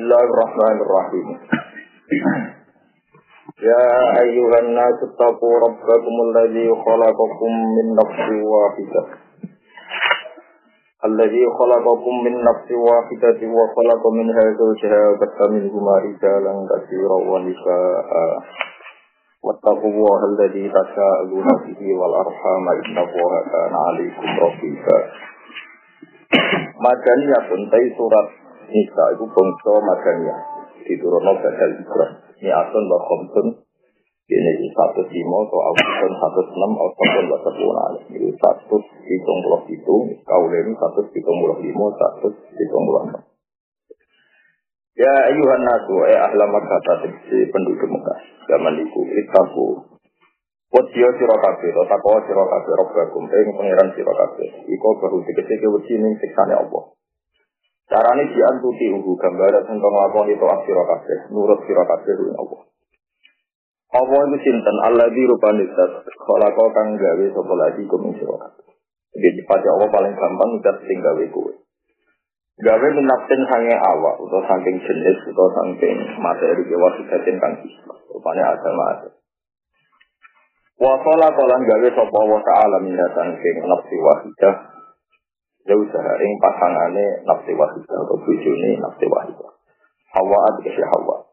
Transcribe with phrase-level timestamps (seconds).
[0.00, 1.26] Bismillahirrahmanirrahim.
[3.60, 3.84] Ya
[4.24, 9.06] ayyuhan nasu taqu rabbakum alladhi khalaqakum min nafsin wahidah.
[11.06, 18.08] الذي خلقكم من نفس واحدة وخلق منها زوجها وبث منهما رجالا كثيرا ونساء
[19.44, 24.98] واتقوا الله الذي تساءلون به والأرحام إن الله كان عليكم رقيبا
[26.76, 27.60] Madaniyah pun
[27.96, 28.26] surat
[28.71, 30.39] Nisa itu bangsa Madaniyah.
[30.81, 33.47] Diturunkan badal Ibrahim ini asun wa khomsun
[34.31, 37.75] ini satu lima atau ausun satu enam atau pun sepuluh
[38.15, 43.21] ini satu hitung puluh itu kau ini satu hitung puluh lima satu hitung puluh enam.
[44.97, 48.19] Ya ayuhan nasu eh ahla kata si penduduk Mekah.
[48.49, 49.91] Zaman itu itaku
[50.71, 54.45] Wadiyo siro kabe, to takwa siro kabe, robbakum, ing pengiran siro kabe.
[54.71, 56.95] Iko baru dikese ke wajib ning siksane Allah.
[57.91, 62.61] Carane diantuti uhu gambaran sing nglakoni to siro kabe, nurut siro kabe ing Allah.
[63.91, 68.71] Allah itu sinten Allah di rupane zat khalaqo kang gawe sapa lagi kum sira kabeh.
[69.11, 71.51] Jadi pada Allah paling gampang udah sing gawe kowe.
[72.63, 77.99] Gawe minapten sange awak utawa saking jenis utawa saking materi ke wasidatin kang isma.
[78.07, 79.09] Rupane agama ada.
[80.79, 84.55] Wa khalaqa lan gawe sapa wa ta'ala min saking nafsi wahidah.
[85.61, 89.51] Jauh ing pasangane nafsi wahidah atau bujune nafsi wahidah.
[90.17, 91.31] Hawa adikasi Hawa.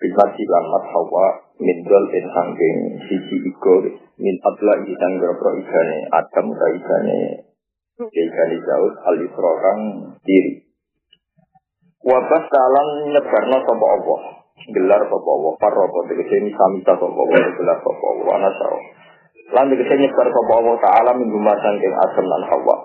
[0.00, 3.84] Bisa silamat hawa min dol in sangking sisi iko
[4.16, 7.20] min adla isang berapa ikane adam ka ikane
[8.00, 9.80] ikane jauh al isra kang
[10.24, 10.64] diri.
[12.00, 14.20] Wabah kalang nyebarno sapa Allah.
[14.72, 15.52] Gelar sapa Allah.
[15.60, 18.32] Parroto tegese samita sapa Allah gelar sapa Allah.
[18.40, 18.78] Ana sao
[19.52, 22.76] lan tegese nyebar sapa Allah taala min rumah sangking adam lan hawa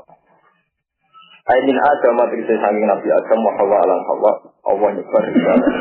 [1.45, 4.31] Ainin Adam tegese sangking Nabi Adam wa hawa lan hawa
[4.65, 5.23] Allah nyebar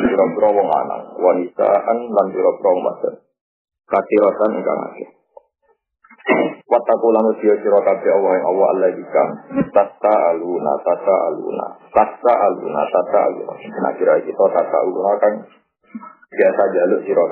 [0.05, 3.15] biro-biro wong lanang, wanisaan lan biro-biro wong wadon.
[3.89, 5.09] Katiratan ingkang akeh.
[6.69, 9.29] Wataku lan usia sira Allah yang Allah Allah dikam.
[9.73, 13.55] Tata aluna, tata aluna, tata aluna, tata aluna.
[13.57, 15.33] Nah kira kita tata aluna kan
[16.29, 17.25] biasa jaluk sira.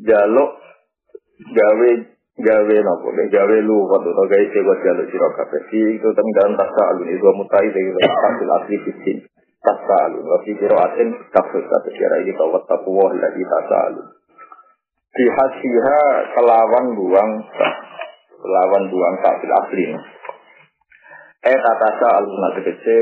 [0.00, 0.50] Jaluk
[1.56, 1.90] gawe
[2.42, 3.08] gawe nopo?
[3.14, 5.62] Gawe lu waktu to gawe sego jaluk sira kabeh.
[5.70, 9.18] Itu tentang tata aluna itu mutai dari hasil asli fitin
[9.62, 14.02] tasalu wa fi qira'atin tafsir kata kira ini bahwa taqwa lagi tasalu
[15.12, 16.00] di hasiha
[16.34, 17.32] kelawan buang
[18.42, 19.84] kelawan buang fil asli.
[21.42, 22.98] Eh tatasa aluna tegese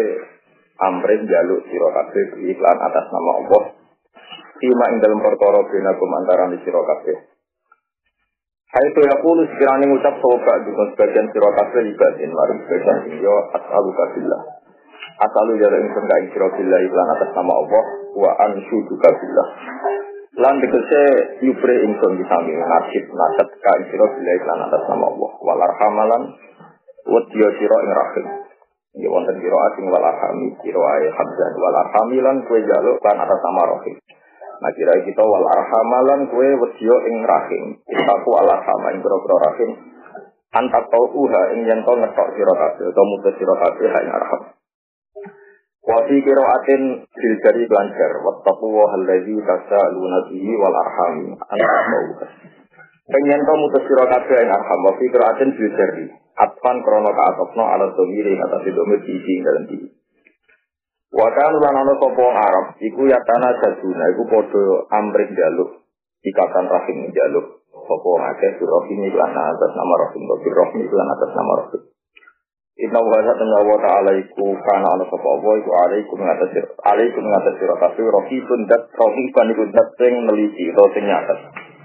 [0.85, 3.63] amrin jaluk sira kabeh iklan atas nama Allah.
[4.61, 7.40] Ima ing dalam perkara bina kumantaran di sira kabeh
[8.71, 13.51] Hai tu ya kulu sekiranya ngucap sobat dengan sebagian sira kabeh ibadin mari sebagian yo
[13.51, 14.43] as'aluka billah
[15.27, 19.49] asalu jala ingsun ka ing billah iklan atas nama Allah wa anshuduka billah
[20.39, 21.03] lan tegese
[21.43, 25.31] yupre ingsun di sami nasib nasab ka ing billah iklan atas nama Allah.
[25.43, 26.23] Wal arhamalan
[27.11, 28.27] wadiya sira ing rahim.
[29.03, 33.39] Ya wonten kira asing wal arhami kira ae hamzah wal arhamilan kue jaluk kan atas
[33.51, 33.99] nama rahim
[34.61, 37.65] Nah kira kita wal arhamalan kue wadiya ing rahim.
[37.89, 39.71] Aku al arhama ing boro rahim.
[40.53, 44.43] Antak tau uha ing yen to ngetok sira kabeh utawa mutus sira kabeh ing arham.
[45.81, 51.17] Wafi atin bil jari belajar wattaqu wa allazi tasaaluna bihi wal arham.
[51.41, 52.27] Anta
[53.11, 56.05] Pengen kamu tesira kabeh ing arham wafi atin bil jari.
[56.37, 60.00] Atfan krana kaatopno ala domiri atas domir sisi dalam diri.
[61.11, 65.83] Wa kan lan ana sapa Arab iku yatana jaduna iku padha amrik jaluk
[66.23, 71.83] ikatan rahim jaluk sapa akeh surahim lan atas nama rahim rahim lan atas nama rahim.
[72.81, 76.55] Inna wa ta'ala wa ta'ala iku kana ana sapa wa iku alaikum ngatas
[76.87, 81.39] alaikum ngatas sira kabeh rohibun dat rohiban iku dat sing neliti utawa sing nyatet.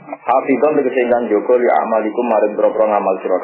[0.05, 3.37] Hafidhon tegese ingkang jaga li amalikum maring boro ngamal sira.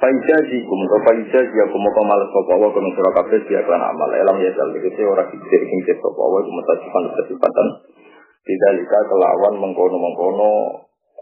[0.00, 4.50] Faijazikum to faijazikum moko mal sapa wa kuwi sira kabeh dia kan amal elam ya
[4.56, 7.68] dal tegese ora dikir ing sapa wa iku mutasifan kesifatan.
[8.40, 10.50] Tidak kelawan mengkono-mengkono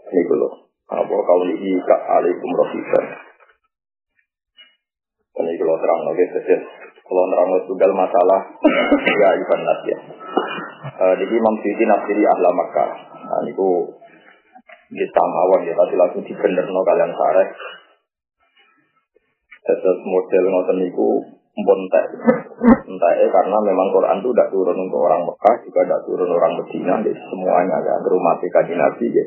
[0.09, 0.49] niku lho.
[0.89, 3.05] Apa kaulihi ka alaikum rohiban.
[5.39, 6.57] Ini kalau terang lagi saja.
[7.05, 8.39] Kalau terang tunggal masalah
[9.07, 9.99] ya Ivan Nas ya.
[10.99, 12.89] Uh, di Imam Siti nafsiri ahla Makkah.
[13.23, 13.53] Nah, ini
[14.89, 17.45] di samawan ya, tapi langsung dibener no kalian sare.
[19.77, 21.09] Terus model ngoten niku
[21.61, 22.05] bontek.
[22.89, 26.93] Entah karena memang Quran itu tidak turun untuk orang Mekah, juga tidak turun orang Medina,
[27.05, 29.25] jadi semuanya ada rumah kaji Nabi ya.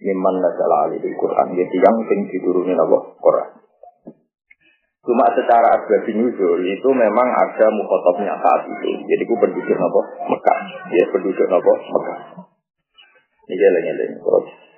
[0.00, 3.60] Miman nazala alih Quran, jadi yang sing diturunin Allah Quran.
[5.00, 9.00] Cuma secara asbabi nuzul itu memang ada mukhotobnya saat itu.
[9.08, 10.60] Jadi ku penduduk nopo Mekah.
[10.92, 12.18] Ya penduduk nopo Mekah.
[13.48, 14.12] Ini geleng-geleng.
[14.20, 14.69] Terus.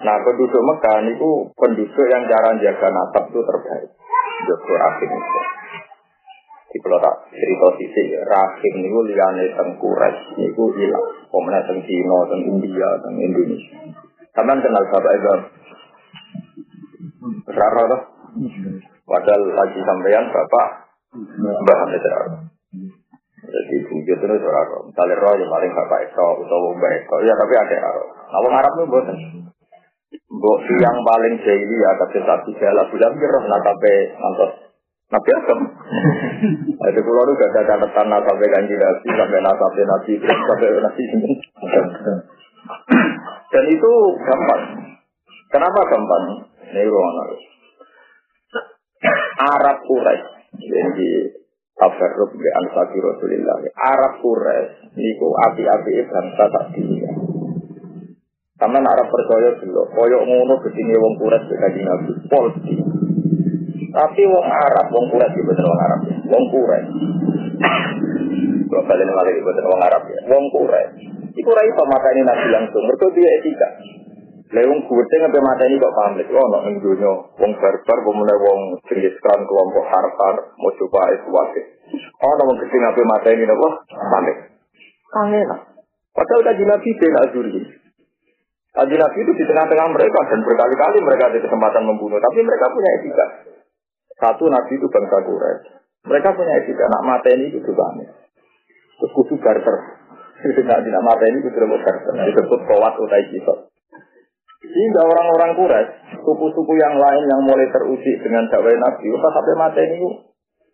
[0.00, 3.90] Nah penduduk Mekah itu penduduk yang cara jaga nasab itu terbaik.
[4.48, 5.40] Joko Rahim itu.
[6.70, 10.16] Di kalau tak cerita sisi Rahim itu liane tengkuras.
[10.40, 11.06] Itu hilang.
[11.28, 13.76] Pemenang teng Cina, teng India, teng Indonesia.
[14.32, 15.42] Kalian kenal sahabat Ibrahim?
[17.50, 18.02] Rara tuh?
[19.04, 20.68] Padahal lagi sampean bapak
[21.36, 22.46] Mbah Mesra.
[23.40, 24.86] Jadi bujur terus ora roh.
[24.86, 27.16] Misalnya roh yang paling bapak Eko utawa Mbak Eko.
[27.26, 28.08] Ya tapi ada roh.
[28.14, 29.18] Nah wong Arab itu boten.
[30.40, 34.70] Mbok yang paling jahili ya tapi satu jala bulan roh nakape ngantos
[35.10, 35.60] Nabi Adam.
[36.86, 41.02] Itu pulau itu gak ada catatan nasabe kanji nabi sampai nasabe nabi sampai nabi
[43.50, 43.92] Dan itu
[44.22, 44.62] gampang.
[45.50, 46.24] Kenapa gampang?
[46.70, 47.42] Ini ruang harus.
[49.58, 50.30] Arab Quraisy.
[50.62, 51.10] Jadi
[51.74, 53.66] tabarruk bi ansati Rasulillah.
[53.74, 56.66] Arab Quraisy niku api-api bangsa tak.
[58.60, 62.76] Sama Arab percaya dulu, koyok ngono ke sini wong Quraisy kaji Nabi, polisi.
[63.88, 66.16] Tapi wong Arab, wong Quraisy itu betul wong Arab ya.
[66.28, 66.92] Wong Quraisy.
[68.68, 70.18] Kalau kalian malah itu betul wong Arab ya.
[70.28, 71.08] Wong Quraisy.
[71.40, 72.84] Iku rai mata ini Nabi langsung.
[72.84, 73.68] Mereka dia etika.
[74.50, 76.26] Lewung gede ngapain mata ini kok pamit?
[76.28, 81.30] Oh, no, ing dunia, wong barbar, pemuda wong jenis kran kelompok harkar, mau coba itu
[81.30, 81.64] wakil.
[82.18, 84.36] Oh, no, wong gede ngapain mata ini nopo pamit?
[85.06, 85.60] Kangen lah.
[86.10, 87.79] Padahal kaji nabi dia nggak juri.
[88.70, 92.90] Kaji nabi itu di tengah-tengah mereka dan berkali-kali mereka ada kesempatan membunuh, tapi mereka punya
[93.02, 93.26] etika.
[94.14, 95.62] Satu nabi itu bangsa Quraisy.
[96.06, 98.08] Mereka punya etika, nak mata ini itu pamit.
[99.00, 99.76] Terus kudu barter.
[100.40, 101.94] Itu nak tidak mata ini kudu barter.
[102.30, 103.58] Disebut kawat utai kisah.
[104.60, 109.80] Sehingga orang-orang Quraisy, suku-suku yang lain yang mulai teruji dengan dakwah Nabi, pas sampai mata
[109.82, 109.98] ini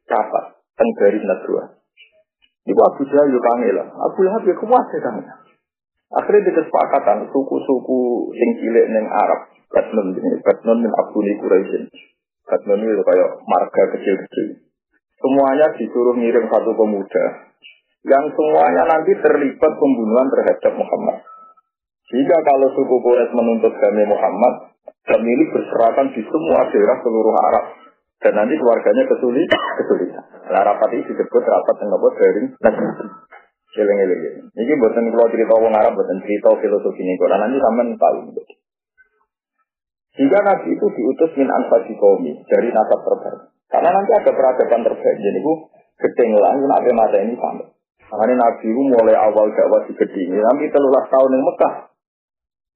[0.05, 0.45] capat,
[0.77, 1.81] tenggari nadua.
[2.67, 3.47] Ibu Abu Jahal yuk
[3.79, 5.01] lah, Abu Lahab ya kuat ya
[6.07, 11.91] Akhirnya di kesepakatan suku-suku sing cilik neng Arab, Batnun ini, Batnun min Abduni Quraisyin.
[12.47, 14.63] Batnun itu kayak marga kecil-kecil.
[15.19, 17.25] Semuanya disuruh ngirim satu pemuda
[18.07, 21.27] yang semuanya nanti terlibat pembunuhan terhadap Muhammad.
[22.07, 24.79] Jika kalau suku Quraisy menuntut kami Muhammad,
[25.11, 27.67] kami ini berserakan di semua daerah seluruh Arab.
[28.17, 30.25] Dan nanti keluarganya kesulit, kesulitan.
[30.49, 32.43] Nah, rapat ini disebut rapat yang apa dari
[33.77, 33.85] negeri.
[33.85, 34.21] Eling eling
[34.57, 37.21] Ini buatan kalau cerita orang Arab, buatan cerita filosofi ini.
[37.21, 38.19] Kalau nanti sampean tahu.
[40.17, 43.53] Jika Nabi itu diutus min ansasi kaumi dari nasab terbaik.
[43.69, 45.17] Karena nanti ada peradaban terbaik.
[45.21, 45.53] Jadi itu
[46.01, 47.69] gedeng lah, nabi mata ini sampai.
[48.07, 50.41] Makanya Nabi itu mulai awal dakwah di gedeng.
[50.41, 51.75] Nanti telulah tahun yang Mekah.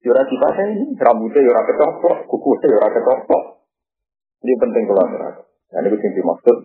[0.00, 3.42] Yura pasar ini, rambutnya yura ketopok, kukunya yura ketopok.
[4.40, 5.42] Ini penting kalau neraka.
[5.68, 6.56] Dan itu yang dimaksud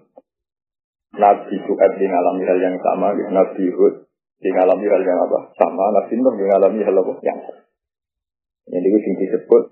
[1.20, 4.05] Nabi Su'ad di ngalami hal yang sama, Nabi Hud
[4.40, 5.40] di ngalami hal yang apa?
[5.56, 7.14] Sama, Nabi Nuh di ngalami hal apa?
[7.24, 7.40] Yang.
[8.66, 9.64] Ini itu yang disebut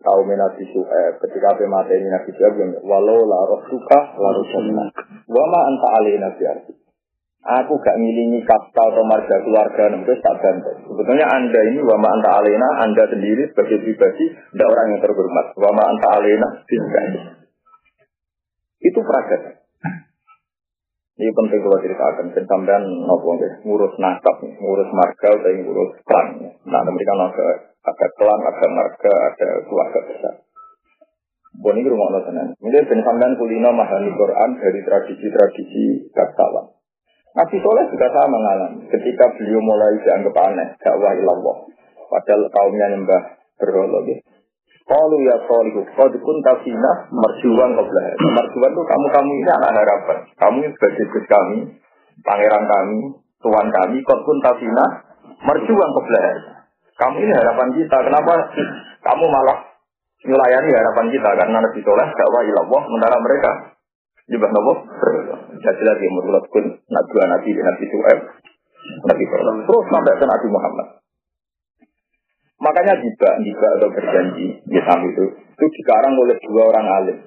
[0.00, 4.46] kaum Nabi Su'ad ketika mata ini Nabi Su'ad walau la roh suka la roh
[5.28, 6.72] Wama anta alih Nabi Arti.
[7.38, 10.68] Aku gak ngilingi kasta atau marga keluarga itu tak bantu.
[10.90, 15.46] Sebetulnya anda ini wama anta alena, anda sendiri sebagai pribadi tidak orang yang terhormat.
[15.56, 17.04] Wama anta alena tidak.
[18.84, 19.57] Itu peradaban.
[21.18, 22.30] Ini penting kalau ceritakan.
[22.30, 23.34] Dan sampean nopo
[23.66, 26.26] ngurus nasab, ngurus marga, atau ngurus klan.
[26.62, 27.46] Nah, mereka ada
[27.82, 30.34] ada klan, ada marga, ada keluarga besar.
[31.58, 33.74] Bon ini rumah Allah Mungkin sampean kulino
[34.14, 36.70] Quran dari tradisi-tradisi bangsawan.
[37.34, 38.86] Nabi Soleh juga sama mengalami.
[38.86, 41.56] Ketika beliau mulai dianggap aneh, dakwah ilallah.
[42.08, 43.22] Padahal kaumnya nyembah
[43.58, 44.37] berhala gitu.
[44.88, 48.06] Kalau ya solihu, kalau dikun tafina merjuan kebelah.
[48.24, 50.18] Merjuan itu kamu kamu ini anak harapan.
[50.40, 51.58] Kamu sebagai gus kami,
[52.24, 53.00] pangeran kami,
[53.44, 54.00] tuan kami.
[54.00, 54.86] Kau pun tafina
[55.44, 56.28] merjuan kebelah.
[56.96, 57.96] Kamu ini harapan kita.
[58.00, 58.32] Kenapa
[59.04, 59.58] kamu malah
[60.24, 61.30] melayani harapan kita?
[61.36, 63.50] Karena Nabi Soleh dakwah ilallah, sementara mereka
[64.28, 64.72] Jubah nopo?
[65.56, 68.20] Jadi lagi menurut pun dua nabi di nabi Suhaib,
[69.08, 70.88] nabi Terus sampai ke Nabi Muhammad.
[72.58, 77.18] Makanya juga, juga atau berjanji, ya itu, itu dikarang oleh dua orang alim.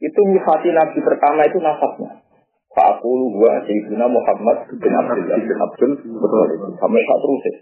[0.00, 2.24] Itu nyifati nabi pertama itu nasabnya.
[2.72, 7.56] Pak aku gua Sayyidina Muhammad bin Abdullah bin Abdul betul itu sampai saat terus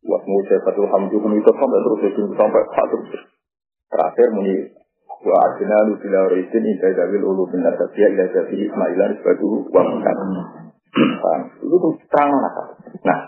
[0.00, 2.00] mau saya satu hamdulillah itu sampai terus
[2.34, 3.22] sampai saat terus.
[3.90, 4.54] Terakhir muni
[5.20, 9.84] Wa adina lu bila rizin inda dawil ulu bin nasabiyya ila jafi ismailan sebatu wa
[9.84, 10.16] mungkar.
[11.60, 12.32] Itu terang
[13.04, 13.18] Nah,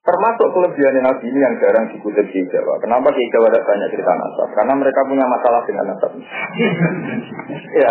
[0.00, 2.80] Termasuk kelebihan Nabi ini yang jarang dikutip di Jawa.
[2.80, 4.48] Kenapa di Jawa ada banyak cerita nasab?
[4.56, 6.12] Karena mereka punya masalah dengan nasab.
[7.84, 7.90] ya,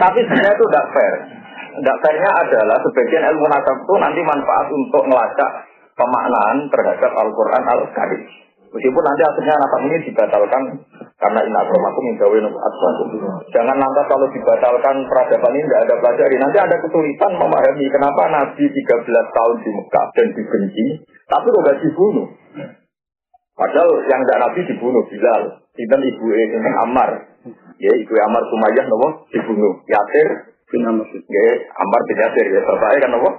[0.00, 1.14] tapi sebenarnya itu tidak fair.
[1.76, 5.50] Tidak fairnya adalah sebagian ilmu nasab itu nanti manfaat untuk melacak
[5.92, 8.45] pemaknaan terhadap Al-Quran Al-Karim.
[8.66, 10.62] Meskipun nanti akhirnya nasab ini dibatalkan
[11.16, 12.38] karena ini akromakum mindawi
[13.54, 16.36] Jangan lantas kalau dibatalkan peradaban ini tidak ada pelajari.
[16.36, 20.86] Nanti ada kesulitan memahami kenapa Nabi 13 tahun di Mekah dan dibenci,
[21.30, 22.26] tapi kok gak dibunuh.
[23.56, 25.42] Padahal yang tidak Nabi dibunuh, Bilal.
[25.72, 27.10] Sinten ibu ini Ammar.
[27.80, 29.80] Ya, ibu Ammar Sumayyah nopo dibunuh.
[29.88, 31.08] Yasir bin Ammar.
[31.08, 31.46] Ya,
[31.80, 32.60] Ammar bin Yasir ya.
[32.68, 33.30] Bapaknya kan nopo?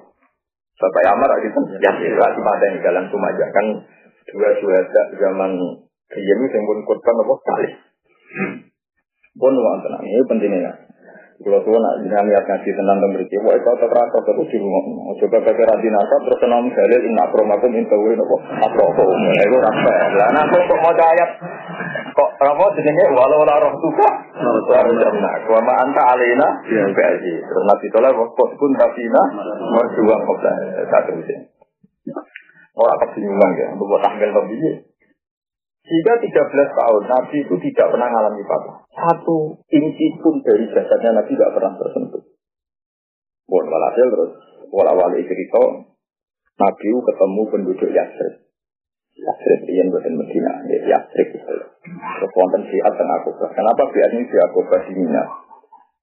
[0.77, 2.13] Bapak Ammar itu Yasir.
[2.17, 3.65] Lagi pada di jalan Sumayyah kan
[4.33, 5.51] dua suhada zaman
[6.07, 7.69] Riyen sing pun korban apa kali.
[9.35, 10.71] Pun wonten ini pentingnya.
[11.37, 15.13] Kalau tuh nak jenengan niat ngaji tentang pemberiti, wah itu tetap rasa terus di rumah.
[15.21, 19.21] Coba pakai radin asap terus tenang dalil inna akromakum intawi nopo akromakum.
[19.37, 19.91] Itu rasa.
[20.17, 21.29] Lah nah kok mau ayat
[22.17, 24.09] kok apa jenenge walau la roh tuka.
[24.33, 27.33] Nah, wa ma anta alina biaji.
[27.37, 29.23] Terus nabi tolak kok pun tafina
[29.93, 30.37] dua kok
[30.89, 31.56] satu sih.
[32.77, 34.85] Orang kebingungan ya, buat tanggal pembiye.
[35.87, 38.77] Jika 13 tahun Nabi itu tidak pernah mengalami patah.
[38.91, 42.23] Satu inci pun dari jasadnya Nabi tidak pernah tersentuh.
[43.47, 44.31] Bon, walhasil terus
[44.69, 45.87] wala-wali cerita
[46.59, 48.35] Nabi ketemu penduduk Yasrib.
[49.15, 51.39] Yasrib yang buatan Medina, ya Yasrib.
[51.39, 53.49] Terus wonten siat dan Akobah.
[53.55, 55.01] Kenapa siat ini di Akobah di?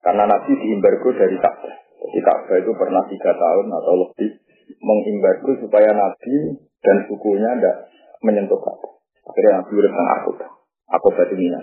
[0.01, 1.77] Karena Nabi diimbargo dari Ka'bah.
[2.01, 4.31] Jadi Ka'bah itu pernah tiga tahun atau lebih
[4.81, 7.77] mengimbargo supaya Nabi dan sukunya tidak
[8.21, 8.93] menyentuh Ka'bah.
[9.25, 10.31] Akhirnya Nabi urip teng aku,
[10.93, 11.61] aku batu mina.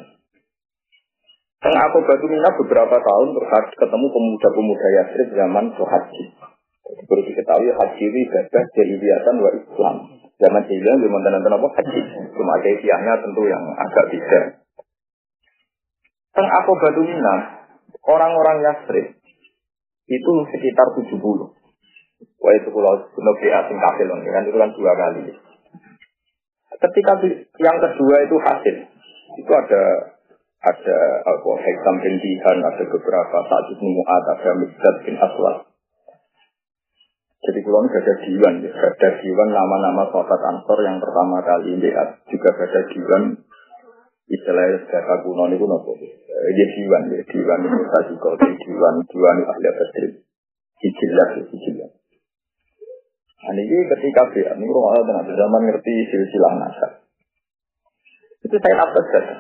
[1.61, 6.23] Teng aku batu mina beberapa tahun terus ketemu pemuda-pemuda Yasrib zaman haji.
[6.81, 9.95] Jadi perlu diketahui haji ini ibadah jahiliyatan wa Islam.
[10.41, 12.01] Zaman jahiliyah belum nonton apa haji.
[12.33, 14.41] Cuma kefiahnya tentu yang agak beda.
[16.33, 17.35] Teng aku batu mina,
[18.09, 19.21] orang-orang Yasrib
[20.09, 21.60] itu sekitar 70.
[22.41, 25.21] Wah itu kalau negeri asing kafir kan itu kan dua kali.
[26.81, 27.13] Ketika
[27.61, 28.75] yang kedua itu hasil,
[29.37, 29.83] itu ada
[30.61, 35.69] ada apa Hekam bin Dihan, ada beberapa saat itu Mu'ad, ada Mizdad bin Aswad.
[37.41, 38.69] Jadi kulon ada diwan, ya.
[38.69, 43.37] ada diwan nama-nama sahabat Ansor yang pertama kali lihat, juga ada diwan
[44.29, 45.91] istilahnya sejarah kuno ini kuno apa?
[46.01, 50.09] Dia diwan, ya diwan itu tadi kalau diwan, diwan ahli badri,
[50.81, 52.00] hijilah, hijilah.
[53.41, 57.01] Nah, ini ketika dia, ini rumah Allah dengan zaman ngerti silsilah nasab.
[58.41, 59.35] Itu saya dapat saja.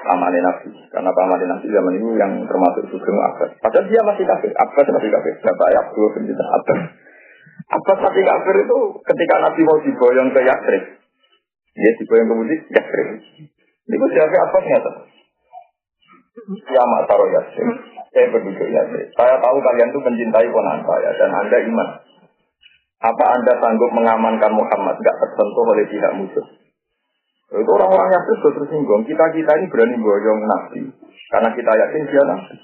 [0.00, 0.70] Pamannya Nabi.
[0.90, 3.58] Karena pamannya Nabi zaman itu yang termasuk Sugeng Abbas.
[3.58, 4.50] Padahal dia masih kafir.
[4.54, 5.34] Abbas masih kafir.
[5.42, 6.80] Bapak ayat dua penjelasan Abbas.
[7.70, 10.84] Abbas masih kafir itu ketika Nabi mau diboyong ke Yakrib.
[11.70, 13.08] Dia diboyong ke Mudik, Yakrib.
[13.90, 14.92] Ini gue siapa Abbas nyata.
[16.70, 17.68] Ya Taro Yakrib.
[18.14, 19.06] Saya berduduk Yakrib.
[19.18, 21.10] Saya tahu kalian tuh mencintai ponan saya.
[21.18, 21.88] Dan Anda iman.
[23.00, 26.46] Apa Anda sanggup mengamankan Muhammad gak tersentuh oleh pihak musuh?
[27.50, 29.02] Itu orang-orang yang terus tersinggung.
[29.08, 30.80] Kita-kita ini berani boyong Nabi.
[31.32, 32.54] Karena kita yakin dia Nabi.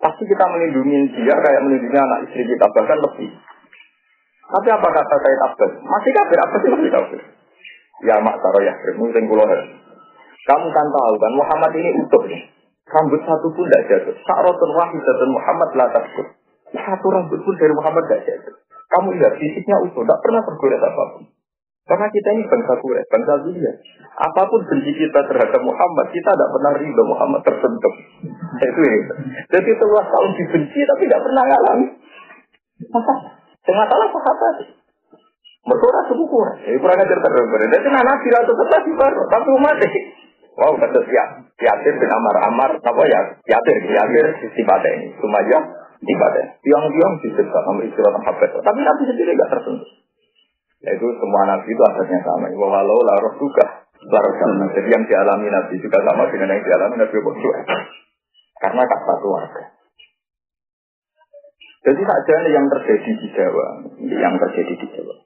[0.00, 2.64] Pasti kita melindungi dia kayak melindungi anak istri kita.
[2.72, 3.30] Bahkan lebih.
[4.50, 5.72] Tapi apa kata saya Abbas?
[5.78, 7.20] Masih kafir, apa sih masih kafir?
[8.02, 9.44] Ya mak taro ya, mungkin kulo
[10.40, 12.48] Kamu kan tahu kan Muhammad ini utuh nih.
[12.90, 14.14] Rambut satu pun tidak jatuh.
[14.26, 16.26] Sa'rotun wahidatun Muhammad la takut.
[16.74, 18.54] Satu rambut pun dari Muhammad tidak jatuh.
[18.90, 21.22] Kamu lihat fisiknya utuh, tidak pernah tergores apa pun.
[21.90, 23.72] Karena kita ini bangsa kuret, bangsa dunia.
[24.14, 27.94] Apa pun benci kita terhadap Muhammad, kita tidak pernah ridho Muhammad tersentuh.
[28.62, 29.00] Itu ini.
[29.50, 31.86] Jadi setelah tahun dibenci tapi tidak pernah ngalami.
[33.66, 34.54] Salah sahabat.
[35.60, 36.58] Mereka suku kurang.
[36.62, 37.46] Jadi kurang ajar terus.
[37.46, 39.76] Jadi nabi atau tetap di baru, tapi umat
[40.58, 41.24] Wow, kata ya,
[41.56, 43.20] Yatir bin Amar Amar, apa ya?
[43.48, 45.06] Yatir, Yatir di ini.
[45.16, 45.58] Cuma aja
[46.00, 46.44] ibadah.
[46.64, 48.50] Tiang-tiang dicerita sama istirahat habis.
[48.60, 49.90] Tapi Nabi sendiri tidak tersentuh.
[50.80, 52.48] Yaitu semua Nabi itu asalnya sama.
[52.56, 53.88] Walau laruh juga.
[54.08, 54.64] Laruh sama.
[54.72, 57.64] Jadi yang dialami Nabi juga sama dengan yang dialami Nabi Muhammad.
[58.60, 59.62] Karena tak satu warga.
[61.80, 63.66] Jadi saja yang terjadi di Jawa,
[64.04, 65.16] yang terjadi di Jawa.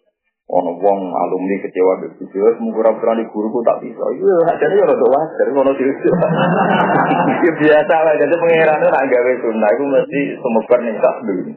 [0.44, 4.04] Ono wong alumni kecewa begitu, ya semoga berani guruku tak bisa.
[4.12, 5.88] Iya, jadi ya rada wajar, ono sih.
[7.64, 11.52] Biasa lah, jadi pengiran itu nak gawe sunnah, itu mesti semoga nih tak dulu.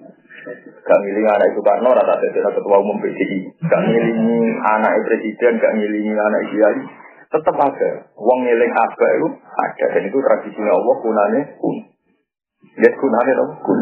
[0.87, 4.23] Gak ngiling anak itu rata rata ketua umum PDI, gak ngiling
[4.55, 6.79] anak presiden, gak ngiling anak kiai,
[7.27, 7.91] tetap ada.
[8.15, 11.75] Wong ngiling apa itu ada, dan itu tradisinya Allah kunane kun.
[12.79, 13.79] Lihat kunane dong kun.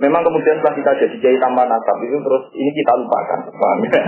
[0.00, 4.00] Memang kemudian setelah kita jadi kiai tanpa nasab itu terus ini kita lupakan, paham ya?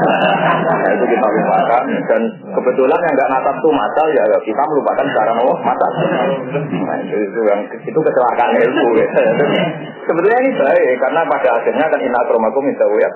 [0.68, 5.32] nah, itu kita lupakan dan kebetulan yang nggak nasab itu masal ya kita melupakan cara
[5.32, 5.92] mau masal.
[6.84, 8.86] Nah, itu, itu yang itu kecelakaan ilmu.
[9.00, 9.08] Ya.
[10.04, 13.08] Sebetulnya ini baik karena pada akhirnya kan inakromakum itu ya.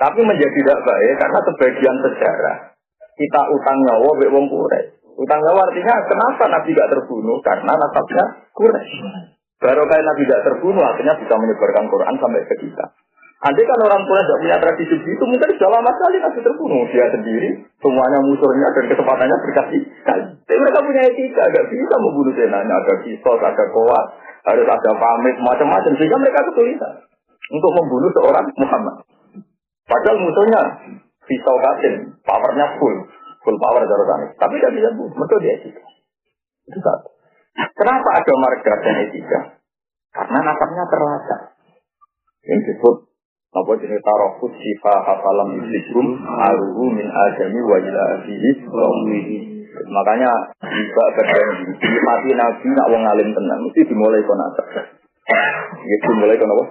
[0.00, 2.56] Tapi menjadi tidak baik karena sebagian sejarah
[3.12, 4.48] kita utang nyawa be wong
[5.12, 8.24] Utang nyawa artinya kenapa Nabi gak terbunuh karena nasabnya
[8.56, 8.88] kurang.
[9.62, 12.84] Baru kali Nabi tidak terbunuh, akhirnya bisa menyebarkan Quran sampai ke kita.
[13.42, 16.82] Andai kan orang tua tidak punya tradisi itu, mungkin sudah lama sekali Nabi terbunuh.
[16.90, 19.82] Dia sendiri, semuanya musuhnya dan kesempatannya berkasih
[20.46, 22.74] Tapi mereka punya etika, gak bisa membunuh senanya.
[22.74, 24.06] Ada kisos, ada kuat,
[24.46, 25.92] harus ada pamit, macam-macam.
[25.94, 26.92] Sehingga mereka kesulitan
[27.50, 28.96] untuk membunuh seorang Muhammad.
[29.90, 30.62] Padahal musuhnya
[31.26, 32.94] pisau katin, powernya full,
[33.42, 35.82] full power dari Tapi tidak bisa bunuh, mereka dia etika.
[36.70, 37.21] Itu satu.
[37.52, 39.40] Kenapa ada marga dan etika?
[40.12, 41.40] Karena nasabnya terlacak.
[42.48, 42.96] Yang disebut
[43.52, 48.04] apa jenis tarofus sifa hafalam islikum aruhu min adami wa ila
[49.72, 50.32] Makanya
[50.64, 54.66] juga berjanji mati nabi nak wong alim tenang mesti dimulai kon nasab.
[54.72, 56.64] Ya dimulai kon apa?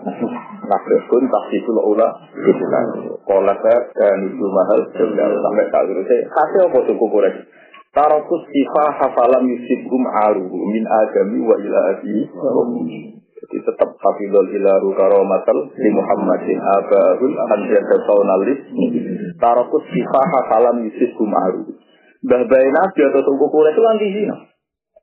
[0.65, 2.83] Nasab pun tahsisul ula itulah.
[3.25, 6.09] Kolak dan itu mahal sampai tak terus.
[6.09, 7.60] Kasih apa suku Quraisy?
[7.91, 15.89] Tarokus sifa hafalam yusibhum aruhu min agami wa ila Jadi tetap hafidhul ilaru karomatal li
[15.91, 18.63] Muhammadin abahul anjada saunalis.
[19.43, 21.75] Tarokus sifa hafalam yusibhum aruhu.
[22.23, 24.35] Mbah bayi nabi atau tunggu kure itu anti zina.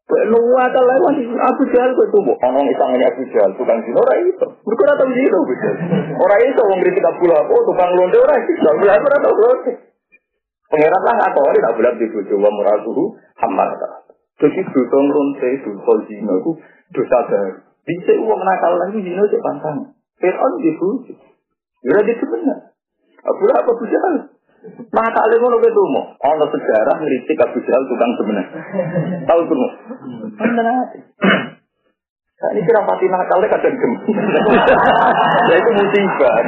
[0.08, 4.48] Luwa ta lewat Abu Jahal kok tuh ono isangane Abu Jahal tukang zina ora itu.
[4.64, 5.76] Mergo ora tau zina Abu Jahal.
[6.16, 8.66] Ora iso wong kritik Abu Lahab oh, tukang londe ora iso.
[8.72, 9.87] Abu Lahab ora tau londe.
[10.68, 13.04] Pengirat lah nggak tahu, tak bulat di bojo wa muratuhu
[13.40, 13.68] hamar.
[14.38, 16.52] Jadi dosa ngeronte, dosa zina itu
[16.92, 17.56] dosa baru.
[17.88, 19.96] Bisa uang nakal lagi zina itu pantang.
[20.20, 21.14] Fir'aun di bojo.
[21.88, 22.76] Ya itu benar.
[23.24, 24.14] Abu apa Abu Jahal?
[24.92, 26.02] Maka kali ngono ke tumo.
[26.20, 28.60] Ono sejarah ngeritik Abu Jahal tukang sebenarnya.
[29.24, 29.68] Tahu tumo.
[30.36, 30.64] Benar
[32.38, 33.92] Nah, ini kira pati nakalnya kadang gem.
[35.50, 36.38] ya itu musibah.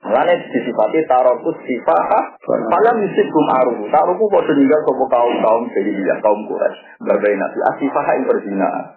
[0.00, 2.32] Mulane disifati tarokus sifah
[2.72, 3.84] malam yusif gum aruhu.
[3.92, 6.72] Taruku kok meninggal sopo kaum kaum jadi dia kaum kuras.
[7.04, 8.96] Berbagai nabi asifah yang berzina.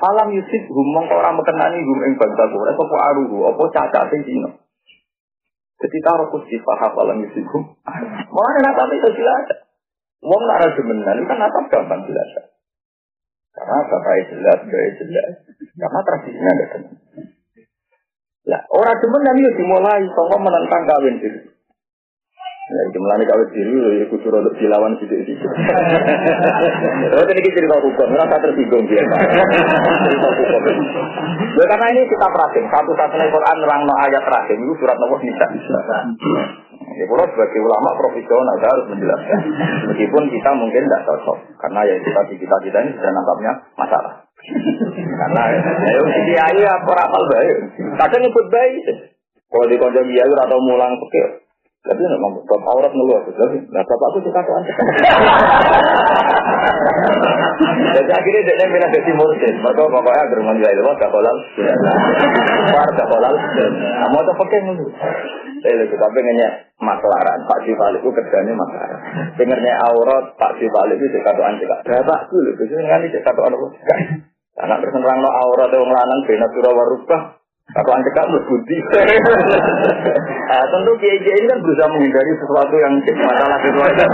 [0.00, 4.24] Falam yusif gum mongko ora mekenani gum ing bangsa kuras sopo aruhu apa caca sing
[4.24, 4.50] dino.
[5.84, 7.76] Jadi tarokus sifah falam yusif gum.
[8.32, 9.68] Mulane napa itu jelas.
[10.24, 12.28] Wong lara demenan kan apa gampang jelas.
[13.54, 15.30] Karena bapak jelas, gaya jelas.
[15.78, 16.94] Karena tradisinya ada teman.
[18.48, 21.40] Lah, orang demen nanti dimulai sangka menentang kawin diri.
[22.68, 25.40] Ya, jumlahnya kawin diri, ya kudu untuk dilawan sidik-sidik.
[25.40, 29.04] Terus ini cerita hukum, merasa tersinggung dia.
[29.04, 30.62] cerita hukum.
[31.60, 35.44] Ya, karena ini kita perhatiin, satu-satunya Quran nerang no ayat terakhir, itu surat nomor bisa.
[35.48, 39.40] Ya, kalau sebagai ulama profesional saya harus menjelaskan.
[39.92, 44.27] Meskipun kita mungkin tidak cocok, karena ya kita kita kita ini sudah nampaknya masalah.
[45.18, 47.56] Karena ya si kiai apa rapal baik.
[47.98, 48.74] Kadang nyebut baik.
[49.48, 51.47] Kalau di kiai atau mulang pikir.
[51.88, 54.54] Tapi nggak mau bab aurat ngeluar tapi nah bapakku suka tuh
[57.58, 59.54] Jadi akhirnya dia bilang jadi mursid.
[59.58, 61.36] Maka pokoknya agar menjual ilmu gak kolal.
[62.70, 63.34] Par gak kolal.
[64.14, 64.86] Mau tuh pakai nulu.
[65.58, 66.48] Saya lebih tapi nanya
[66.78, 67.40] maklaran.
[67.50, 69.00] Pak Sifal itu kerjanya maklaran.
[69.34, 71.82] Dengarnya aurat Pak Sifal itu sekatuan juga.
[71.82, 72.50] Berapa dulu?
[72.54, 73.66] Biasanya kan ini sekatuan apa?
[74.58, 77.22] Karena terus nerang no aurat yang lanang bina surah warubah.
[77.68, 78.76] Aku anjek kamu budi.
[80.48, 82.94] nah, tentu kiai kiai ini kan berusaha menghindari sesuatu yang
[83.28, 84.04] masalah sesuatu.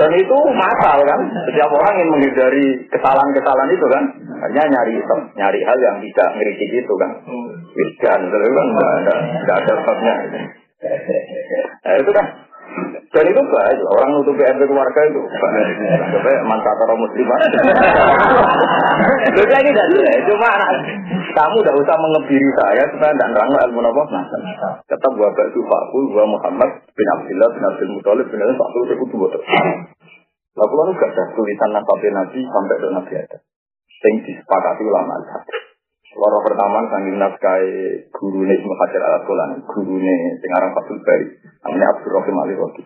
[0.00, 1.20] Dan itu masal kan.
[1.52, 4.04] Setiap orang ingin menghindari kesalahan-kesalahan itu kan.
[4.40, 4.96] Hanya nyari
[5.36, 7.10] nyari hal yang tidak ngeritik itu kan.
[7.76, 10.14] Wiskan, itu kan nggak ada nggak ada sebabnya.
[11.84, 12.24] Nah, itu kan
[13.10, 15.18] dan itu baik, orang nutup PRT keluarga itu
[16.14, 17.38] Sampai mantap orang muslimah.
[19.34, 20.70] Jadi ini tidak jelas, cuma anak
[21.34, 24.02] kamu tidak usah mengebiri saya supaya tidak nerang ilmu apa.
[24.86, 28.94] Tetap buat itu Fakku, gua Muhammad bin Abdullah bin Abdul Muthalib bin Abdul Fakku itu
[29.02, 29.42] kudu betul.
[30.58, 33.38] Lalu lalu gak ada tulisan nasabnya Nabi sampai ke Nabi ada.
[34.00, 35.14] Yang disepakati ulama
[36.10, 37.66] Loro pertama sanggih nafkai
[38.10, 42.82] guru nih Hajar al Asqalani, guru nih Singarang Fatul Bari, namanya Abdul Rahim Ali Rodi.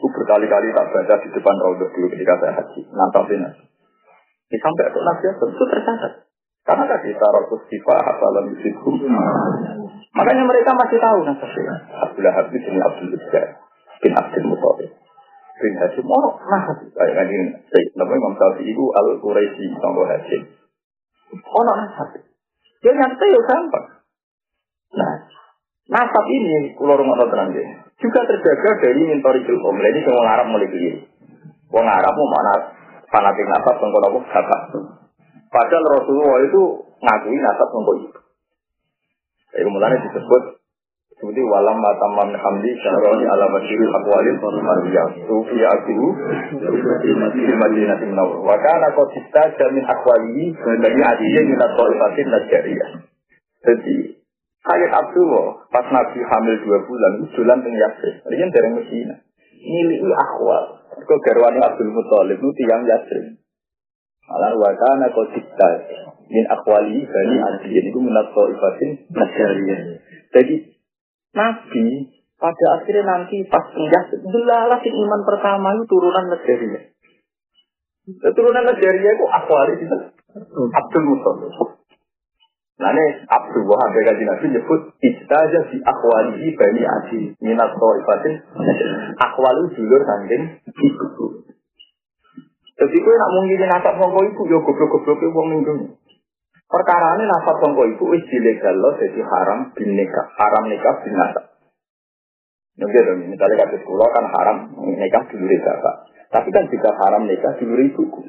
[0.00, 5.00] Aku berkali-kali tak baca di depan Raudhah dulu ketika saya haji, nantapin Ini sampai ke
[5.00, 6.12] Nabi itu tercatat.
[6.64, 8.96] Karena tadi tarokus sifat hafalan yusidku.
[10.16, 11.76] Makanya mereka masih tahu nasabnya.
[12.00, 13.46] Abdullah Habib bin Abdul Jabbar
[14.00, 14.90] bin Abdul Muttalib
[15.60, 16.04] bin Hashim.
[16.08, 17.52] Oh, nah, kayak ini.
[17.96, 20.42] Namanya Imam Syafi'i itu Al-Quraisy, Tonggo Hashim.
[21.32, 22.33] Ono nasab.
[22.84, 23.86] Ya nyata ya gampang.
[24.94, 25.12] Nah,
[25.88, 27.56] nasab ini kalau rumah tenang
[27.96, 29.68] juga terjaga dari mintori ilmu.
[29.80, 31.00] Ini semua Arab mulai keliru.
[31.72, 32.54] Wong Arab mau mana
[33.08, 34.60] fanatik nasab tentang apa bapak.
[35.48, 36.62] Padahal Rasulullah itu
[37.00, 38.20] ngakui nasab tentang itu.
[39.54, 40.42] Jadi mulanya disebut
[41.24, 45.08] seperti walam matamam hamdi syaroni ala masyirul akwalil mariyah.
[45.24, 46.08] Sufi akiru
[47.00, 48.44] di Madinah Timnawar.
[48.44, 52.90] Wakana kotista jamin akwalihi dari adiyah minat ta'ifatin najariyah.
[53.64, 54.20] Jadi
[54.68, 58.14] Sayyid Abdullah pas Nabi hamil dua bulan itu jalan teng Yasrib.
[58.28, 59.14] Ini kan dari Mesina.
[59.64, 60.84] Milih akwal.
[61.08, 63.40] Kau garwani Abdul Muthalib itu tiang Yasrib.
[64.28, 65.88] Malah wakana kotista
[66.28, 69.80] min akwali bani adiyah itu minat ta'ifatin najariyah.
[70.36, 70.73] Jadi
[71.34, 71.86] Nabi
[72.38, 76.80] pada akhirnya nanti pas pindah delalah iman pertama itu turunan Najaria.
[78.34, 79.96] Turunan Najaria itu akwari itu
[80.70, 81.52] Abdul Muttalib.
[82.74, 88.34] Nah ini Abdul Wahab kaji Nabi nyebut istaja si akwali bani adi minat ibatin
[89.18, 91.26] akwali dulur sanding ibu.
[92.74, 95.62] Jadi kue nak mungkin nasab mongko ibu yo goblok-goblok wong ning
[96.74, 101.14] Perkara ini nafas songko itu wis dilegal loh jadi haram bin nikah, haram nikah bin
[101.14, 101.46] nasab.
[102.74, 104.58] Mungkin misalnya kata sekolah kan haram
[104.98, 105.94] nikah dulu bapak.
[106.34, 108.22] Tapi kan jika haram nikah dulu ibuku.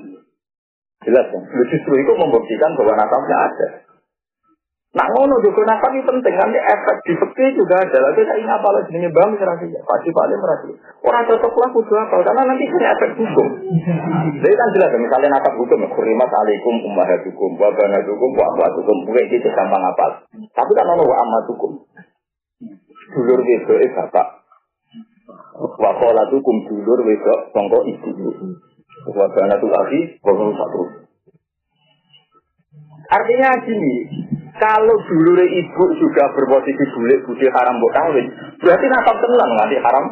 [1.09, 1.41] Jelas kan?
[1.73, 3.67] Justru itu membuktikan bahwa nasabnya ada.
[4.95, 7.99] Nah ngono juga nakal ini penting nanti efek di fakir juga ada.
[7.99, 10.71] Lagi saya ini apa lagi ini bang merasa ya pasti paling merasa.
[11.03, 13.47] Orang cocok lah kudu apa karena nanti punya efek hukum.
[14.39, 19.49] Jadi kan jelas misalnya nakal hukum kurimat alaikum ummahatukum wa banatukum wa akhwatukum gue itu
[19.51, 20.31] gampang apa.
[20.31, 21.71] Tapi kan ono wa ammatukum.
[23.11, 24.27] Dulur wedok eh bapak.
[25.59, 28.31] Wa qolatukum dulur wedok sangka ibu.
[29.11, 31.04] Wa banatul akhi wa satu.
[33.05, 33.93] Artinya gini,
[34.55, 38.27] kalau dulu ibu juga berposisi bulik budi haram buat kawin,
[38.63, 40.05] berarti nasab tenang nanti haram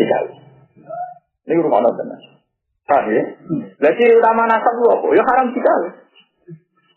[0.00, 0.34] dikawin.
[1.46, 2.06] Ini rumah nonton.
[2.82, 3.22] Paham ya?
[3.78, 5.06] Nah ciri utama nasab lu apa?
[5.14, 5.92] Ya haram dikawin.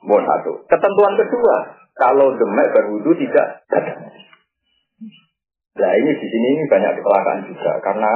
[0.06, 0.52] Mohon satu.
[0.70, 1.56] Ketentuan kedua,
[1.98, 3.66] kalau demek berwudu tidak
[5.76, 8.12] Nah ini di sini ini banyak kecelakaan juga karena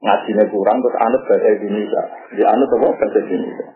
[0.00, 2.02] ngajinya kurang terus anut bahasa Indonesia.
[2.32, 3.66] Di anut apa bahasa Indonesia.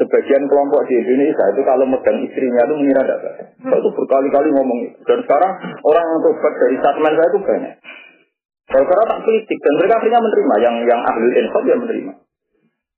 [0.00, 3.46] Sebagian kelompok di Indonesia itu kalau megang istrinya itu mengira tidak baik.
[3.60, 4.98] Saya itu berkali-kali ngomong itu.
[5.04, 7.74] Dan sekarang orang yang tobat dari statement saya itu banyak.
[8.64, 10.54] Kalau sekarang tak kritik dan mereka akhirnya menerima.
[10.64, 12.12] Yang yang ahli infak dia menerima.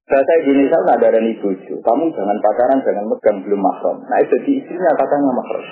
[0.03, 1.75] Bahasa Indonesia nggak ada ibu itu.
[1.83, 3.97] Kamu jangan pacaran, jangan megang belum mahram.
[4.07, 5.63] Nah itu di istrinya katanya mahram.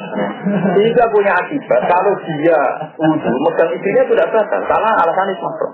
[0.74, 1.80] Sehingga punya akibat.
[1.86, 2.58] Kalau dia
[2.98, 4.62] wudhu, megang istrinya sudah batal.
[4.66, 5.72] Karena alasannya mahram.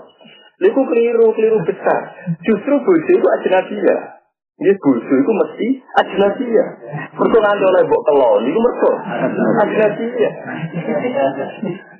[0.56, 2.00] Itu keliru, keliru besar.
[2.44, 4.15] Justru bojo itu ajnabiyah.
[4.56, 5.68] Ini bojo itu mesti
[6.00, 6.68] ajnabiyah.
[7.12, 8.92] Mergo nganti oleh mbok kelon iku mergo
[9.60, 10.32] ajnabiyah.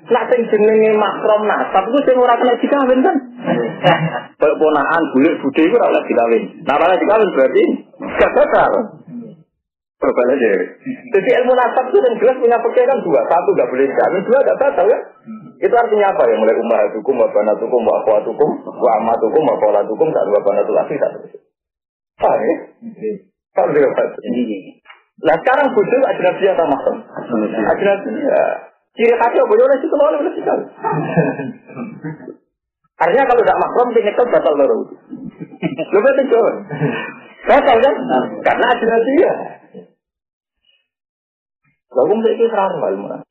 [0.09, 3.15] Lah sing jenenge makrom nasab iku sing ora kena dikawin kan.
[4.41, 6.43] Kayak ponakan bulik bude iku ora oleh dikawin.
[6.65, 7.63] Nah ora dikawin berarti
[8.17, 8.71] gak batal.
[11.13, 13.21] Jadi ilmu nasab itu yang jelas punya pikiran dua.
[13.29, 14.99] Satu gak boleh dikawin, dua gak batal ya.
[15.61, 16.33] Itu artinya apa ya?
[16.41, 21.46] Mulai umar hukum, wabana hukum, wakwa hukum, wa hukum, wakwa hukum, wabana satu.
[22.17, 22.55] Paham ya?
[23.53, 24.05] Paham juga Pak?
[25.17, 26.95] Nah sekarang bodoh ajnabi atau maksud?
[27.57, 28.41] Ajnabi ya.
[28.97, 30.49] Ciri khasnya bodoh oleh situ oleh oleh situ.
[32.97, 34.77] Artinya kalau tidak makrom, ini kan batal baru.
[35.93, 36.51] Lu betul coba.
[37.45, 37.95] Batal kan?
[38.41, 39.33] Karena ajnabi ya.
[41.93, 43.21] Lalu saya itu serang kali mana?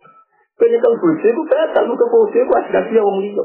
[0.57, 3.45] Kalau bodoh itu batal, muka bodoh itu ajnabi yang wong liya.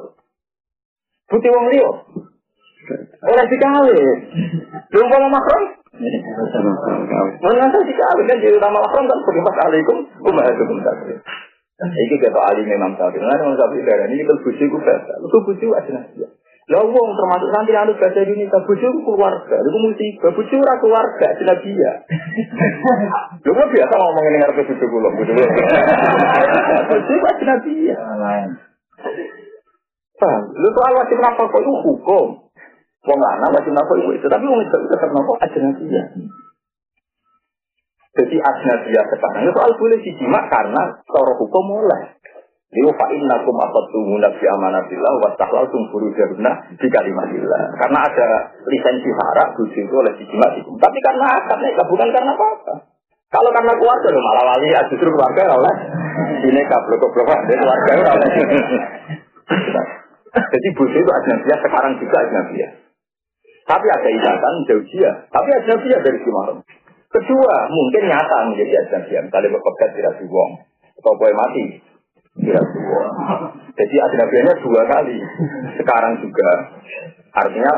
[1.26, 1.90] Putih wong liya.
[3.22, 4.18] Orang dikawin.
[4.90, 5.64] Belum mau makrom?
[7.42, 11.18] Mana dikawin kan jadi utama makrom kan berimbas alaikum umahatukum takdir.
[11.82, 13.18] Iki kata Ali memang tahu.
[13.18, 15.18] Nah, memang tapi darah ini kalau bujuk itu bahasa.
[15.18, 16.22] Itu bujuk aja nasi.
[16.70, 19.56] Lah wong termasuk santri anu bahasa Indonesia bujuk keluarga.
[19.66, 21.92] Itu musibah bujuk ora keluarga jelas dia.
[23.42, 25.36] Lu kok biasa ngomong ini ngarep bujuk kula, bujuk.
[26.86, 27.98] Bujuk aja dia.
[30.22, 30.44] Paham?
[30.54, 32.41] Lu soal wajib nafkah itu hukum.
[33.02, 36.06] Wong lanang wajib nafkah itu, tapi wong itu tetap nafkah ajnabiyah.
[38.12, 42.14] Jadi ajnabiyah sekarang itu soal boleh dijimak karena cara hukum mulai.
[42.72, 47.62] Liu fa'in nakum afattumuna fi amanatillah wa tahlaltum furujahunna di kalimatillah.
[47.76, 48.28] Karena ada
[48.70, 50.72] lisensi harak bujuk itu oleh dijimak itu.
[50.80, 52.74] Tapi karena akarnya bukan karena apa-apa.
[53.32, 55.76] Kalau karena keluarga loh malah wali ya justru keluarga oleh
[56.52, 58.30] ini kablok-kablok dari keluarga oleh.
[60.52, 62.81] Jadi bujuk itu ajnabiyah sekarang juga ajnabiyah.
[63.66, 65.12] Tapi ada ikatan jauh dia.
[65.30, 66.32] Tapi ajnabiyah dari si.
[67.12, 69.28] Kedua, mungkin nyata menjadi ajnabian.
[69.28, 70.64] Kali berpegat tidak dibuang.
[71.02, 71.64] Kalau boleh mati,
[72.40, 73.14] tidak dibuang.
[73.76, 75.18] Jadi ajnabiannya dua kali.
[75.76, 76.50] Sekarang juga.
[77.32, 77.74] Artinya,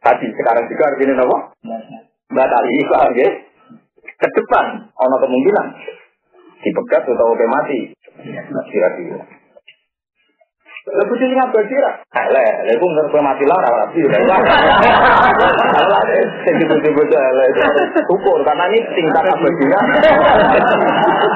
[0.00, 1.38] tadi sekarang juga artinya apa?
[2.32, 3.28] Tadi, paham ya?
[4.02, 5.66] Ke depan, ada kemungkinan.
[6.62, 7.80] Dipegat atau oke mati.
[8.22, 9.41] Tidak dibuang.
[10.82, 11.94] Lebih sini ngapa sih lah?
[12.34, 14.02] Leh, leh pun nggak mati lah, rawat sih.
[14.02, 14.42] Lah,
[16.42, 17.48] sing dibujuk leh,
[18.10, 19.78] ukur karena ini tingkat abadinya,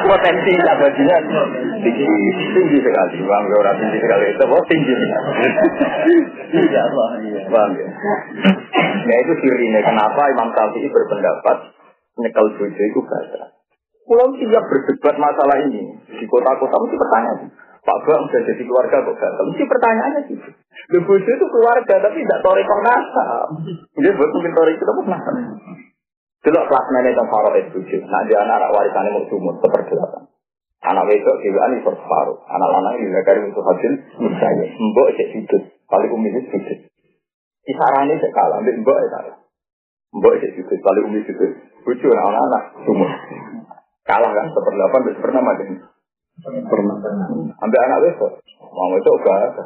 [0.02, 1.16] potensi abadinya
[1.78, 2.06] tinggi,
[2.59, 3.22] tinggi sekali.
[3.22, 4.94] Bang, orang tinggi sekali itu, oh tinggi.
[6.59, 6.82] Iya,
[7.46, 7.70] bang.
[9.06, 11.70] Ya itu sirinya kenapa Imam Syafi'i berpendapat
[12.18, 13.54] nyekel bojo itu bahasa.
[14.06, 17.38] Pulau siap berdebat masalah ini di kota-kota mesti pertanyaan.
[17.87, 19.14] Pak Bang sudah jadi keluarga kok.
[19.46, 20.49] Mesti pertanyaannya gitu.
[21.07, 23.49] Bojo itu keluarga tapi tidak toriko nasab.
[23.94, 25.35] Dia buat mungkin toriko itu nasab.
[26.42, 27.79] Kelas mana itu faro itu
[28.11, 30.31] Nah dia anak warisannya mau sumur seperdelapan.
[30.87, 32.38] Anak wedok ini per separuh.
[32.46, 34.66] Anak lanang juga kari untuk hasil misalnya.
[34.70, 35.62] Mbok cek sudut.
[35.90, 36.79] Paling umi itu sudut.
[37.66, 38.62] Kisarannya cek kalah.
[38.62, 39.37] Mbok ya kalah.
[40.14, 40.79] Mbok cek sudut.
[40.79, 41.51] Paling umi sudut.
[41.83, 43.11] Bojo anak-anak sumur.
[44.07, 45.01] Kalah kan seperdelapan.
[45.18, 45.66] Pernah macam
[46.44, 46.96] Pernah.
[47.57, 48.33] Ambil anak besok.
[48.61, 49.57] Mau itu enggak.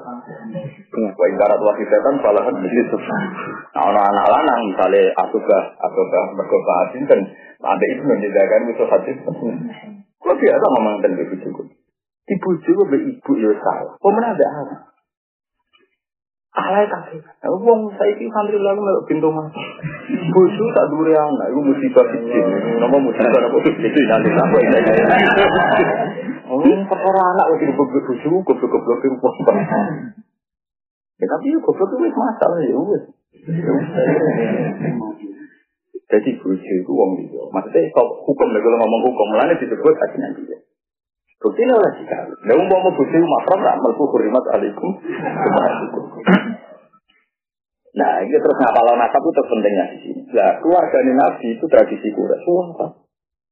[1.19, 2.97] Wa ibarat wahid setan salah itu.
[3.75, 7.21] Nah, anak anak lanang misalnya asubah, asubah mergoka asin kan
[7.61, 9.17] ada itu menjadikan itu hadis.
[10.21, 11.63] Kalau biasa ngomong tentang ibu juga.
[12.31, 13.95] Ibu juga be ibu ya salah.
[13.99, 14.81] Mana ada anak?
[16.51, 17.23] Alay kabeh.
[17.47, 19.55] Wong saiki santri lalu melok mas.
[20.35, 22.41] Bosu tak dure anak, iku musibah siji.
[22.83, 24.81] Nama musibah apa siji nanti apa ini.
[26.51, 26.59] Oh,
[26.91, 29.57] perkara anak wis dibebek bosu, goblok-goblok wong.
[31.23, 32.79] Ya tapi yo goblok wis masalah ya.
[36.11, 37.47] Jadi bosu itu wong liya.
[37.55, 37.95] Maksudnya
[38.27, 40.59] hukum lagi ngomong hukum, mulane disebut ajinan dia.
[41.41, 42.19] Bukti ini oleh jika.
[42.45, 44.93] Nah, mau mau bukti makram, tak melku hurimat alaikum.
[47.91, 50.21] Nah, ini terus ngapal nasab itu pentingnya di sini.
[50.37, 52.45] Nah, keluarga Nabi itu tradisi kuras.
[52.45, 52.93] Wah,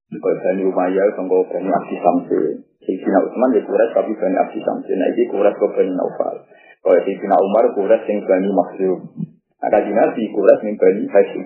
[0.09, 2.65] Kalau Bani Umayyah, kalau Bani Abdi Samsin.
[2.79, 4.97] Sayyidina Utsman ya kuras tapi Bani Abdi Samsin.
[5.01, 6.37] Nah, ini kuras ke Bani Naufal.
[6.85, 8.99] Kalau Sayyidina Umar kuras yang Bani Maksum.
[9.59, 11.43] Nah, kaji Nabi kuras yang Bani Hashim.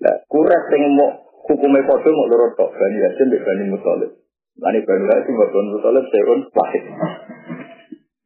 [0.00, 1.10] Nah, kuras yang mau
[1.50, 2.70] hukumnya kodoh mau lorot tok.
[2.72, 4.22] Bani Hashim Bani Muttalib.
[4.60, 6.84] Lani Bani Hashim dan Bani Muttalib seun wahid.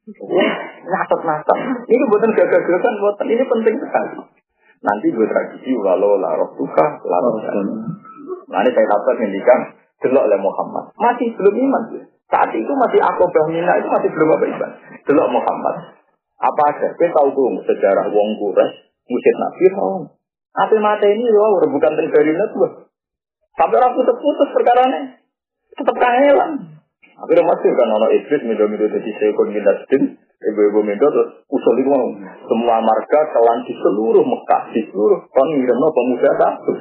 [0.06, 0.52] Wah,
[0.86, 1.58] nasab-nasab.
[1.86, 4.10] Ini buatan gagal-gagalan, buatan ini penting sekali.
[4.82, 7.34] Nanti gue tradisi walau larok tuka, larok
[8.46, 9.60] Nanti saya dapat ngendikan,
[10.02, 10.94] delok oleh Muhammad.
[10.94, 11.82] Masih belum iman.
[12.26, 14.70] Saat itu masih akobah mina itu masih belum apa iman.
[15.06, 15.76] Delok Muhammad.
[16.36, 16.88] Apa ada?
[16.94, 18.72] Kita tahu tuh sejarah wong kures,
[19.08, 20.04] musyid nabi mau.
[20.56, 22.92] Apa mata ini loh, rebukan tenggarinya tuh.
[23.56, 25.00] Sampai orang putus-putus perkara ini.
[25.76, 26.50] Tetap kangelan.
[27.16, 31.96] Akhirnya masih kan ono iblis mido-mido jadi sekon minasdin, ibu-ibu mido terus usul itu
[32.44, 36.72] semua marga telan di seluruh Mekah, di seluruh kon ngirno pemuda satu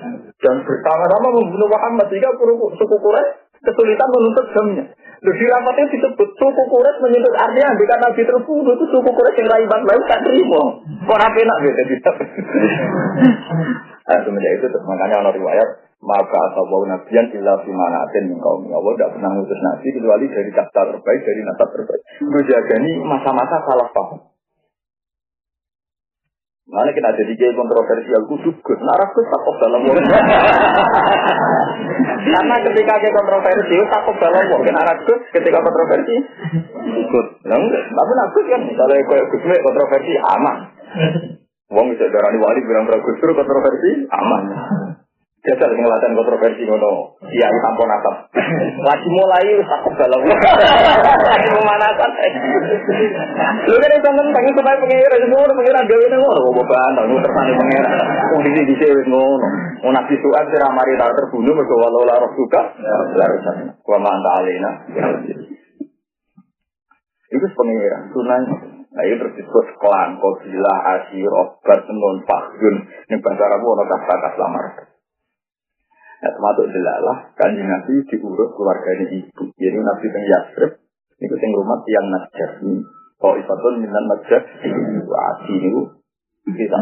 [0.43, 4.85] dan bersama-sama membunuh Muhammad sehingga suku Quraisy kesulitan menuntut jamnya.
[5.23, 9.47] Lalu di rapatnya disebut suku Quraisy menuntut artinya jika Nabi terbunuh itu suku Quraisy yang
[9.55, 10.63] raiban lain tak terima.
[11.07, 12.11] Kok apa enak gitu.
[14.05, 18.91] Nah, semenjak itu makanya ono riwayat maka asabau nabiyan illa fi manatin min kaum Allah
[18.99, 23.57] tidak pernah ngutus nabi kecuali dari kata terbaik dari nasab terbaik gue jaga ini masa-masa
[23.63, 24.35] salah paham
[26.65, 29.95] Mana kita jadi gay kontroversial kudu gus, naras gus takut dalam wong.
[32.25, 34.65] Karena ketika gay kontroversi, takut dalam wong.
[34.65, 36.15] Naras gus ketika kontroversi,
[36.89, 37.27] ikut.
[37.45, 40.57] Nah, tapi nakus kan, misalnya kayak gus kontroversi aman.
[41.75, 44.43] Wong bisa darani wali bilang gus kontroversi aman.
[45.45, 47.21] Jajal ngelatan kontroversi ngono.
[47.21, 48.15] Iya, tampon atap.
[48.89, 50.25] Lagi mulai takut dalam.
[50.25, 52.11] Lagi pemanasan.
[53.69, 57.53] Lu kan itu tentang supaya pengira semua pengira gawe nang ngono kok bantah nu tersane
[57.61, 57.89] pengira.
[58.33, 59.47] Wong di sini wis ngono.
[59.85, 62.61] Mau nabi suat sira mari tak terbunuh mergo walau la roh suka.
[63.13, 63.77] Larusan.
[63.85, 64.71] Wa man ta'alina.
[67.29, 68.09] Itu pengira.
[68.09, 72.75] Sunan Nah itu terus disebut klan, kobilah, asyir, obat, nun, fakjun.
[73.11, 74.94] Ini bahasa Arabu, ada kata-kata lamar.
[76.25, 79.45] Nah, termasuk delalah, kan Nabi diurus keluarganya ibu.
[79.61, 80.71] Jadi Nabi yang Yasrib,
[81.21, 82.49] itu yang rumah yang najar.
[83.21, 84.41] Kalau itu minan najar,
[85.05, 85.81] wasi itu
[86.49, 86.77] kita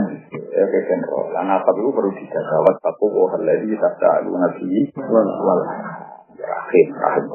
[0.47, 1.27] ya kayak general.
[1.35, 2.55] Lan apa itu perlu dijaga.
[2.71, 5.61] Wattaku wa alladhi tasa'alu nabi wal
[6.39, 7.25] rahim rahim.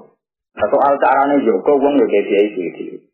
[0.56, 2.24] Nah, soal caranya juga, wong ya kayak
[2.56, 3.04] dia itu.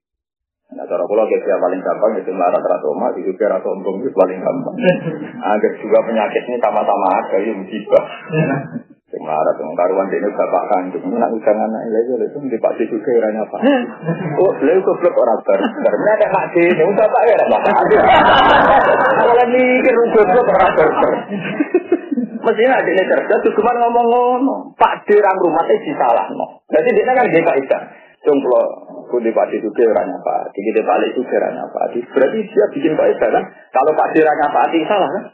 [0.75, 4.39] Nah, cara kalau kayak paling gampang itu marah rata oma, itu kira untung itu paling
[4.43, 4.77] gampang.
[5.55, 8.05] Agar juga penyakit ini sama-sama ada, ya musibah.
[9.25, 11.05] marah dengan karuan ini bapak kandung.
[11.15, 13.59] Nak usang anak lagi itu di Pak juga orangnya apa?
[14.43, 15.65] Oh, lalu goblok orang baru.
[15.65, 17.75] Karena ada Pak Di, ini bapak ya ada bapak.
[19.15, 20.95] Kalau mikir goblok orang baru.
[22.45, 24.77] Mestinya ada ini cerdas, cuma ngomong-ngomong.
[24.77, 26.27] Pak orang rumah itu salah.
[26.69, 27.83] Jadi dia kan dia kaitan.
[28.25, 28.41] Cung
[29.15, 32.03] kalau kundi Pak Di juga orangnya Pak Di, kita balik juga orangnya Pak Di.
[32.03, 33.47] Berarti dia bikin kaitan kan?
[33.71, 35.31] Kalau Pak Di orangnya Pak Di salah kan?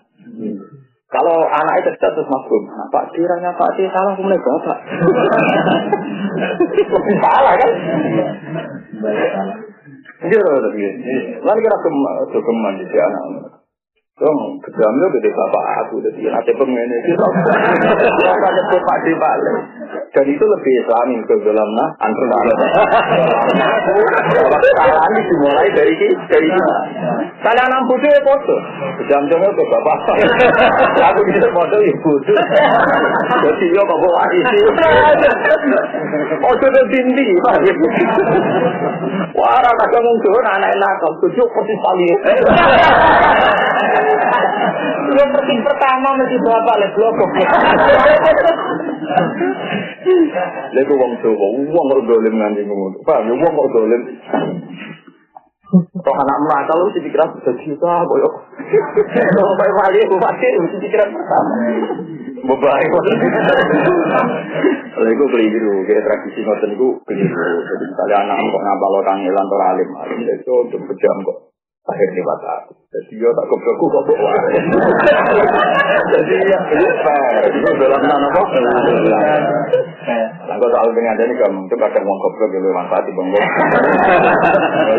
[1.09, 4.85] Kalau anak itu terus masuk, nah, Pak kiranya Pak Di salah mulai bapak.
[7.25, 7.73] Salah kan?
[10.21, 10.81] Iya, tapi
[11.41, 11.77] Lalu kira
[12.29, 13.60] keman di anak.
[14.21, 19.17] Dong, kedamnya gede bapak aku, jadi nanti pengen itu apa nyebut Pak Di.
[20.13, 22.29] Dan itu lebih islami ke dalam nah, antar
[24.61, 25.97] Kesalahan dimulai dari
[26.29, 26.77] dari kita.
[27.41, 28.57] Kalian enam putih ya foto,
[29.01, 29.97] kedamnya ke bapak.
[31.17, 32.37] Aku bisa foto ya bodoh.
[33.41, 34.59] Jadi bawa isi.
[36.45, 37.57] Oh sudah tinggi, pak.
[39.33, 42.09] Wah, rasa ngomong anak nakal, tujuh posisi kali.
[45.11, 47.31] Lu pergi pertama mesti bapak le blokok.
[50.81, 52.99] Kok wong tuwa, wong kok dolim nganti ngono.
[53.03, 54.03] Paham ya wong kok dolim.
[55.71, 58.29] Kok anak merata lu sih pikiran sudah juta, boyo.
[59.15, 61.53] Kalau kayak wali, mesti pikiran pertama.
[62.41, 63.03] Bebaik kok.
[64.99, 67.47] Lalu gue keliru, kayak tradisi ngoten gue keliru.
[67.67, 71.50] Jadi misalnya anak kok ngapal kangelan atau alim, alim itu untuk pejam kok
[71.91, 72.73] akhir lewat aku.
[72.91, 74.33] Jadi yo tak kebeku kok bawa.
[76.11, 77.51] Jadi ya fair.
[77.51, 78.59] Itu dalam nama apa?
[80.51, 83.39] Lah kok soal dengan ada ini kamu itu kadang wong goblok yang manfaat di bangku.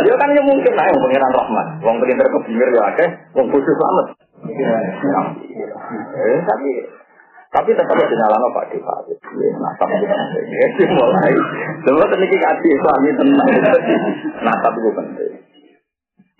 [0.07, 1.67] Ya kan ya mungkin lah yang pengiran rahmat.
[1.83, 4.05] Wong pinter kebimir ya akeh, wong bodoh banget.
[6.15, 6.69] Eh tapi
[7.51, 8.95] tapi tetap ada nyalano Pak Dewa.
[9.59, 11.35] Nah, tapi itu mulai.
[11.83, 13.49] Coba tadi kaji Islami tenang.
[14.39, 15.50] Nah, tapi itu penting.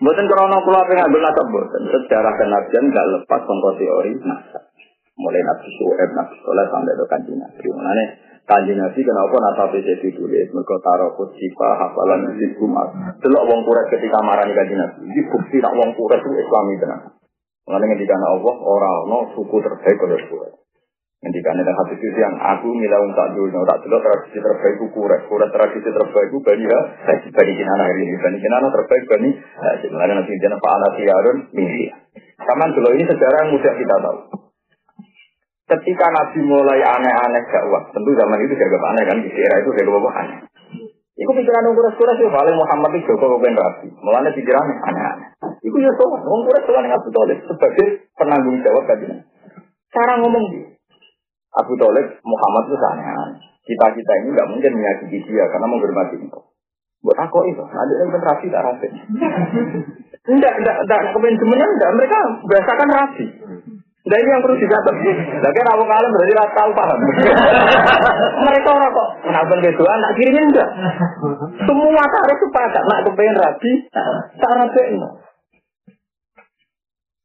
[0.02, 1.82] Bukan krono kula pengen nasab bukan.
[1.86, 4.66] Sejarah kenabian nggak lepas contoh teori nasab.
[5.14, 7.66] Mulai Nabi Suhaib, Nabi Soleh sampai ke kanji Nabi.
[7.70, 8.06] Mengenai
[8.42, 10.50] kanji Nabi kenapa nasab jadi tulis?
[10.50, 12.88] Mereka taruh kutsipa, hafalan kumat.
[13.22, 15.06] Delok wong kuret ketika marah di kanji Nabi.
[15.06, 17.02] Ini bukti nak wong kuret itu Islami tenang.
[17.70, 20.61] Mengenai ketika Allah orang no suku terbaik oleh kuret.
[21.22, 25.22] Ketika ada hati itu yang aku milah untuk dulu, tak dulu tradisi terbaik ku kuret,
[25.30, 26.80] kuret tradisi terbaik bani ya,
[27.30, 29.30] bani kinana hari ini, bani kinana terbaik bani,
[29.86, 31.94] sebenarnya nanti jangan pak anak siarun misi.
[32.42, 34.18] Kaman dulu ini sejarah mudah kita tahu.
[35.70, 40.10] Ketika Nabi mulai aneh-aneh dakwah, tentu zaman itu jaga aneh kan, di era itu apa
[40.26, 40.38] aneh.
[41.22, 45.28] Iku pikiran orang kuras-kuras ya, paling Muhammad itu Joko Ben Rabi, mulanya pikirannya aneh-aneh.
[45.62, 47.14] Iku ya soal, orang kuras soal yang Abu
[47.46, 49.22] sebagai penanggung jawab kajian.
[49.94, 50.71] Cara ngomong dia.
[51.52, 53.06] Abu Talib Muhammad itu aneh
[53.62, 56.40] Kita-kita ini nggak mungkin menyakiti dia karena menghormati itu.
[57.02, 58.88] Buat aku itu, ada yang rapi tak rapi.
[60.22, 61.90] Enggak, enggak, kemudian sebenarnya enggak.
[61.98, 63.26] Mereka berasakan rapi.
[64.02, 64.94] Nah ini yang perlu dicatat.
[65.42, 66.98] Lagi rawang kalem berarti rata tahu paham.
[68.50, 70.68] Mereka orang kok kenapa beda anak kirinya enggak.
[71.62, 73.72] Semua tarik sepakat nak kepengen rapi,
[74.42, 74.82] tak rapi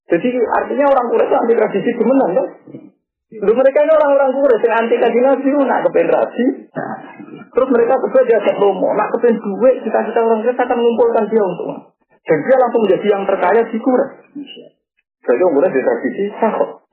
[0.07, 2.47] Jadi artinya orang kuret anti tradisi kemenang kan?
[3.27, 6.45] Lu mereka ini orang-orang kuret yang anti kaji nabi nak kepengen rapi.
[7.51, 11.91] Terus mereka berdua diajak promo, nak kepengen duit, kita-kita orang kuret akan mengumpulkan dia untuk.
[12.23, 14.09] Dan dia langsung menjadi yang terkaya di kuret.
[15.27, 16.87] Jadi umurnya di tradisi sahok.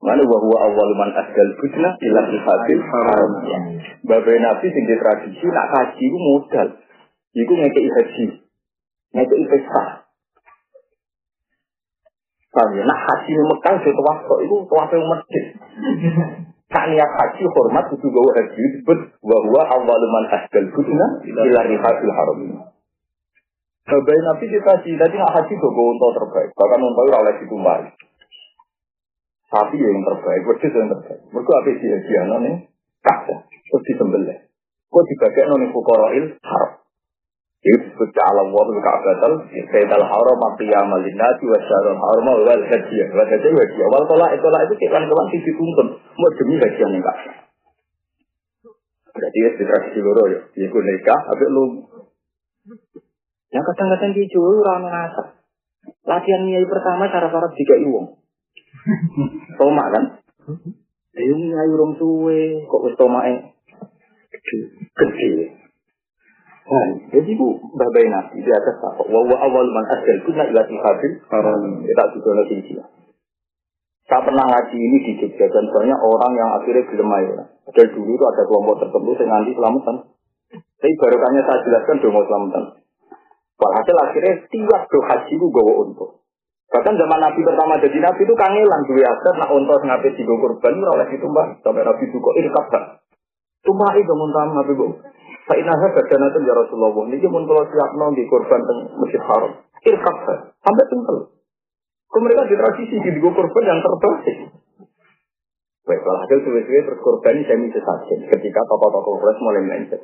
[0.00, 3.30] Mana bahwa awal man asgal budna ilah hasil haram.
[4.06, 6.78] Babai nabi sing di tradisi nak itu modal.
[7.34, 8.26] Iku ngekei haji.
[9.18, 9.99] Ngekei pesta.
[12.50, 12.82] Paham ya?
[12.82, 15.44] Nah haji Mekah itu tuwaf kok itu tuwaf masjid.
[16.70, 22.10] Tak niat haji hormat itu gawa haji disebut bahwa awal man asgal budna ilah hasil
[22.10, 22.38] haram.
[23.90, 26.54] Babai Nabi kita sih, tadi nggak haji dogo untuk terbaik.
[26.54, 27.90] Bahkan untuk oleh itu mari.
[29.50, 31.20] Sapi yang terbaik, wedus yang terbaik.
[31.34, 32.54] Mereka apa sih hadiah nih?
[33.02, 34.46] Kaca, terus disembelih.
[34.94, 36.79] Kok dibagai noni fukoroil haram.
[37.60, 43.08] Itu alam waktu ka'batal, Sayyidal haram, maqiyam al-nasi, wa syarul haram, wa wal hadiah.
[43.12, 43.86] Wa hadiah, wa hadiah.
[43.92, 45.88] Wal tolak, itu itu kewan-kewan sih dituntun.
[46.00, 47.32] Mau demi hadiah nih kaca.
[49.12, 50.40] Berarti ya, di tradisi loro ya.
[50.56, 51.64] Iku nikah, tapi lu
[53.50, 55.26] yang kadang-kadang di Jawa ora ngasap.
[56.06, 58.14] Latihan nyai pertama cara para tiga iwong.
[59.58, 60.04] Tomak kan?
[61.18, 63.58] Ayo nyai urung suwe, kok wis tomake
[64.94, 65.58] gede.
[66.70, 69.02] Nah, jadi bu babai nabi di atas apa?
[69.02, 71.12] Wa wa awal man asal kuna ila tihabil.
[71.18, 72.82] Kita juga nanti sini.
[74.06, 77.42] Saya pernah ngaji ini di Jogja dan banyak orang yang akhirnya gelem ya.
[77.70, 79.96] Dari dulu itu ada kelompok tertentu yang nanti selamatan.
[80.50, 82.64] Tapi barokahnya saya jelaskan dong mau selamatan.
[83.58, 86.10] Walhasil akhirnya tiap do haji itu gawa untuk.
[86.70, 90.74] Bahkan zaman Nabi pertama jadi Nabi itu kangelan dua aset nak untuk ngapain di kurban
[90.78, 92.82] oleh itu mbak sampai Nabi kok ini kabar.
[93.66, 94.86] Tumpah itu muntah Nabi bu.
[95.50, 97.10] Saya nasihat badan itu ya Rasulullah.
[97.10, 99.52] Ini pun kalau siap nong di kurban teng Masjid Haram.
[99.82, 100.16] Irkab
[100.62, 101.34] sampai tinggal.
[102.06, 104.54] Kau mereka di tradisi di kurban yang terbaik.
[105.90, 110.02] Baik, hasil suwe-suwe terus korban semi sesajen ketika tokoh-tokoh Quraisy mulai melenceng.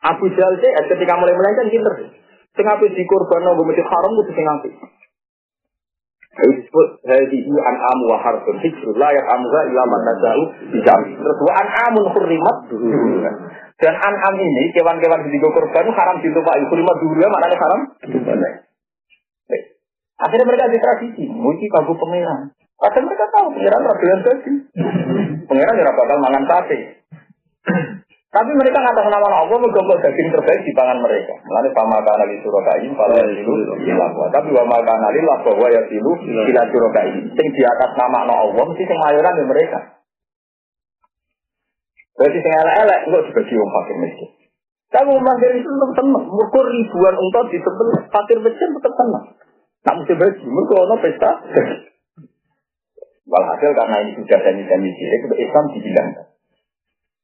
[0.00, 2.16] Abu Jahal sih ketika mulai melenceng pinter.
[2.56, 4.70] Sing ape di korban nang masjid haram kudu sing ape.
[6.40, 11.12] Itu disebut hadihi an'am wa harfun hijrul la ya'amuha illa man nasa'u bijami.
[11.20, 12.56] Terus wa an'amun hurrimat
[13.80, 16.68] Dan an'am ini, kewan-kewan di korban haram ditumpahi.
[16.68, 17.80] Hurrimat dulu maknanya haram
[20.20, 22.52] Akhirnya mereka di tradisi, muji kagu pengiran.
[22.76, 24.52] Padahal mereka tahu pengiran radulan tadi.
[25.48, 26.78] Pengiran tidak bakal mangan sate.
[28.30, 31.34] Tapi mereka ngatas nama Allah menggombol daging terbaik di pangan mereka.
[31.42, 34.30] Melalui sama kana li surakain, kalau silu ilahwa.
[34.30, 37.26] Tapi wa maka nali lah bahwa ya silu sila surakain.
[37.34, 39.99] Sing di atas nama Allah mesti sing mayoran di mereka.
[42.20, 44.28] Berarti sing elek-elek enggak dibagi wong fakir miskin.
[44.92, 46.24] Tapi wong fakir itu tetap tenang.
[46.28, 49.24] Mukur ribuan unta di temen fakir miskin tetap tenang.
[49.80, 51.32] Tak mesti bagi, mereka ono pesta.
[53.24, 56.26] Walhasil karena ini sudah janji-janji cilik, Islam dibilangkan.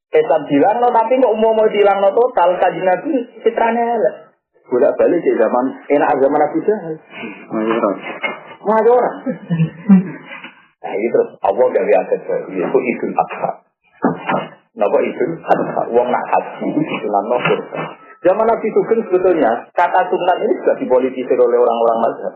[0.07, 3.13] Islam bilang no, tapi kok mau mau bilang no total kaji nabi
[3.45, 4.15] fitranya lah.
[4.67, 6.95] Bolak balik di zaman enak zaman Nabi Jahal.
[8.67, 9.15] Majoran.
[10.83, 11.93] Nah ini terus Allah dari
[12.27, 13.51] baru yaitu Idul Adha.
[14.77, 15.81] Idul Adha?
[15.89, 17.37] Uang nak haji itu disunan no
[18.17, 22.33] Zaman Nabi Sugeng sebetulnya kata sunat ini sudah dipolitisir oleh orang-orang mazhab.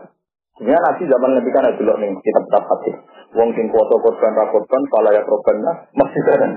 [0.54, 2.96] Sebenarnya Nabi zaman Nabi kan ada dulu nih kitab-kitab hadis.
[3.34, 6.48] Wong sing kuasa korban ra korban, pala ya korbannya masih ada.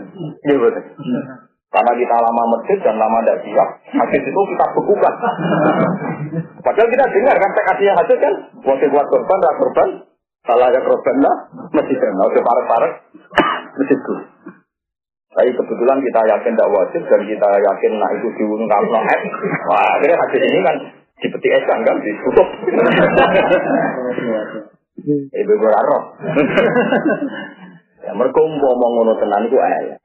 [0.45, 0.83] Iya betul.
[1.73, 5.15] Karena kita lama masjid dan lama tidak siap, hadis itu kita bekukan.
[6.61, 9.89] Padahal kita dengar kan yang hadis kan, wong sing kuat korban ra korban,
[10.45, 11.31] pala ya korbannya
[11.73, 12.23] masih ada.
[12.29, 12.91] Oke parek-parek
[13.81, 14.15] masjid itu.
[15.35, 19.03] Tapi kebetulan kita yakin tidak wajib dan kita yakin nah itu diungkap no
[19.67, 20.79] Wah, akhirnya hadis ini kan
[21.19, 22.47] dipetik esan kan ditutup.
[25.35, 26.03] Ibu roh.
[28.05, 29.99] Ya mereka ngomong ngono tenan iku ae.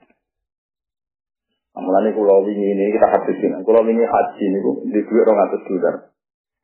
[1.81, 3.63] Mulane kula wingi ini kita habis ini.
[3.63, 5.95] Kula wingi haji niku di duit 200 dolar.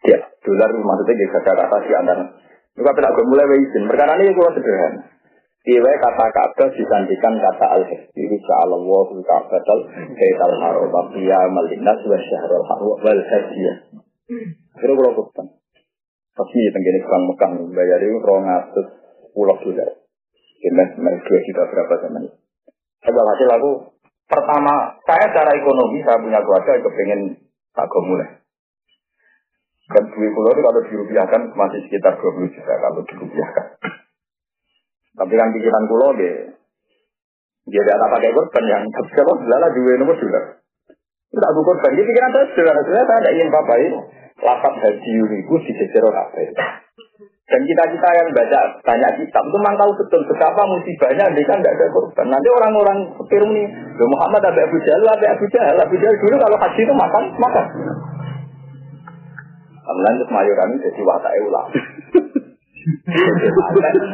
[0.04, 2.24] Ya, dolar maksudnya di kata-kata si antara.
[2.76, 3.88] Juga tidak mulai izin.
[3.88, 5.15] Perkara ini kula sederhana.
[5.66, 8.22] Iwe kata kata disantikan kata al-hajji.
[8.22, 9.80] Insya Allah wa ka'batal
[10.14, 10.94] kaital haram.
[11.18, 13.76] Ya malinas wa syahrul haram wal hajjiyah.
[14.78, 15.58] Kira kula kutan.
[16.38, 18.86] Pasti tenggine Bang Mekah bayar itu rong atus
[19.34, 19.90] pulau dolar.
[20.62, 22.38] Jelas main dua juta berapa zaman itu.
[23.02, 23.70] Coba hasil aku
[24.30, 27.20] pertama saya secara ekonomi saya punya keluarga yang kepengen
[27.74, 28.30] agak mulai.
[29.86, 33.66] Dan duit pulau itu kalau dirupiahkan masih sekitar 20 juta kalau dirupiahkan.
[35.16, 36.52] Tapi kan pikiran pulau deh,
[37.66, 40.44] dia tidak pakai korban yang tapi kalau lala dua nomor dolar.
[41.32, 42.82] Tidak aku korban, dia pikiran saya sederhana.
[42.84, 43.98] Saya tidak ingin apa ini
[44.44, 46.46] lapat haji itu dijejer kabeh.
[47.46, 51.78] Dan kita-kita yang baca banyak kitab itu memang tahu betul betapa musibahnya dia kan tidak
[51.78, 52.26] ada korban.
[52.26, 53.64] Nanti orang-orang setir ini,
[54.02, 57.66] Muhammad ada Abu Jahal, ada Abu Jahal, Abu Jahal dulu kalau haji itu makan, makan.
[59.86, 60.14] Kemudian
[60.74, 61.32] itu jadi watak.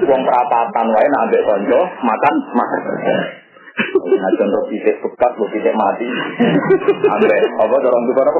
[0.03, 2.81] Uang perapatan wae nak ambek konco makan makan.
[3.73, 6.07] Nah contoh titik bekas, lo titik mati.
[7.09, 8.39] Ambek apa dorong tuh apa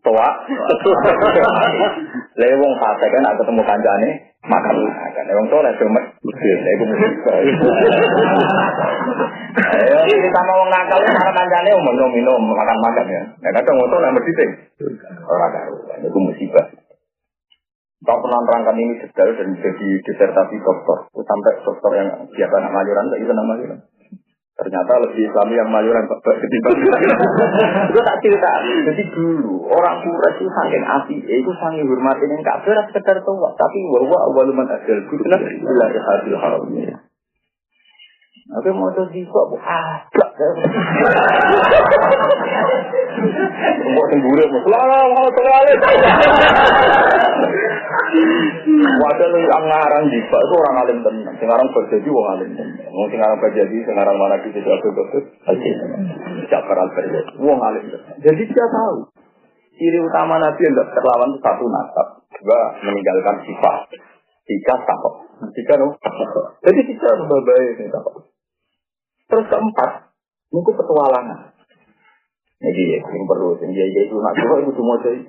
[0.00, 0.28] tua.
[2.40, 4.10] Lha wong fase kan aku ketemu kancane
[4.48, 5.24] makan makan.
[5.36, 6.56] Wong soleh cuma mesir.
[6.64, 7.36] Lha iku musibah.
[9.60, 13.22] Ayo kita mau nakal cara kancane minum minum makan makan ya.
[13.44, 14.50] Nek kadang ngono nek mesti sing
[15.28, 15.76] ora karo.
[16.00, 16.79] Iku musibah.
[18.00, 20.98] Tak pernah terangkan ini sedal dan jadi disertasi dokter.
[21.20, 23.78] Sampai dokter yang biasa nak majuran, tak bisa nak majuran.
[24.60, 28.50] Ternyata lebih Islami yang mayuran ketimbang Itu tak cerita.
[28.92, 33.56] Jadi dulu orang Quraisy itu saking api, itu saking hormatin yang kafir sekedar tua.
[33.56, 36.68] Tapi bahwa awaluman adil guna bila hasil haram
[38.50, 40.48] Tapi mau tuh di kok ada.
[43.94, 45.72] Mau tenggure, mau selalu mau selalu.
[49.00, 51.36] Padahal yang ngarang di itu orang alim tenang.
[51.38, 52.90] Sekarang berjadi wong alim tenang.
[52.90, 55.70] Mau sekarang berjadi, sekarang mana kita jadi betul Aji.
[56.50, 58.18] Jafar al berjadi, wong alim tenang.
[58.18, 59.14] Jadi dia tahu.
[59.78, 63.94] Ciri utama Nabi yang terlawan itu satu nasab, dua meninggalkan sifat.
[64.44, 65.14] Tiga takok.
[65.54, 65.94] Tiga no.
[66.66, 68.29] Jadi tiga babai ini takok.
[69.30, 69.90] Terus keempat,
[70.50, 71.54] ini petualangan.
[72.60, 75.22] Jadi ya, yang perlu, yang dia itu nak coba itu semua jadi.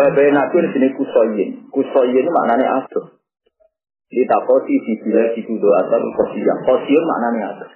[0.00, 3.20] Babai nabi di sini kusoyin, kusoyin maknanya aduh.
[4.08, 7.70] Di takosi di bila di kudo atau kosiam, kosiam maknanya aduh.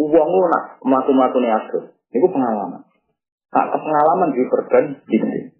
[0.00, 1.92] Uang nak matu-matu nih aduh.
[2.08, 2.88] Itu pengalaman.
[3.52, 5.52] Nah, pengalaman di perban ini.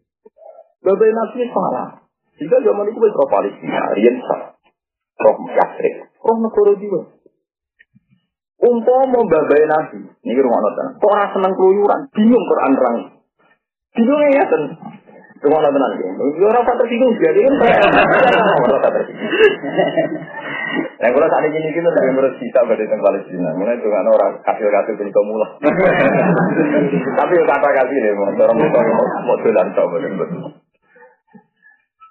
[0.80, 2.08] Babai nabi salah.
[2.40, 4.56] Jika zaman itu berapa Palestina, Rian sah,
[5.20, 7.11] roh Yasrib, roh negara juga.
[8.62, 10.94] Umpama babai nabi, ini rumah nonton.
[11.02, 12.96] Kok orang seneng keluyuran, bingung Quran rang.
[13.98, 14.62] Bingung ya kan?
[15.42, 16.02] Rumah nonton nanti.
[16.46, 17.54] Orang tak tersinggung, dia kan
[18.62, 19.30] orang tak tersinggung.
[21.02, 23.50] Nah, kalau saat ini kita tidak harus bisa berada di Palestina.
[23.58, 25.50] Mulai dengan orang kasih-kasih ini kamu lah.
[27.18, 28.56] Tapi kata kasih nih, orang
[29.26, 30.54] mau jalan coba betul.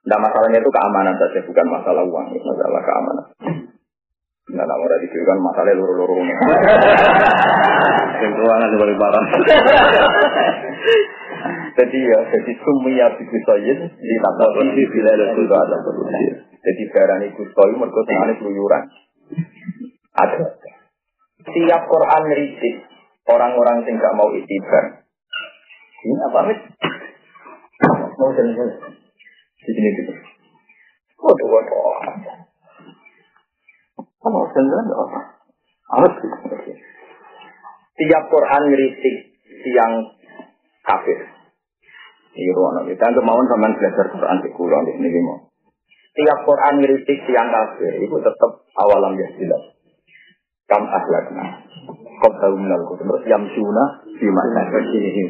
[0.01, 3.25] Nah masalahnya itu keamanan saja, bukan masalah uang, masalah keamanan.
[4.51, 6.33] Nah, nak ora kan masalah luru-luru ini.
[8.21, 9.23] Yang keuangan paling parah.
[11.71, 15.77] Jadi ya, jadi sumia biku soyin di tapal di bila ada itu ada
[16.61, 18.83] Jadi barang itu soyin mereka tengahnya keluyuran.
[20.19, 20.45] Ada.
[21.41, 22.75] Tiap Quran ngeritik
[23.31, 25.07] orang-orang yang nggak mau itibar.
[26.01, 26.59] Ini apa mit?
[28.19, 28.77] Mau jalan-jalan.
[29.63, 30.13] Di sini gitu.
[31.21, 32.40] Waduh, waduh.
[34.21, 35.19] Kalau sendiri enggak apa.
[35.97, 36.13] Amat
[38.01, 39.15] Tiap Quran ngeritik
[39.73, 39.91] yang
[40.85, 41.19] kafir.
[42.31, 45.51] Ini ruang kita kemauan sama belajar Quran di kulo di sini mau.
[46.15, 49.63] Tiap Quran ngeritik yang kafir itu tetap awalam ya jelas.
[50.69, 51.67] Kam ahlakna.
[52.21, 55.25] Kau tahu minal terus yang sunnah di mana ini.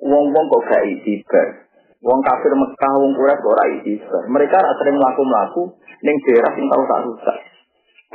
[0.00, 1.68] Wong-wong kok gak itibar.
[1.98, 4.22] Wong kafir Mekah, wong Quraisy ora istighfar.
[4.30, 5.62] Mereka sering mlaku-mlaku
[6.06, 7.36] ning daerah sing tau tak rusak.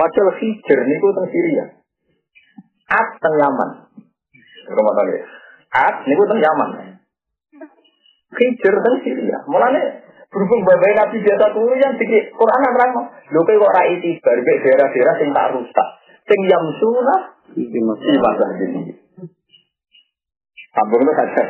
[0.03, 1.65] Padahal Hijr niku teng Syria.
[2.91, 3.69] At teng Yaman.
[4.67, 5.19] Rumah tangga.
[5.71, 6.99] At niku teng Yaman.
[8.35, 9.47] Hijr teng Syria.
[9.47, 12.91] Mulane berhubung babai Nabi biasa turun yang dikit Quran nerang.
[13.31, 15.87] Lho kok ora istighfar daerah-daerah sing tak rusak.
[16.27, 17.15] Sing yamsuna
[17.55, 17.79] di
[18.19, 18.99] masa ini.
[20.75, 21.43] Sambung itu saja.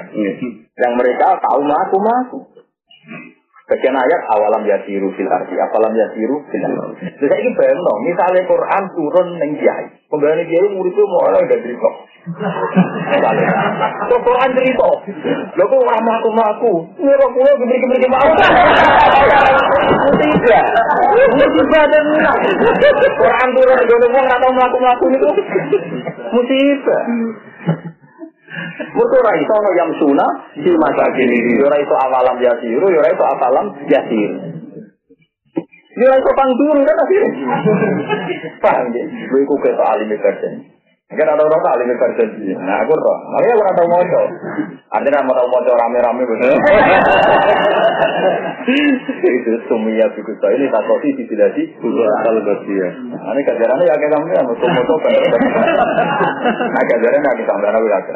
[0.77, 2.39] Yang mereka tahu maku maku.
[3.63, 7.15] Bagian ayat awalam yasiru fil arti, apalam yasiru fil arti.
[7.15, 11.47] Jadi ini bayang dong, misalnya Quran turun neng kiai, pembahasan kiai murid itu mau orang
[11.47, 11.89] udah cerita.
[14.11, 14.89] Kok Quran cerita?
[15.55, 16.73] Lo kok orang maku maku?
[16.99, 18.27] Ini kok pulau kemiri kemiri mau?
[20.11, 20.65] Tidak.
[21.39, 22.05] Musibah dan
[23.15, 23.79] Quran turun
[24.11, 25.27] neng tahu maku maku itu
[26.35, 27.03] musibah.
[28.93, 31.57] Mereka ora iso ono yang suna di masa kini.
[31.61, 34.31] Ora iso awalam yasiru, ora iso awalam yasir.
[35.93, 37.31] Ini ora iso pangduru kan akhirnya.
[38.61, 39.03] Paham ya?
[39.29, 40.49] Gue ke alim kerja.
[41.13, 42.57] Mungkin ada orang tak lebih terjadi.
[42.57, 43.17] Nah, aku roh.
[43.37, 44.21] Makanya aku tahu mojo.
[44.89, 46.25] Artinya mau tahu mojo rame-rame.
[49.21, 52.89] Itu sumia buku saya ini tak kopi di bila di kalau ya.
[52.97, 55.13] Ini kajarannya ya kita mulai mau mojo kan.
[56.49, 58.11] Nah, kajarannya ya kita mulai lagi.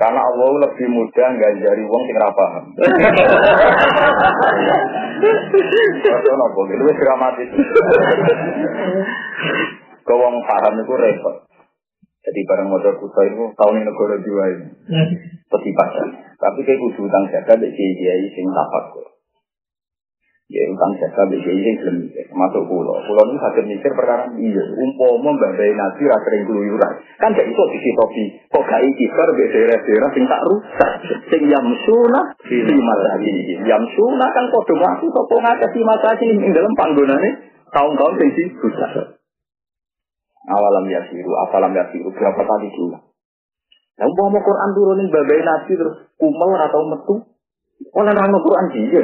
[0.00, 1.28] Karena Allah lebih mudah
[1.60, 2.64] jari uang sing ra paham.
[5.92, 7.52] Itu nopo gitu dramatis.
[10.08, 11.47] Kau paham itu repot.
[12.28, 14.66] Jadi barang modal kusa itu tahun ini negara dua ini.
[15.48, 16.08] Peti pasar.
[16.36, 19.16] Tapi kayak kudu utang jaga di kiai sing tapak kok.
[20.52, 22.04] Ya utang jaga di kiai sing belum.
[22.36, 23.00] Masuk pulau.
[23.00, 24.64] Pulau ini sakit mikir perkara iya.
[24.76, 26.92] Umpama mbak nasi rasering keluyuran.
[27.16, 27.64] Kan gak iso
[27.96, 28.24] topi.
[28.52, 30.92] Kok gak iki bar di daerah-daerah sing tak rusak.
[31.32, 33.56] Sing yamsuna di masa ini.
[33.64, 36.52] Yamsuna kan kode ngaku sopo ngakasi di masa ini.
[36.52, 39.17] dalam panggonane tahun-tahun sing rusak.
[40.48, 43.04] Awalam yasiru, afalam yasiru, berapa kali diulang.
[43.98, 47.14] Yang mau Quran turunin babai nabi terus kumel atau metu.
[47.94, 49.02] Oh, nanti mau Quran sih, ya.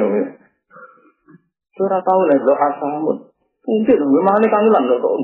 [1.75, 3.17] Surah tahu lah, lo asamun.
[3.65, 5.15] Mungkin, memang ini kangen lah, kok.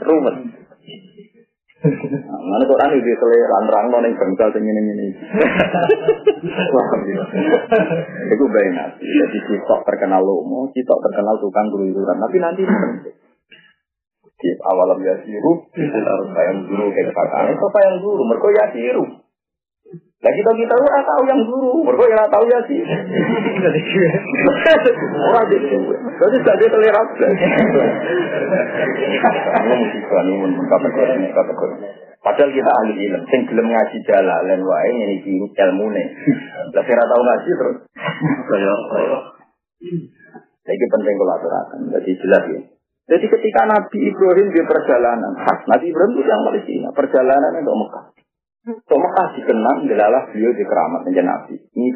[0.08, 0.36] Rumet.
[1.84, 5.08] Mana Quran itu selera rang nong yang bangsa sing ini ini.
[8.32, 9.04] Itu bayi nabi.
[9.04, 12.16] Jadi kita terkenal lomo, kita terkenal tukang keluyuran.
[12.24, 12.64] Tapi nanti.
[14.34, 18.22] Kif awalam ya siru, harus yang guru kayak kakaknya, apa yang guru?
[18.26, 19.04] Mereka ya siru.
[20.24, 22.80] Nah kita kita ora tahu yang guru, mereka ya tahu ya sih.
[25.20, 27.06] Orang di jadi saja terlihat.
[29.68, 31.76] Musibah nih, kategori kategori.
[32.24, 36.06] Padahal kita ahli ilmu, sing gelem ngaji jalalan wae ini ilmu nih.
[36.72, 37.76] Lah kira tahu ngaji terus.
[40.64, 42.60] Ini penting kalau aturakan, jadi jelas ya.
[43.04, 45.32] Jadi ketika Nabi Ibrahim di perjalanan,
[45.68, 48.04] Nabi Ibrahim itu yang Palestina, perjalanan untuk Mekah.
[48.64, 51.54] Untuk Mekah dikenang adalah beliau di keramat Nabi.
[51.60, 51.88] Ini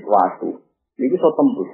[0.00, 0.48] itu waktu.
[0.96, 1.70] Ini bisa tembus.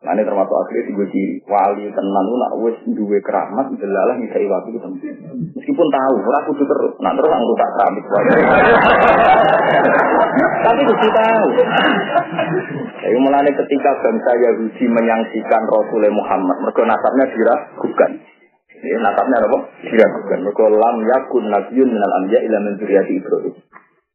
[0.00, 1.44] Nah ini termasuk akhirnya tiga ciri.
[1.44, 4.88] Wali tenan lu nak wes duwe keramat delalah bisa waktu itu
[5.60, 6.92] Meskipun tahu, ora kudu terus.
[7.04, 8.04] Nah terus aku tak keramat.
[10.64, 11.48] Tapi kudu tahu.
[12.96, 18.10] Jadi mulai ketika bangsa Yahudi menyangsikan Rasulullah Muhammad, mereka nasabnya diragukan.
[18.80, 19.58] Ini nasabnya apa?
[19.84, 20.38] Diragukan.
[20.48, 23.52] Mereka lam yakun nabiyun minal anbiya ila min Ibrahim.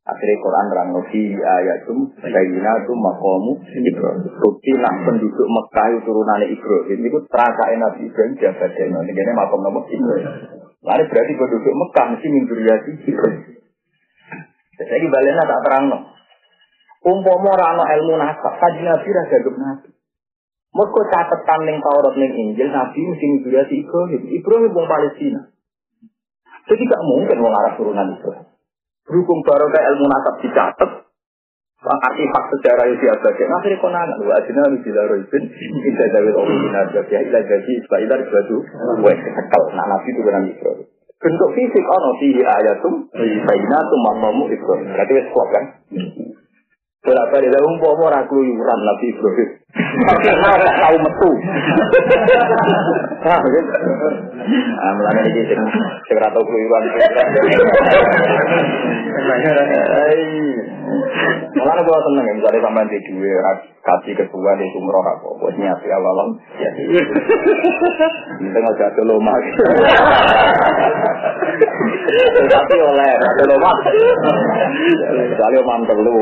[0.06, 4.38] Akhirnya Quran rang fi ayatum bayyinatum maqamu Ibrahim.
[4.38, 9.01] Bukti nak penduduk Mekah turunan Ibrahim itu terasa Nabi Ibrahim jaga deno.
[9.01, 10.26] Ini makam nama Ibrahim.
[10.86, 13.43] Lalu berarti penduduk Mekah mesti mimpiati Ibrahim.
[14.78, 15.99] Jadi baliknya tak terang no.
[17.06, 19.89] Umpama ora ilmu nasab, kaji Nabi ra gagap Nabi.
[20.70, 24.22] Mergo catatan ning Taurat ning Injil Nabi mesti mimpiati Ibrahim.
[24.22, 25.49] Ibrahim wong Palestina.
[26.70, 28.53] Jadi gak mungkin wong Arab turunan Ibrahim.
[29.06, 30.91] Berhubung barokah ilmu nasab dicatat,
[31.86, 33.53] artifak sejarah itu diabadikan.
[33.62, 35.43] Akhirnya kau nanya, wa ajina lu bila roibin,
[35.86, 36.74] indah dawil Allah bin
[37.14, 38.58] ya ilah jadi, sebab ilah batu,
[39.06, 40.88] weh, sekal, nak nabi itu benar Ibrahim.
[41.16, 44.89] Bentuk fisik, ono fihi ayatum, bayinatum, mamamu Ibrahim.
[44.89, 45.66] Berarti wes kuat kan?
[47.06, 49.49] Berapa dia umpama ora keluyuran Nabi Ibrahim.
[50.10, 51.30] Tapi ora metu.
[54.82, 55.62] Ah, mulane iki sing
[56.10, 56.41] sing ora tau
[61.86, 63.34] gua seneng misalnya sampean di duwe
[63.86, 66.70] kasih ketua di sumroh apa buat nyati awal ya.
[68.41, 69.38] Kita nggak jatuh lomah.
[72.06, 73.12] Tapi oleh
[73.49, 73.78] lomah.
[75.10, 76.14] Misalnya mantep lu.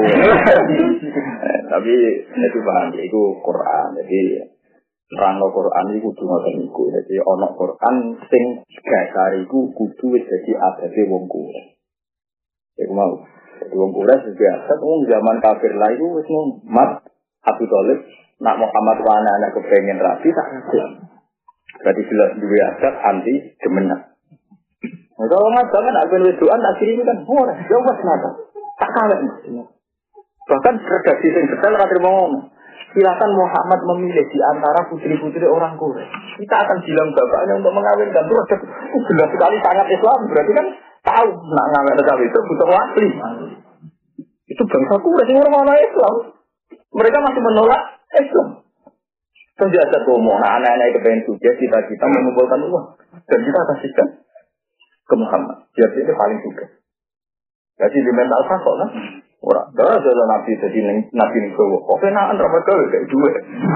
[1.67, 3.87] Tapi itu paham, itu Quran.
[3.99, 4.21] Jadi
[5.13, 6.83] terang Quran itu kudu ngoten niku.
[6.89, 7.95] Jadi ana Quran
[8.31, 8.43] sing
[8.81, 11.77] dasar iku kudu wis dadi adate wong kuwe.
[12.79, 13.13] Iku mau.
[13.61, 16.29] Jadi wong kuwe biasa wong zaman kafir lah iku wis
[16.65, 17.05] mat
[17.43, 17.99] Abu Talib
[18.39, 20.47] nak Muhammad wa anak kepengen rapi tak.
[21.83, 24.12] Berarti jelas dua adat anti demenan.
[25.13, 28.29] Nah, kalau nggak banget, aku wedoan tak kiri kan, oh, jauh nada,
[28.81, 29.19] tak kalah.
[30.43, 32.51] Bahkan redaksi yang detail kata ngomong.
[32.93, 36.45] Silakan Muhammad memilih di antara putri-putri orang Quraisy.
[36.45, 38.21] Kita akan bilang bapaknya untuk mengawinkan.
[38.29, 40.19] Itu ada oh, jelas sekali sangat Islam.
[40.29, 40.67] Berarti kan
[41.01, 43.07] tahu nak ngawin cawe itu butuh wali.
[44.45, 46.13] Itu bangsa Quraisy orang mana Islam.
[46.93, 47.81] Mereka masih menolak
[48.13, 48.47] Islam.
[49.53, 52.97] Penjajah ngomong, nah anak-anak kepengen sukses, kita-kita mengumpulkan uang.
[53.29, 54.07] Dan kita kasihkan
[55.03, 55.67] ke Muhammad.
[55.75, 56.65] Dia paling suka.
[57.73, 58.89] Jadi di mental kok kan.
[59.43, 60.79] Ora, ora ada nabi jadi
[61.11, 61.75] nabi ning kowe.
[61.83, 63.31] Kok kenaan ra mergo kayak duwe.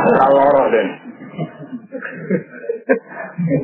[0.07, 0.88] Ora loro den.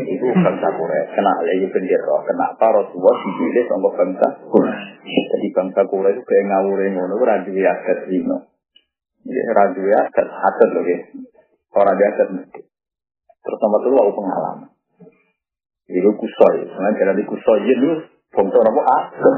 [0.03, 2.18] Itu bangsa Quraisy kena lagi bendera.
[2.28, 5.16] Kenapa Rasulullah dipilih sama bangsa Quraisy?
[5.32, 8.51] Jadi bangsa Quraisy itu kayak ngawure ngono ora duwe adat dino.
[9.24, 10.97] Ya ora duwe adat adat lho ya.
[11.72, 12.30] Ora ada adat.
[13.43, 14.72] Terus nomor telu aku pengalaman.
[15.84, 17.92] Itu kusoi, sebenarnya jadi kusoi itu
[18.32, 19.36] bangsa apa adat.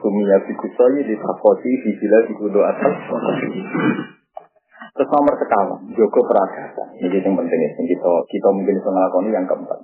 [0.00, 2.94] Kumia di takoti di sila di kudo atas.
[4.90, 6.88] Terus nomor sekawan, Joko peradaban.
[6.98, 9.80] Ini yang penting ya, kita kita mungkin bisa melakukan yang keempat.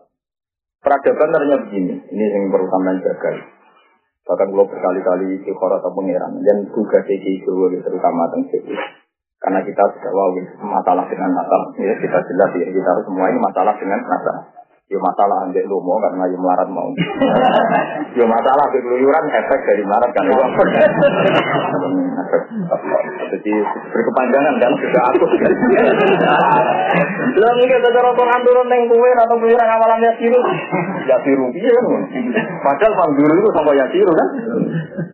[0.80, 3.30] Peradaban ternyata begini, ini yang perlu sampean jaga.
[4.26, 8.64] Bahkan kalau berkali-kali di atau pengiran, dan juga di terutama tentang
[9.36, 10.32] Karena kita sudah wow,
[10.64, 14.55] masalah dengan masalah, ya kita jelas ya, kita harus semua ini masalah dengan masalah.
[14.86, 16.86] Yo masalah ambek mau karena yo melarat mau.
[18.14, 20.38] yo masalah keluyuran efek dari melarat kan itu.
[23.34, 23.52] Jadi
[23.90, 25.26] berkepanjangan kan sudah aku.
[27.34, 30.38] Lo mungkin ada orang turun neng kue atau keluyuran awalan ya siru.
[31.10, 32.02] Ya siru iya kan.
[32.62, 34.28] Padahal pangduru itu sama ya siru kan.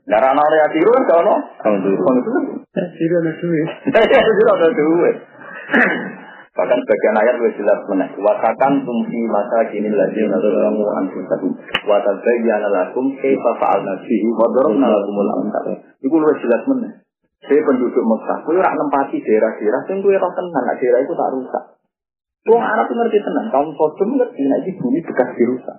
[0.05, 2.61] Darah nol ya siru kan kalau pangduru.
[2.77, 3.69] Ya siru ada duit.
[3.89, 5.17] Ya siru ada duit.
[6.53, 8.13] Bahkan bagian ayat lebih jelas mana.
[8.13, 11.57] Watakan tumsi masa kini lagi nalamu anfusakum.
[11.89, 15.81] Watazayyana lakum kaifa fa'alna fihi wa darabna lakumul amsal.
[16.05, 16.89] Iku lebih jelas mana.
[17.43, 21.31] Saya penduduk Mekah, kowe ora nempati daerah-daerah sing kowe ora tenang, nah daerah itu tak
[21.35, 21.65] rusak.
[22.47, 25.77] Wong Arab ngerti tenang, kaum Sodom ngerti nek iki bumi bekas dirusak.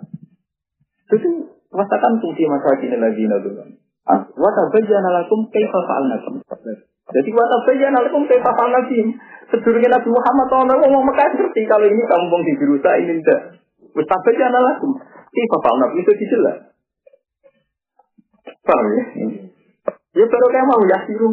[1.07, 1.29] Itu
[1.71, 3.79] rasakan fungsi masa kini lagi nalamu.
[4.35, 6.19] Wa tabayyana lakum kaifa fa'alna
[7.03, 9.11] Jadi wa tabayyana lakum kaifa fa'alna fihi
[9.51, 13.61] Sedurungnya Nabi Muhammad SAW ngomong Mekah ngerti kalau ini kampung di Birusa ini tidak.
[13.93, 14.89] Wis lagu.
[15.33, 16.57] Ini bapak Nabi itu dijelas.
[18.63, 19.03] Paham ya?
[20.13, 21.29] Ya baru kayak mau yasiru.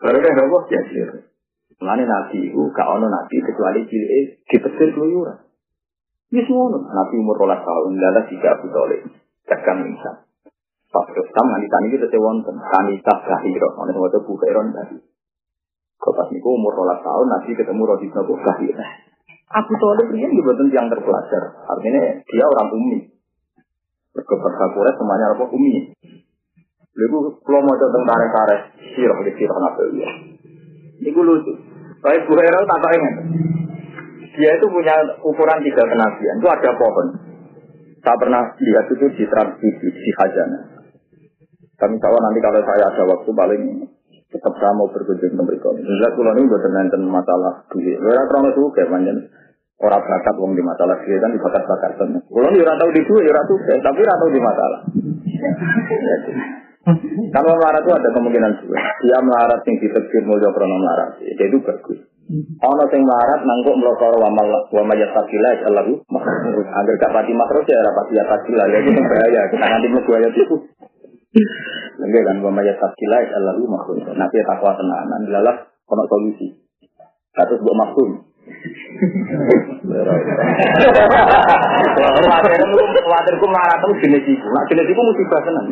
[0.00, 0.58] Baru kayak apa?
[0.72, 1.16] Yasiru.
[1.82, 5.34] Mulane nabi itu gak ono nabi kecuali cilik dipetir keluyuran.
[6.30, 9.02] Wis ngono, nabi umur 12 tahun lalu tiga Abu Thalib
[9.50, 10.12] tekan Isa.
[10.92, 15.00] Pas Islam nanti tani kita wonten kanisa Gahiro, ana sing waca Bukairon tadi.
[15.96, 18.84] Kok pas niku umur 12 tahun nabi ketemu Robi Nabi Gahiro.
[19.52, 21.42] Abu Thalib ini juga yang terpelajar.
[21.64, 22.98] Artinya dia orang umi.
[24.12, 24.68] Berkeberkah
[25.00, 25.96] semuanya apa umi.
[26.92, 28.60] Lalu kalau mau tentang tarik-tarik,
[28.92, 30.10] sirah di sirah nabi ya.
[31.00, 31.52] Ini lucu.
[32.04, 33.14] Baik Bu Hera tak ingat.
[34.32, 36.36] Dia itu punya ukuran tiga kenabian.
[36.40, 37.06] Itu ada pohon.
[38.02, 40.71] Saya pernah lihat itu di transmisi di Hajana.
[41.82, 43.62] Kami tahu nanti kalau saya ada waktu paling
[44.30, 45.68] tetap saya mau berkunjung ke mereka.
[45.82, 47.98] Jelas kalau ini buat tentang masalah duit.
[47.98, 49.18] Orang terlalu suka manjen
[49.82, 51.90] orang bakat wong di masalah duit kan dibakat bakat.
[51.98, 54.80] Kalau ini orang tahu di duit, orang suka, tapi orang tahu di masalah.
[57.32, 58.78] Kalau melarat itu ada kemungkinan juga.
[59.06, 61.10] Dia melarat yang ditegur mulia krono melarat.
[61.22, 61.98] Jadi itu bagus.
[62.58, 67.32] Ono sing melarat nangkuk melokor wa wa majat takila Allahu Agar gak pati
[67.70, 68.64] ya rapat ya takila.
[68.66, 69.40] Ya itu bahaya.
[69.50, 70.56] Kita nanti ayat itu.
[71.32, 74.04] Enggak kan wa majat takila Allahu makhluk.
[74.12, 75.22] Nanti takwa tenanan.
[75.32, 75.56] Lalah
[75.88, 76.48] ono solusi.
[77.32, 78.31] Katus buat maksud.
[83.02, 84.46] Khawatirku marah terus jenis itu.
[84.50, 85.66] Nah jenis itu musibah senang.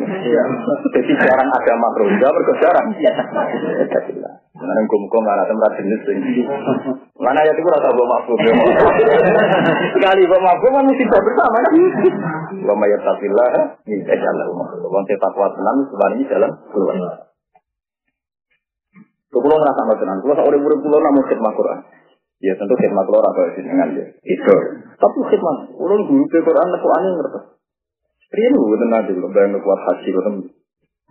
[0.95, 2.07] Jadi jarang ada makro.
[2.15, 2.87] Jawab jarang.
[2.95, 6.47] Sekarang gue marah tempat jenis ini.
[7.19, 8.35] Mana ya itu rasa gue makro.
[9.99, 11.59] Sekali gue kan musibah bersama.
[12.55, 13.75] Gue mayat tafilah.
[13.83, 14.47] Ini jalan.
[14.79, 15.77] Gue saya takwa tenang.
[15.91, 16.95] Sebenarnya jalan keluar.
[19.31, 20.17] Kalau ngerasa tenang.
[20.23, 21.79] Kalau seorang murid pulau namun khidmat Quran.
[22.41, 24.05] Ya tentu khidmat lor atau jenengan ya.
[24.25, 24.55] Itu.
[24.97, 27.39] Tapi khidmat, ulun guru ke Quran aku aneh ngerti.
[28.31, 30.35] Pria lu tenang dulu, bayang kuat haji betul.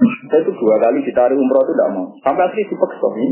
[0.00, 2.06] Saya itu dua kali ditarik umroh itu tidak mau.
[2.24, 3.28] Sampai akhirnya dipaksa ini.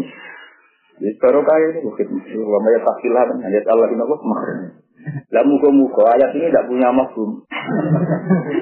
[0.98, 2.06] Ya baru kaya ini bukit.
[2.12, 3.38] Wa maya takilah kan.
[3.48, 4.56] Ayat Allah ini aku kemarin.
[5.28, 7.44] Lah muka-muka ayat ini tidak punya mafhum.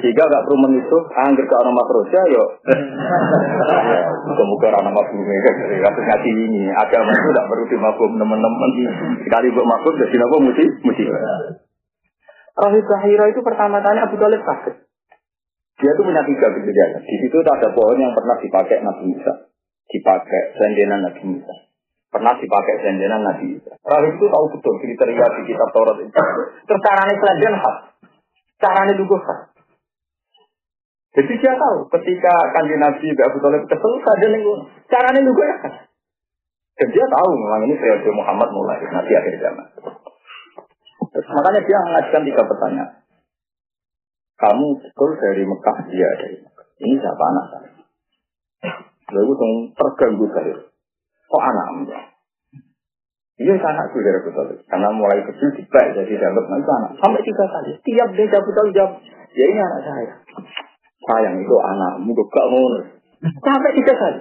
[0.02, 2.44] Jika gak perlu menutup, angger ke orang makroja, yo.
[4.26, 5.54] Muka-muka orang mafhum ini kan
[5.90, 6.60] kasus ngaji ini.
[6.74, 8.70] Agama itu tidak perlu dimafhum teman-teman.
[9.24, 11.04] Sekali buat mafhum, jadi apa mesti mesti.
[12.56, 14.74] Rahib Zahira itu pertama tanya Abu Talib sakit.
[15.76, 17.04] Dia itu punya tiga kejadian.
[17.04, 19.52] Di situ ada pohon yang pernah dipakai Nabi Musa.
[19.92, 21.65] Dipakai sendenan Nabi Musa
[22.16, 23.76] pernah dipakai sendenan Nabi Isa.
[23.84, 26.10] Rahib itu tahu betul kriteria di kitab Taurat itu.
[26.64, 27.78] Terus caranya selanjutnya khas.
[28.56, 29.40] Caranya juga khas.
[31.16, 34.40] Jadi dia tahu ketika kanji Nabi Abu Talib kesel saja nih
[34.88, 35.76] caranya juga ya khas.
[36.76, 39.66] Dan dia tahu memang ini periode Muhammad mulai nanti akhir zaman.
[41.08, 42.90] Terus, makanya dia mengajukan tiga pertanyaan.
[44.36, 46.66] Kamu betul dari Mekah, dia dari Mekah.
[46.76, 47.70] Ini siapa anak saya?
[49.16, 49.32] Lalu
[49.72, 50.56] terganggu saya.
[51.26, 51.94] Kok anakmu?
[53.36, 54.58] Iya anakku dari Abu Talib.
[54.64, 56.90] Karena mulai kecil dibalik jadi dalam itu anak.
[57.04, 57.76] Sampai tiga kali.
[57.84, 58.92] Tiap dia Abu Talib jawab,
[59.36, 60.14] ya ini anak saya.
[61.04, 62.64] Sayang itu anakmu gak mau.
[63.20, 64.20] Sampai tiga kali.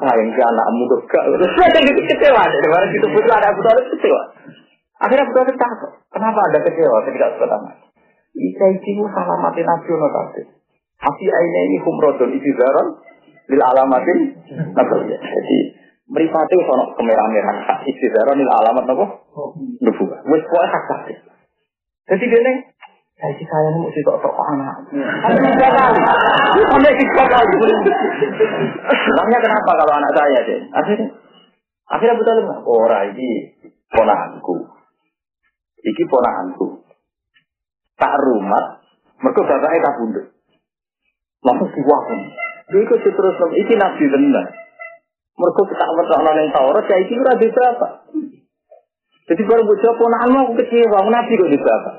[0.00, 2.42] Sayang si anakmu gak Terus saya jadi kecewa.
[2.48, 3.60] Dari mana itu putus ada Abu
[3.92, 4.22] kecewa.
[5.04, 5.92] Akhirnya Abu Talib takut.
[6.08, 7.74] Kenapa ada kecewa ketika anak?
[8.36, 10.48] Ika ikimu salah mati nasional tadi.
[10.96, 13.04] Afi ini humrodun isi zaron
[13.52, 14.32] lil alamatin
[14.72, 15.12] nasional.
[16.06, 19.06] Jadi Meripati sono kemerah-merahan hak istidara nil alamat apa?
[19.82, 20.22] Nubuah.
[20.30, 21.18] Wes pokoke hak kabeh.
[22.06, 22.52] Jadi dene
[23.18, 24.86] saya sih saya mau sih tok tok anak.
[24.86, 26.00] Kali.
[26.62, 27.54] Sampai tiga kali.
[29.18, 30.60] Namanya kenapa kalau anak saya deh?
[30.70, 31.10] Akhirnya
[31.90, 32.60] akhirnya betul nggak?
[32.62, 33.28] Ora ini
[33.90, 34.54] ponakanku.
[35.82, 36.86] Iki ponakanku.
[37.98, 38.78] Tak rumah.
[39.26, 40.26] Mereka bapaknya tak bunduk.
[41.42, 42.20] Langsung diwakil.
[42.70, 43.34] Dia ikut terus.
[43.58, 44.65] Iki nabi benar.
[45.36, 47.86] Mereka kita ngerti yang Taurat, ya itu ora di berapa.
[49.26, 51.90] Jadi baru bocah ponakanmu aku kecewa, nabi kok di berapa.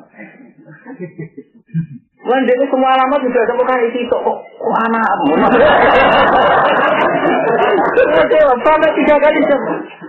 [2.27, 5.33] Lan dia semua alamat sudah ada bukan isi kok kok anakmu.
[7.93, 9.39] Kecewa sampai tiga kali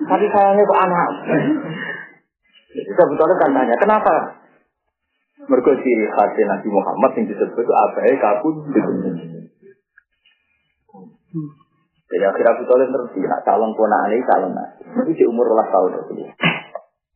[0.08, 1.10] Tapi sayangnya kok anak.
[2.72, 4.14] Kita betul kan tanya, kenapa?
[5.48, 8.56] Mereka ciri khasnya Nabi Muhammad yang disebut ya kabut
[12.08, 14.80] jadi akhirnya Abu Talib terus nak calon ponakan ini calon nabi.
[15.04, 16.24] Itu di umur ulah tahun itu.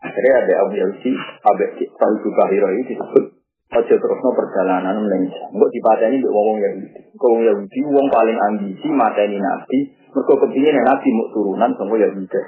[0.05, 1.65] Akhirnya ada Abu Yausi, Abu
[1.97, 3.25] Tahu juga Hiro ini disebut
[3.73, 5.49] Ojo terusno perjalanan Malaysia.
[5.49, 7.01] Enggak dipateni mbek wong Yahudi.
[7.17, 9.97] Wong Yahudi wong paling ambisi mateni nabi.
[10.13, 12.41] Mergo kepingin nabi mau turunan sama Yahudi.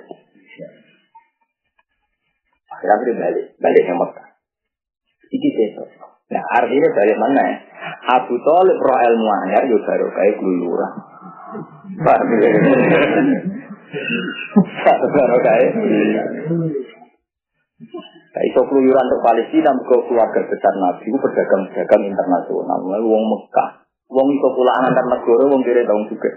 [2.68, 4.28] Akhirnya balik, balik ke Mekah.
[5.32, 5.84] Iki seto.
[6.28, 7.56] Nah artinya balik mana ya?
[8.20, 10.36] Abu Talib roh ilmu anyar yo baru kayak
[12.04, 12.52] keluluran.
[14.84, 15.64] Baru kae.
[18.34, 22.82] Nah, iso keluyuran untuk Palestina, mereka keluarga besar Nabi, itu pedagang-pedagang internasional.
[22.82, 26.30] Wong Mekah, wong iso pulaan antar negara, wong kira tahun juga.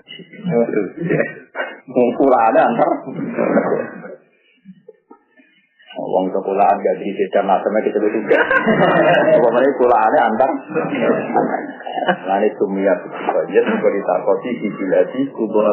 [1.89, 2.89] Wong pulaan antar.
[5.97, 8.37] Wong pulaan gak di beda macamnya kita juga.
[9.33, 10.49] Pokoknya pulaannya antar.
[12.07, 15.65] Nah ini sumia banyak seperti takoti di biladi kubur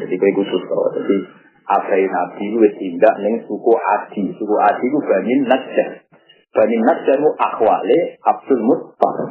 [0.00, 1.16] Jadi kayak khusus Jadi
[1.68, 4.24] Afrai Nabi itu tindak neng suku Adi.
[4.40, 5.88] Suku Adi itu Bani Najjar.
[6.56, 9.30] Bani Najjar itu akhwale Abdul Muttalib.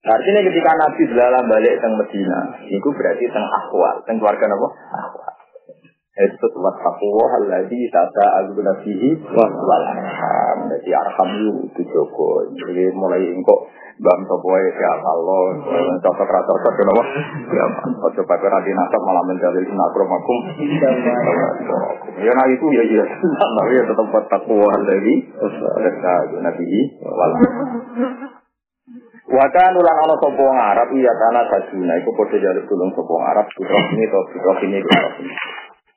[0.00, 4.68] Artinya ketika Nabi dalam balik ke Medina, itu berarti tentang akhwal, tentang keluarga apa?
[4.96, 5.29] Akhwal.
[6.10, 10.58] Itu buat takwa lagi tata agu nabihi wal arham.
[10.66, 11.30] Jadi arham
[11.70, 12.50] itu Joko.
[12.50, 15.44] Jadi mulai engkau bang sopoe ya Allah,
[16.02, 17.02] cocok rata cocok kenapa?
[17.52, 17.64] Ya,
[18.10, 20.38] ojo pakai radi nasab malah menjalin inakromakum.
[22.18, 25.14] Ya nah itu ya iya, tapi ya tetap buat takwa lagi.
[25.30, 27.32] Tata agu nabihi wal
[29.30, 30.42] Wakan ulang ana sapa
[30.74, 34.78] Arab iya kana sajuna iku padha jaluk tulung sapa Arab putra ini to putra ini
[34.82, 35.34] putra ini.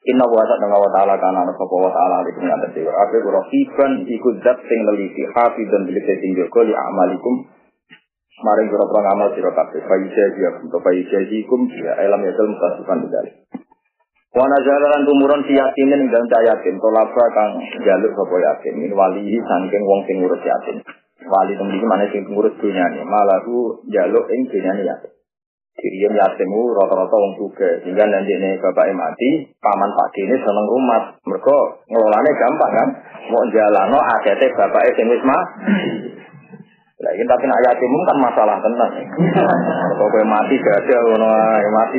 [0.04, 4.80] Inna wa ta'ala wa ta'ala kana ana wa ta'ala alaikum ape rafiqan iku zat sing
[4.84, 7.36] neliti hafizan bil sing jaga li amalikum.
[8.44, 9.80] Maring pira-pira ngamal sira kabeh.
[9.80, 13.26] Faisa ya untuk faisa ikum ya alam ya dalem kasukan bedal.
[14.36, 19.40] Wa nazalan tumuron si yatimin ing dalem yatim tolaba kang jaluk sapa yatim min wali
[19.40, 20.84] saking wong sing ngurus yatim
[21.32, 22.56] wali temen iki mana sing ngurus
[23.08, 24.96] malah ku jaluk ing dunyane ya
[25.74, 31.18] Diriam yatimu rata-rata wong juga sehingga nanti ini bapak mati paman pak ini seneng rumah
[31.26, 31.58] mereka
[31.90, 32.90] ngelolane gampang kan
[33.34, 35.24] mau jalano akhirnya bapak sing wis
[37.04, 38.94] Lah ini tapi nak yatim kan masalah tenang.
[40.00, 41.98] Kok kowe mati gak ada ngono ae mati.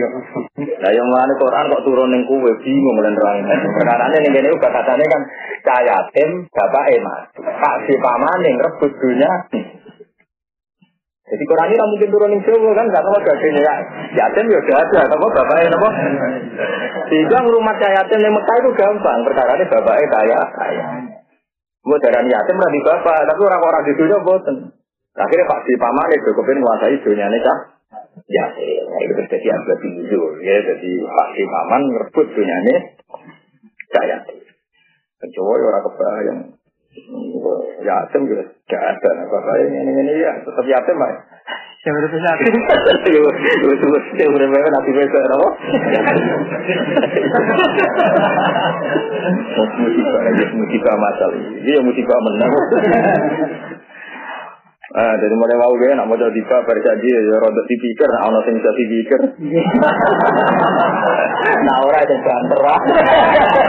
[0.81, 3.45] Lah yang mana Quran kok turun ning kowe bingung lan terang.
[3.45, 5.23] Perkarane ning kene uga katane kan
[5.61, 6.09] cah
[6.49, 7.37] bapak mati.
[7.37, 9.33] Pak si pamane rebut dunya.
[11.25, 13.75] Jadi Quran ini mungkin turun ning Jawa kan gak tahu gadenya ya.
[14.13, 15.91] Yatim ya udah ada, apa bapaknya apa?
[17.09, 19.19] Sehingga rumah cah yatim yang Mekah itu gampang.
[19.25, 20.85] Perkara ini bapaknya kaya kaya.
[21.85, 24.57] Buat darah yatim di bapak, tapi orang-orang di dunia boten.
[25.15, 27.59] Akhirnya Pak Di Paman itu kepengen menguasai dunia ini cah.
[28.27, 30.11] Ya, ya, itu terjadi agak tinggi
[30.43, 30.57] ya.
[30.59, 32.75] Jadi Pak Di Paman merebut dunia ini
[33.95, 34.19] saya.
[35.23, 36.41] Kecuali orang kebayang.
[37.83, 39.11] Yatim juga gak ada.
[39.27, 41.11] Bapak ini, ini, ini ya tetap yatim Pak.
[41.85, 42.55] Yang udah punya yatim.
[44.17, 45.49] Yang udah punya nanti besok apa?
[49.75, 50.21] Musibah,
[50.55, 51.39] musibah masalah.
[51.39, 52.53] Ini musibah menang.
[54.95, 58.63] Ah, dari mulai mau gue nak modal diva berjanji ya roda dipikir, nak ono sing
[58.63, 59.21] bisa dipikir.
[61.67, 62.79] nah ora ada banter lah.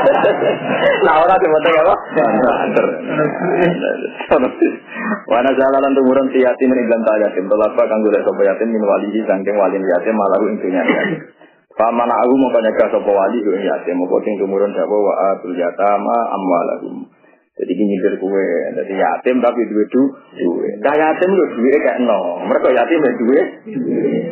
[1.10, 1.96] nah ora ada banter apa?
[2.14, 2.86] Banter.
[5.34, 7.50] Wana jalanan tumuran si yatim ini bilang tak yatim.
[7.50, 11.26] Tolapa kang golek sapa yatim min walihi sangking walin yatim malah intinya yatim.
[11.74, 13.98] Paman aku mau kanyaka sapa wali yatim.
[13.98, 17.10] Mau sing tumurun sapa wa atul yatama amwalahum.
[17.56, 20.76] Jadi ini nyindir kue, jadi yatim tapi duit du, duit.
[20.84, 23.48] Nah yatim lu duit kayak no, mereka yatim ya duit,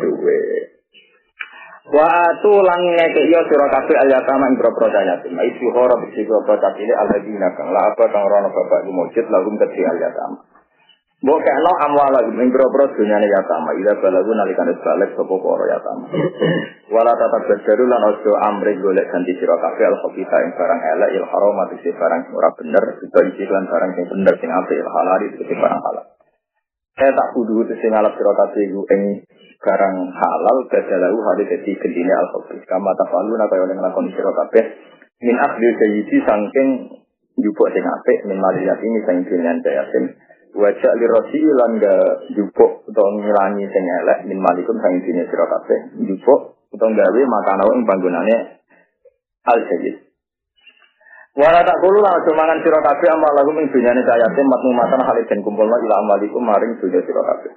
[0.04, 0.64] duit.
[1.88, 2.12] Wa
[2.44, 5.40] tu lang ngeke yo sira kabeh al yatama ing propro yatim.
[5.40, 9.50] Isu horo bisi propro ini ala dina kang la apa kang rono bapak mujud lagu
[9.56, 10.38] keti al yatama.
[11.24, 13.72] Mbok kena amwal lagi ing propro dunyane yatama.
[13.80, 16.06] Ila balagu nalikan balik sapa para yatama.
[16.92, 21.10] Wala tata berjaru lan ojo amri golek ganti sira kabeh al khabitha ing barang elek
[21.16, 25.20] il haram ati barang ora bener, dibagi lan barang sing bener sing apik il halal
[25.24, 26.06] itu barang halal.
[27.00, 29.02] Saya tak kudu itu sing alap sira kabeh ing
[29.64, 32.68] barang halal badalahu hadis dadi gendine al khabith.
[32.68, 34.64] Kama tafalu nak kaya oleh nglakoni sira kabeh
[35.24, 37.00] min akhdil sayyidi sangking
[37.40, 40.20] jupuk sing apik min maliyat ini sing dinyan yatim
[40.54, 41.95] wajak li rosi lan ga
[42.38, 47.64] jupuk atau ngilangi sing elek min malikum sang dine sira kabeh jupuk utawa gawe makana
[47.74, 48.36] ing panggonane
[49.49, 49.97] al sayyid
[51.34, 55.26] Wara tak kulo lah aja mangan sira kabeh amal lagu ing dunyane matmu matan halid
[55.26, 57.51] den kumpulna ila amalikum maring dunya sira kabeh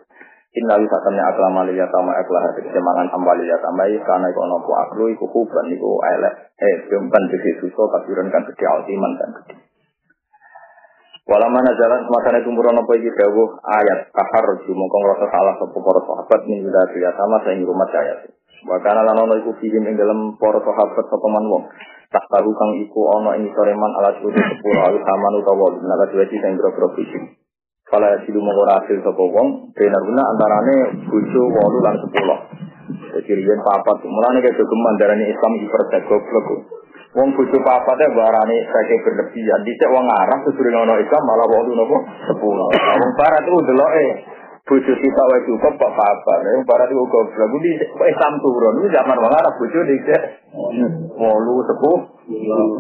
[0.56, 6.00] Innal satamnya akla maliyah tama akla hati kesemangan karena iku nopo aklu iku kuban iku
[6.16, 9.65] elek eh jempan gede suso kafiran kan gede altiman kan gede
[11.26, 15.82] Walau mana jalan semakanya tumburan apa iki dawuh ayat kahar roju mongkong rasa salah sopo
[15.82, 18.14] para sahabat nih udah tidak sama saya rumah saya.
[18.62, 21.66] Bahkan lan ono iku fihim ing dalam para sahabat sapa man wong.
[22.14, 26.24] Tak tahu kang iku ono ing soreman alat kudu sepuluh alu saman utawa naga dua
[26.30, 27.22] sing boro-boro fihim.
[27.90, 30.76] Kala silu mongko hasil sapa wong benar guna antarane
[31.10, 33.26] bojo 8 lan 10.
[33.26, 36.46] Jadi papat mulane kayak jogeman darane Islam iki perda goblok.
[37.14, 39.60] Wong bojo papate barane saking berlebihan.
[39.62, 41.96] Dicek wong Arab kudu ngono Islam malah wong nopo
[42.26, 42.68] sepuluh.
[42.74, 44.06] Wong barat itu deloke
[44.66, 46.34] bojo kita wae cukup kok apa.
[46.42, 47.48] Wong barat itu goblok.
[47.52, 47.72] Kuwi
[48.10, 48.74] Islam turun.
[48.82, 50.22] Ini zaman wong Arab bojo dicek
[51.14, 51.98] wolu sepuh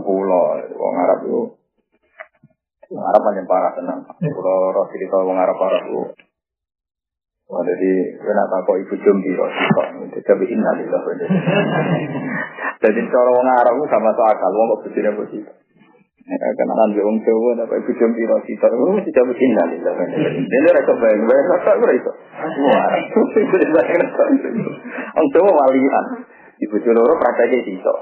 [0.02, 0.46] pulau.
[0.74, 1.40] Wong Arab itu
[2.86, 4.00] Wong Arab paling parah tenang.
[4.08, 6.26] Kalau roh cerita wong Arab parah itu
[7.46, 9.46] Wah, jadi kena tak kok ibu jombi kok
[10.18, 11.02] Jadi innalillah.
[12.86, 15.50] Jadi cara wong Arab sama so akal, wong kok begini begitu.
[16.26, 19.94] Ya, kenalan di wong Jawa, apa ibu jombi rasi, terus tidak begini innalillah.
[20.42, 22.12] Ini rasa bayang, bayang rasa apa itu?
[22.66, 22.90] Wah,
[25.18, 26.06] Wong Jawa walian.
[26.62, 27.94] Ibu Jawa prakteknya situ.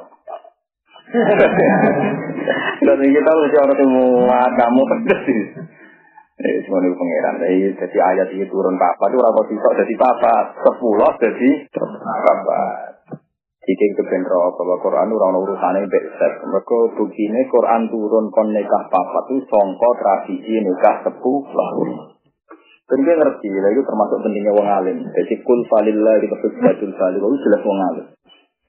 [2.85, 5.24] Dan kita mesti orang semua kamu pedes
[6.35, 7.35] Eh, semuanya pangeran.
[7.47, 10.35] Jadi, jadi ayat ini turun papa itu rapat bisa jadi papa.
[10.66, 12.61] Sepuluh jadi papa.
[13.64, 16.36] Jika kebenro bahwa Quran itu orang urusannya besar.
[16.44, 22.12] Mereka begini Quran turun kon nikah papa itu songko tradisi nikah sepuluh.
[22.84, 24.98] Dan dia ngerti, lah itu termasuk pentingnya wong alim.
[25.08, 28.06] Jadi kul falillah kita sebabul falil, itu jelas wong alim.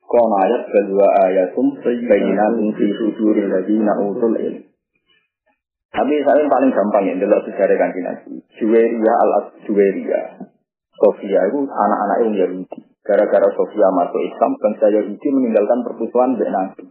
[0.07, 4.63] Kon ayat kedua ayatum bayinan fi suduril ladina utul ilm.
[5.91, 8.33] Tapi saya yang paling gampang ya, adalah sejarah kanji nabi.
[8.55, 9.31] Juweria al
[9.67, 10.39] Juweria.
[10.95, 12.94] Sofia itu anak-anak yang Yahudi.
[13.05, 16.89] Gara-gara Sofia masuk Islam, bangsa Yahudi meninggalkan perpusuan dengan Nabi.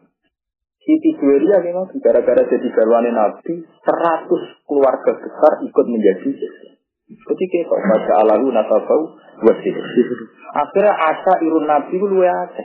[0.84, 6.30] Siti Juweria memang gara-gara jadi garwane Nabi, seratus keluarga besar ikut menjadi
[7.04, 9.74] Jadi kita baca alalu nasabau wasir.
[10.54, 12.64] Akhirnya asa irun Nabi itu luwe aja.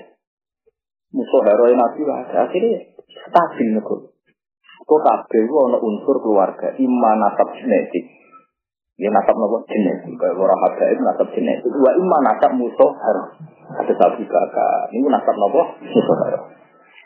[1.09, 2.45] Musuh heroi Nabi ada.
[2.45, 4.13] Akhirnya stabil negara.
[4.89, 8.18] Kok kabeh ku ana unsur keluarga, imma nasab genetik.
[8.99, 11.71] Ya nasab nopo genetik, kaya ora habaib nasab genetik.
[11.71, 13.39] Wa imma nasab musuh harus.
[13.79, 14.91] Ada sapi kakak.
[14.91, 16.43] Ini nasab nopo musuh harus.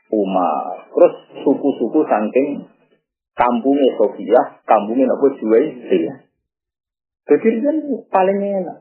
[0.09, 0.89] Umar.
[0.89, 1.13] Terus
[1.45, 2.65] suku-suku saking
[3.37, 6.13] kampungnya Sofia, kampungnya nopo Juwai, ya.
[7.29, 7.77] Jadi kan
[8.09, 8.77] paling enak.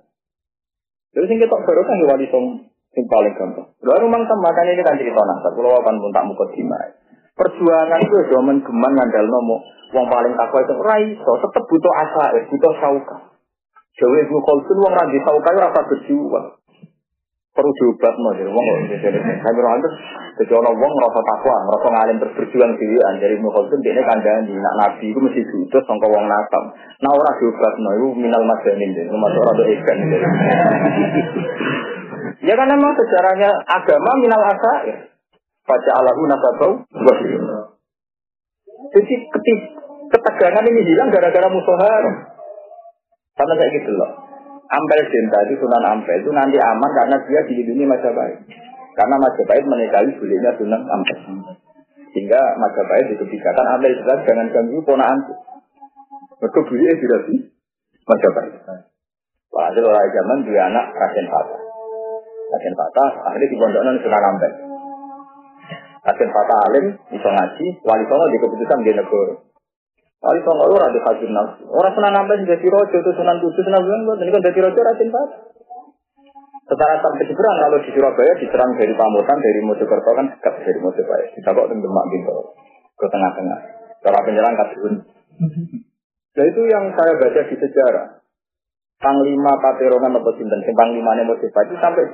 [1.13, 3.69] Terus yang kita baru kan wali song yang paling gampang.
[3.85, 5.53] Lalu memang makanya ini kan cerita nasab.
[5.53, 7.02] Kalau akan pun tak mukot dimai.
[7.33, 9.65] Perjuangan itu zaman geman ngandal nomo.
[9.93, 13.17] Wong paling takwa itu raiso, tetep butuh asa, butuh sauka.
[13.93, 16.47] Jawa ibu kolsun wong randi sauka itu rasa berjuang.
[17.53, 19.93] Perlu diobat no, jadi wong jadi saya berangkat
[20.41, 23.21] jadi orang wong rasa takwa, rasa ngalim terus berjuang dirian.
[23.21, 26.65] Jadi ibu kolsun dia ini kandang di nak nabi itu mesti butuh sangka wong nakam.
[27.05, 29.99] Nah orang diobat no, itu minal majanin deh, masuk orang ikan.
[32.43, 35.12] Ya kan memang sejarahnya agama minal asa ya.
[35.63, 36.73] Baca Allahu nasabau
[38.93, 39.15] Jadi
[40.11, 42.15] ketegangan ini hilang gara-gara musuh haram.
[43.33, 44.11] Karena kayak gitu loh.
[44.73, 48.41] Ampel cinta itu Sunan Ampel itu nanti aman karena dia dilindungi Majapahit.
[48.97, 51.19] Karena Majapahit menikahi bolehnya Sunan Ampel.
[52.13, 55.35] Sehingga Majapahit itu kebijakan Ampel jelas jangan ganggu ponaanku.
[56.41, 57.39] Mereka beliau tidak sih
[58.09, 58.55] Majapahit.
[59.53, 61.61] Padahal orang zaman dua anak Raden Fatah.
[62.53, 64.72] Raden Fatah akhirnya di pondoknya Sunan Ampel.
[66.03, 69.35] Hakim Fatah Alim, bisa ngaji, wali songo di keputusan di negara.
[70.23, 71.63] Wali songo lu rada hakim nafsu.
[71.71, 75.11] Orang sunan sampai sudah rojo itu sunan kudus, sunan bulan, ini kan dari rojo Raden
[75.15, 75.41] Fatah.
[76.63, 81.29] Secara sampai seberang kalau di Surabaya diserang dari Pamutan, dari Mojokerto kan dekat dari Mojopahit.
[81.37, 82.37] Kita kok tengah Demak gitu,
[82.97, 83.59] ke tengah-tengah.
[84.03, 84.95] Cara penyerang Kadun.
[86.33, 88.07] Nah itu yang saya baca di sejarah.
[89.03, 92.05] Panglima Paterongan atau Sinten, Panglima Mojopahit itu sampai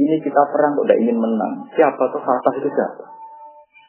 [0.00, 1.52] ini kita perang kok tidak ingin menang.
[1.76, 3.04] Siapa tuh Fatah itu siapa?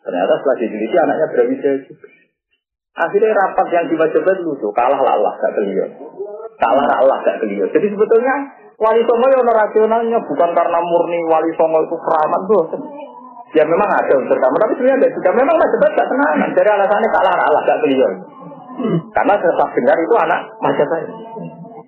[0.01, 2.07] Ternyata setelah diteliti anaknya Brawijaya juga.
[2.91, 5.87] Akhirnya rapat yang tiba-tiba lucu, kalah lah Allah gak keliru.
[6.59, 7.63] Kalah lah Allah gak keliru.
[7.71, 8.35] Jadi sebetulnya
[8.75, 12.63] wali songo yang rasionalnya bukan karena murni wali songo itu keramat tuh.
[13.51, 15.29] Ya memang ada unsur kamu, tapi sebenarnya ada juga.
[15.35, 16.35] Memang Majapahit gak tenang.
[16.51, 18.07] Dari alasannya kalah Allah gak keliru.
[19.15, 21.09] Karena saya dengar itu anak Majapahit.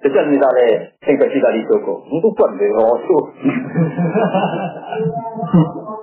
[0.04, 0.68] Jadi misalnya
[1.00, 3.18] sing gaji kali Joko, itu pun deh rosu.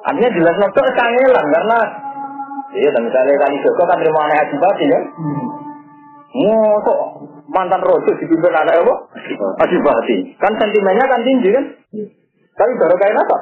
[0.09, 1.79] Artinya jelas nopo kangelan karena
[2.81, 5.01] iya dan misalnya kali Joko kan terima anak adibati ya.
[6.33, 6.99] Mosok
[7.53, 8.95] mantan rosu dipimpin anak apa?
[9.69, 10.33] Adibati.
[10.41, 11.65] Kan sentimennya kan tinggi kan?
[12.57, 13.39] Tapi baru kayak apa?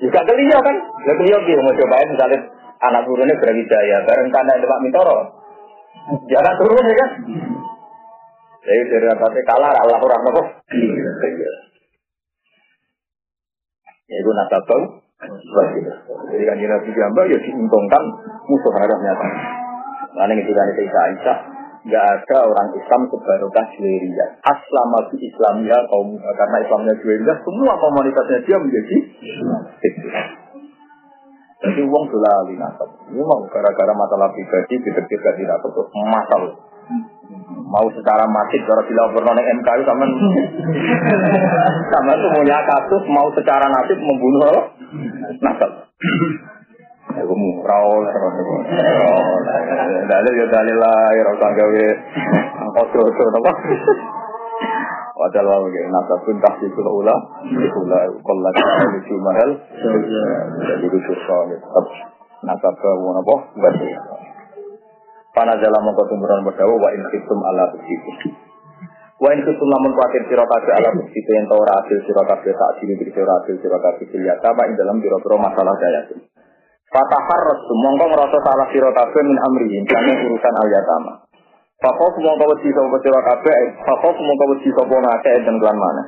[0.00, 0.76] Juga kelihatan kan?
[1.04, 2.40] Ya kelihatan dia mau cobain misalnya
[2.80, 5.18] anak turunnya berwijaya bareng karena Pak Mintoro.
[6.32, 7.10] Jangan turun ya kan?
[8.66, 10.42] Jadi dari atasnya kalah, Allah orang nopo.
[14.06, 14.82] Ya itu nasabau.
[16.30, 18.02] Jadi kan Nabi Jamba ya diuntungkan
[18.50, 19.28] musuh haram nyata.
[20.16, 21.38] Karena ketika itu Isa Aisyah,
[21.86, 24.28] nggak ada orang Islam sebarokah Juwairiyah.
[24.42, 29.62] Aslama bi Islamiyah kaum karena Islamnya Juwairiyah, semua komunitasnya dia menjadi Islam.
[31.56, 32.90] Jadi uang sudah nasab.
[33.10, 36.52] Ini mau gara-gara masalah pribadi, pikir-pikir gak dinasab tuh masalah.
[37.66, 40.04] Mau secara masif, kalau dilaporkan oleh MK itu sama
[41.90, 44.70] sama itu punya kasus mau secara nasib membunuh
[45.42, 45.70] nasab.
[47.16, 48.14] Aku murau lah,
[50.06, 51.84] dalil ya dalil lah, ya rasa gawe
[52.86, 53.52] ojo-ojo apa?
[55.16, 57.16] Padahal wa ge nasab pun tahti kula ula,
[57.50, 58.50] kula kula
[58.94, 59.50] lucu mahal.
[60.60, 61.86] Jadi itu susah tetap
[62.46, 63.34] nasab ke wong apa?
[63.58, 63.88] Berarti.
[65.36, 68.32] Pana dalam mongko tumburan berdawa wa in khiftum ala tusiku.
[69.20, 72.40] Wa in khiftum lamun kuatir kabeh ala tusiku yen ora adil sira tak
[72.80, 76.08] diri diri sira adil sira kabeh ing dalam biro-biro masalah daya.
[76.88, 81.12] Fatahar rasu mongko ngrasa salah kabeh min amri kene urusan al yatama.
[81.84, 86.02] Fakos mongko wedi sapa sira kabeh, fakos mongko wedi sapa ngake dan kelan mana.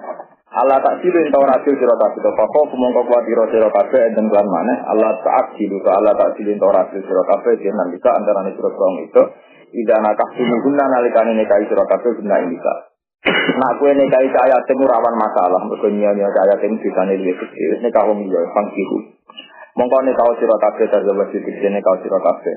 [0.48, 2.20] Allah tak silu ento rasil sira kabeh.
[2.24, 4.78] To pokok kumangka kuwatir sira kabeh enten kan maneh.
[4.88, 7.60] Allah tak silu to ala tak silu ento rasil sira kabeh.
[7.60, 9.22] Yen nang bisa antarane sira kabeh itu.
[9.68, 12.74] Tidak nakah kasih guna nalikane nekai sira kabeh guna bisa.
[13.28, 17.98] Nak kuwe nekai saya temu rawan masalah mergo nyanyi saya temu bisane luwih wis nek
[17.98, 18.98] wong yo pangkihu
[19.76, 22.56] mongko nek kau sira kabeh tak jelas iki nek kabeh.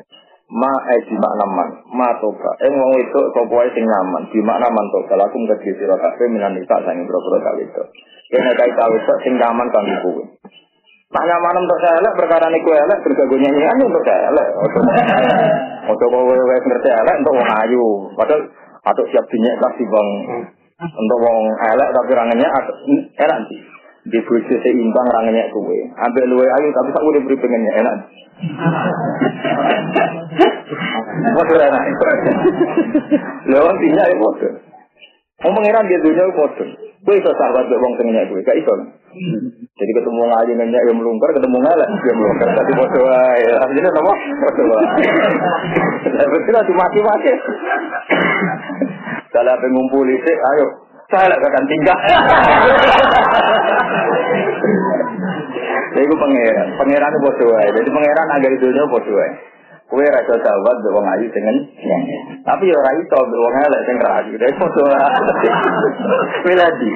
[0.52, 2.52] Ma eh di makna man ma toba.
[2.60, 4.28] Eh wong itu sapa wae sing nyaman?
[4.28, 5.16] Di makna man toba.
[5.16, 7.84] Laku ngedi sira kabeh minan nisa sange boro-boro kali itu
[8.32, 10.24] kene kae tahu sing nyaman kanggo kowe
[11.12, 14.48] Nah nyaman untuk saya elek perkara niku elek bergagu nyanyian untuk saya elek.
[15.92, 17.86] Untuk kowe wis ngerti elek untuk wong ayu.
[18.16, 18.48] Padahal
[18.82, 20.10] atau siap dinyek kasih bang
[20.80, 22.48] untuk wong elek tapi rangannya
[23.20, 23.60] enak sih.
[24.02, 25.78] Di bojo seimbang rangannya kowe.
[25.94, 27.96] Ambil luwe ayu tapi tak udah beri pengennya enak.
[31.38, 31.84] Bodoh enak.
[33.46, 34.54] Lewat tinggal ya bodoh.
[35.42, 36.70] Mau pengiran dia dunia bodoh.
[37.02, 38.74] Gue iso sahabat gue bang tengahnya gue, gak iso.
[39.74, 42.50] Jadi ketemu ngaji nanya yang melungker, ketemu ngalah yang melungker.
[42.54, 43.58] Tadi bodoh ya.
[43.58, 44.14] Jadi apa?
[44.38, 44.66] Bodoh
[46.14, 47.34] Tapi kita cuma mati-mati.
[49.34, 50.68] Kalau apa ngumpul itu, ayo.
[51.12, 51.98] Saya akan tinggal.
[55.92, 59.20] Jadi gue pangeran, pangeran itu bodoh Jadi pangeran agar itu bodoh
[59.92, 61.52] Kue rasa sahabat be wong ayu dengan
[62.48, 64.40] tapi ya ora iso be wong elek sing rayu.
[64.40, 64.88] Dadi foto
[66.48, 66.90] Kue lagi.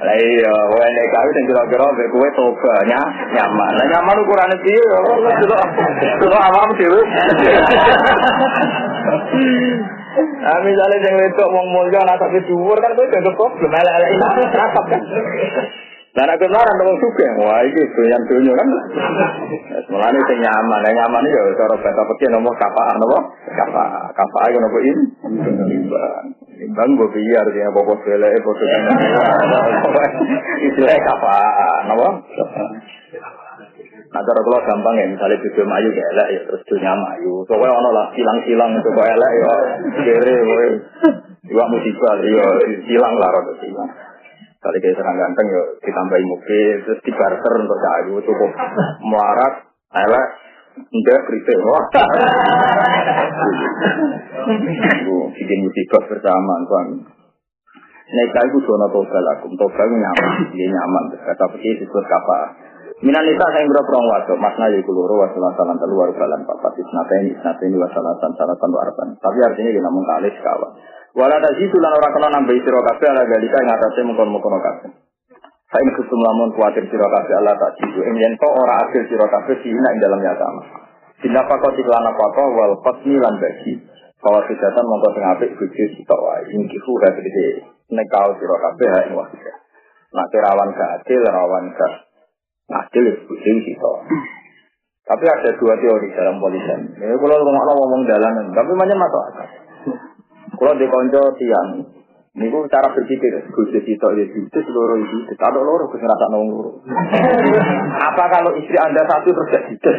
[0.00, 3.00] Lah iya, wae nek kawin sing kira-kira be kue toba nya
[3.36, 3.72] nyaman.
[3.76, 4.16] Lah nyaman
[4.64, 5.00] piye yo?
[6.24, 7.00] Kudu awam dhewe.
[10.46, 14.20] Ah misalnya yang wedok wong mulya tapi dhuwur kan kowe dianggap problem elek-elek
[14.54, 15.00] kan.
[16.16, 18.68] Dan aku marah dong suka, wah itu doyan dunia kan.
[19.92, 23.20] Mulane sing nyaman, nah, nyaman ya cara bahasa pekih nomor kapaan nopo?
[23.52, 25.02] Kapa, kapa ayo nopo ini.
[25.76, 26.24] Imbang,
[26.56, 28.54] imbang gue biar dia bawa bela, bawa
[30.64, 32.08] Istilah kapaan, nopo?
[34.16, 37.44] Nah, cara kalau gampang ya, misalnya video mayu ya elek ya terus dunia mayu.
[37.44, 39.52] Pokoknya ono lah silang-silang coba elek ya,
[40.08, 40.36] kere,
[41.44, 42.48] Dua musibah, ya
[42.88, 43.92] silang lah rada silang.
[44.56, 48.56] Kali kayak serang ganteng ya ditambahi mobil, terus dibarter untuk kayu cukup
[49.04, 50.26] muarat, elek,
[50.80, 51.60] enggak kritik.
[51.60, 51.84] Wah,
[55.36, 56.86] bikin musibah bersama, tuan.
[58.06, 61.04] Nek itu zona toga lakum, toga nyaman, dia nyaman.
[61.20, 62.64] Kata pergi disebut kapa.
[62.96, 66.80] Minan nisa saya berapa orang waso, makna ya kuluro wasalah salan telu waru balan papat
[66.80, 69.08] isnata ini isnata ini wasalah salatan warban.
[69.20, 70.72] Tapi artinya kita namun kali sekawan.
[71.12, 74.90] Wala tajidu lan ora kena nambah sira kabeh ala galika ing atase mengkon-mengkon kabeh.
[75.68, 79.88] Saing kusum lamun kuatir sira kabeh Allah tak yen to ora adil sira kabeh sina
[79.92, 80.48] ing dalam nyata.
[81.20, 83.76] Dinapa kau tiklan apa kau wal lan bagi.
[84.24, 86.48] Kalau kejahatan mongko sing apik bojo sitok wae.
[86.48, 87.48] Ing kifu gede
[87.92, 89.52] nek kau sira kabeh ha ing wae.
[90.16, 92.05] Nak rawan gak adil rawan gak
[92.66, 93.96] adil bojo sitok.
[95.06, 96.66] Tapi ada dua teori dalam polisi.
[96.98, 99.48] Ini kalau ngomong ngomong dalanan, tapi macam masuk akal.
[100.56, 101.70] Kalau di konco tiang,
[102.34, 106.82] ini gue cara berpikir, gue itu ya itu seluruh itu, ada loro keseratan nongol.
[108.02, 109.94] Apa kalau istri anda satu terus jadi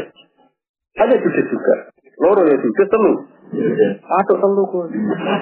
[0.97, 1.75] Ada juga juga.
[2.19, 3.13] Loro ya juga telu.
[3.47, 4.91] Aduh telu kok.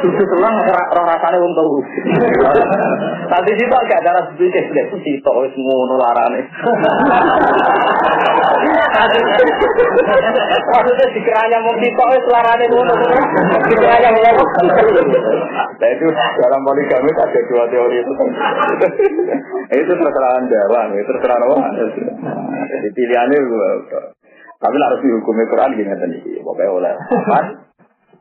[0.05, 1.81] Itu selang roh rasane wong telu.
[3.25, 6.41] Tadi situ agak cara sedikit deh situ wis ngono larane.
[10.69, 12.93] Maksudnya mau situ wis larane ngono.
[15.75, 18.13] Nah itu dalam poligami ada dua teori itu.
[19.75, 21.73] Itu terserah Jawa, itu terserah orang.
[22.69, 23.39] Jadi pilihannya
[24.55, 26.19] tapi harus dihukumi Quran gini tadi.
[26.41, 26.93] Pokoknya oleh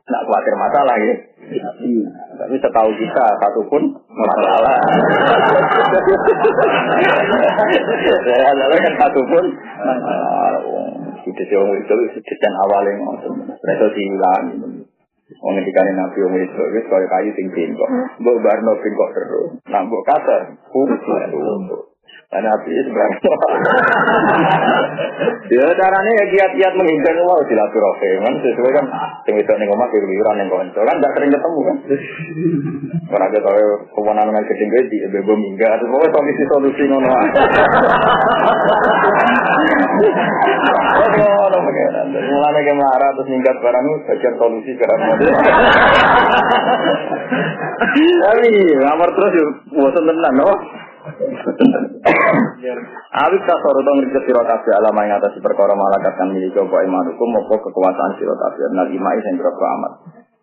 [0.05, 1.15] nak khawatir masalah ya.
[2.35, 3.83] Tapi setahu kita satu pun
[4.13, 4.77] masalah.
[8.25, 9.45] Saya kan satu pun
[11.25, 13.49] Sudah jauh itu sudah awalnya ngomong.
[13.49, 14.45] Mereka hilang.
[15.41, 17.89] Wong ngendikane Nabi wong itu wis kaya kayu sing bengkok.
[18.21, 19.57] Mbok barno bengkok terus.
[19.73, 21.01] Nah mbok kasar, kurus
[22.35, 23.19] karena api sebenarnya.
[25.55, 28.87] ya caranya ya kiat-kiat menghindar mau silaturahmi kan sesuai kan
[29.31, 31.77] yang itu nih ngomong keluyuran yang konco kan nggak sering ketemu kan.
[33.15, 33.63] Orang kita tahu
[33.95, 37.09] kewenangan yang kecil di bebo mingga atau pokoknya solusi solusi ngono.
[41.15, 41.47] Oh,
[42.15, 45.15] mulai ke marah terus minggat barang bagian solusi karena
[47.95, 48.49] Tapi
[48.81, 50.51] ngamar terus yuk, bosan tenan, no?
[53.15, 56.81] Awit tak soro dong riset siro kabeh alama yang atas perkara malakat kan milik apa
[56.81, 59.93] iman hukum apa kekuasaan siro kabeh nal imai sing berapa amat.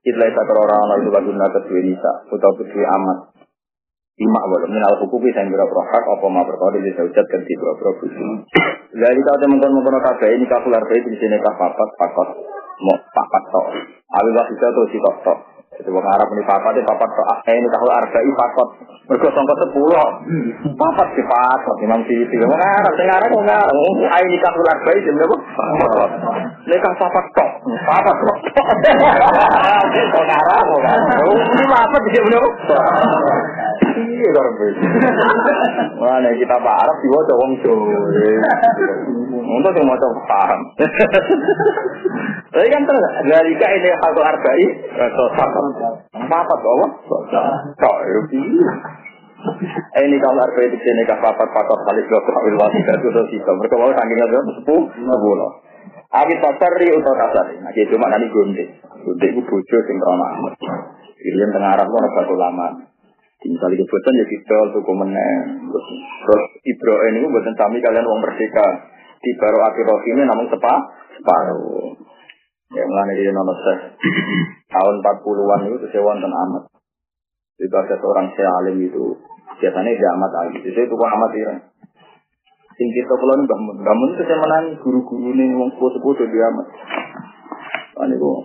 [0.05, 3.33] Itla isa kerora ana itu lagu duwe nisa utawa duwe amat.
[4.21, 7.97] Ima walau minal hukum sing berapa hak apa ma perkara di saujat kan di berapa
[7.97, 8.21] busi.
[9.01, 12.29] Dari kau teman mengkono kabeh ini kakular bae di sini kah papat pakot
[12.85, 13.65] mau papat tok.
[14.13, 15.50] Awit lah bisa tuh si tok.
[15.81, 17.41] Jadi wong Arab ini papat ini papat tok.
[17.49, 18.69] Eh ini tahu arba'i pakot.
[19.09, 20.05] Mergo sangka sepuluh.
[20.77, 22.37] Papat di papat Imam Siti.
[22.37, 23.73] Wong Arab sing Arab wong Arab.
[24.13, 25.35] Ai nikah ular bayi jam berapa?
[26.69, 27.49] Nikah papat tok.
[27.65, 28.37] Papat tok.
[30.13, 31.33] Wong Arab wong Arab.
[31.33, 32.49] Ini papat jam berapa?
[33.81, 34.51] Iya karo
[36.01, 37.89] Mana kita Pak Arab diwaca wong Jawa.
[39.31, 39.99] Untuk yang mau
[40.29, 40.61] paham.
[42.51, 44.65] Tapi kan terus dari ini hal arba'i,
[45.11, 45.51] sosok
[46.31, 46.87] papat apa?
[47.75, 47.97] Kok
[50.05, 53.49] ini kalau arba itu sini kah papat papat kali dua kawil wasidah itu terus itu.
[53.49, 55.51] Mereka mau saking aja sepuh sepuluh.
[56.11, 57.55] Abi tasari atau kasari.
[57.57, 58.63] Nah, cuma nanti gunde.
[59.01, 59.97] Gunde itu bojo sing.
[59.97, 62.67] Ini yang tengah Arab itu satu lama.
[63.41, 65.65] Misalnya kebutuhan ya kita tuku meneng.
[65.73, 68.67] Terus Ibrahim ini buatan sami kalian uang merdeka.
[69.21, 70.73] Di baru akhir ini namun sepa
[71.17, 71.97] separuh.
[72.71, 73.57] Ya mulai dari nomor
[74.71, 76.63] tahun 40-an itu saya wonten amat.
[77.59, 79.17] Itu ada seorang alim itu
[79.57, 80.31] biasanya dia amat.
[80.61, 81.59] Jadi itu kok amat ireng.
[82.77, 86.67] Sing kita kalau nih bangun, bangun itu saya guru-guru ini wong sepuh sepuh dia amat.
[88.05, 88.39] Ini kok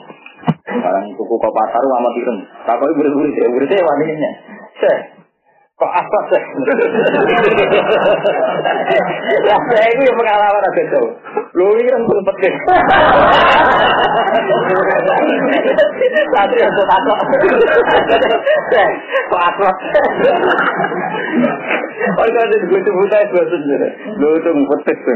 [0.66, 2.12] sekarang tuku kok pasar amat
[2.66, 4.56] kau beri-beri saya beri saya wanitanya.
[4.77, 5.16] Saya
[5.77, 6.43] Kok apa sih?
[9.44, 11.09] Ya saya itu yang pengalaman ada tuh.
[11.53, 12.55] Lu ini kan belum penting.
[16.32, 17.19] Satu yang tuh takut.
[19.28, 19.69] Kok apa?
[21.97, 23.89] Itu ada gue aja gue sendiri.
[24.20, 25.14] Lu itu petis tuh.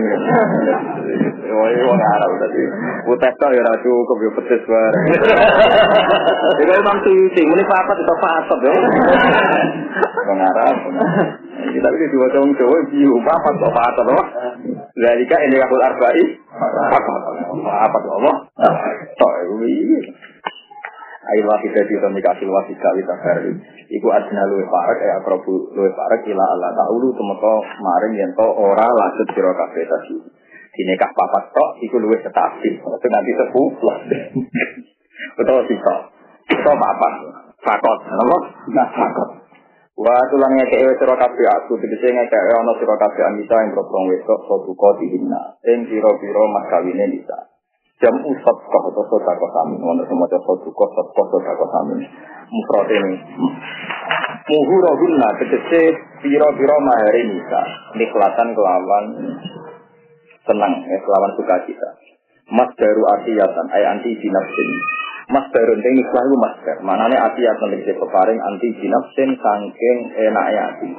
[1.50, 2.62] Ini orang Arab tadi.
[3.04, 5.04] Putek kok ya cukup ya petis bareng.
[6.56, 7.42] Itu memang suci.
[7.44, 8.28] Ini apa itu apa
[8.64, 8.72] ya?
[10.40, 10.76] Arab.
[11.60, 14.24] Kita ini dua tahun Jawa, biu papat kok papat loh.
[14.96, 17.20] Lalika ini aku arba'i, papat,
[17.62, 18.34] papat Allah.
[19.20, 19.34] Tok
[19.68, 20.00] ini.
[21.30, 23.52] Ayo wahidah di komunikasi wahidah kita baru.
[23.86, 28.46] Iku adina luwe parek, ya akrobu luwe parek, ila Allah ta'ulu, temeko maring yang to
[28.50, 30.16] ora lanjut siro kafe tadi.
[30.74, 32.74] Dinikah papat tok, iku luwe stabil.
[32.82, 33.68] Itu nanti sepuh,
[35.38, 36.00] Betul sih tok.
[36.50, 37.14] Tok papat.
[37.60, 38.36] Fakot, apa?
[38.72, 39.40] Nah, fakot.
[40.00, 44.08] Wa tulang ngeke ewe sira kabeh aku tegese ngeke ana sira kabeh anisa ing propong
[44.08, 47.49] wedok soduka dihina ing pira-pira mas kawine nisa.
[48.00, 52.00] Jam usat kok atau sodako sami ngono semoga soduka sodako sodako sami.
[52.48, 53.16] Mufrate ini.
[54.50, 55.82] Muhuro guna tegese
[56.24, 57.60] pira-pira mahari nisa
[58.00, 59.04] nikhlatan kelawan
[60.48, 61.88] senang ya kelawan sukacita.
[62.50, 64.68] Mas baru asiyatan ay anti binafsin
[65.30, 66.54] Mas Darun ini ikhlas itu mas.
[66.82, 70.90] Manane ati akan lebih peparing anti jinafsin sangking enaknya ati.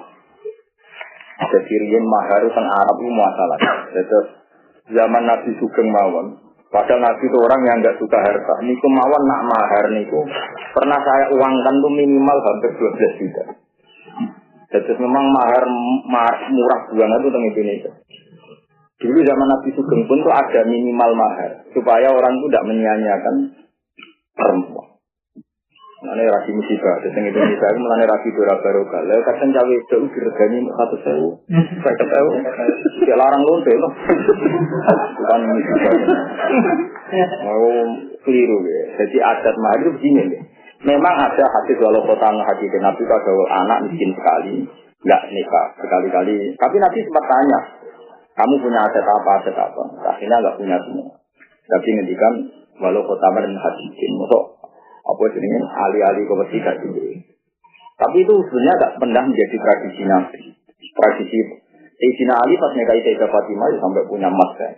[1.42, 3.60] Jadi riyen mahar Arab itu masalah.
[3.92, 4.20] Jadi
[4.96, 6.51] zaman Nabi Sugeng mawon.
[6.72, 8.56] Padahal Nabi itu orang yang nggak suka harta.
[8.64, 10.24] Niku mawon nak mahar niku
[10.72, 13.44] pernah saya uangkan tuh minimal hampir 12 juta.
[14.72, 15.68] Jadi memang mahar,
[16.08, 17.92] mahar murah banget itu teng Indonesia.
[19.04, 23.36] Dulu zaman Nabi Sugeng pun tuh ada minimal mahar supaya orang itu tidak menyia-nyiakan
[24.32, 24.91] perempuan.
[26.02, 30.98] Mana rasi musibah, Indonesia itu melane rasi dora baru kalau kadang cawe itu diregani satu
[31.06, 31.30] sewu,
[31.78, 32.30] saya tahu,
[33.06, 33.94] dia larang lonte loh,
[35.14, 35.94] bukan musibah.
[37.46, 37.70] Mau
[38.26, 40.42] keliru ya, jadi adat mah itu begini nih.
[40.90, 44.66] Memang ada hadis walau kota hadis Nabi itu ada anak miskin sekali,
[45.06, 46.58] nggak nikah sekali-kali.
[46.58, 47.60] Tapi Nabi sempat tanya,
[48.42, 49.84] kamu punya aset apa, aset apa?
[50.18, 51.14] Akhirnya nggak punya semua.
[51.70, 52.34] Tapi ngendikan
[52.82, 54.12] walau kota dan hadisin.
[54.18, 54.61] Masuk
[55.12, 56.80] apa jenisnya ali-ali kompetisi gak
[58.00, 60.42] Tapi itu sebenarnya gak pernah menjadi tradisi nabi.
[60.92, 61.40] Tradisi
[62.02, 64.74] Sayyidina Ali pas nikahi Sayyidah Fatimah ya sampai punya emas kan.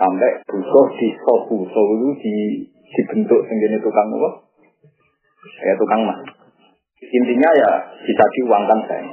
[0.00, 4.48] Sampai butuh di sohu, sohu di dibentuk sendiri tukang apa?
[5.60, 6.24] Ya tukang emas.
[7.04, 7.70] Intinya ya
[8.00, 9.12] bisa diuangkan saya.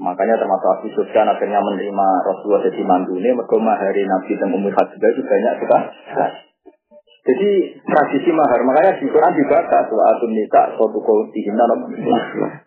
[0.00, 5.10] Makanya termasuk Abu Sufyan akhirnya menerima Rasulullah jadi mandune, mereka mahari Nabi dan Ummu Hadidah
[5.14, 5.78] itu banyak juga.
[7.24, 7.50] Jadi
[7.88, 11.64] tradisi mahar, makanya di Quran dibaca atun nisa suatu kau dihina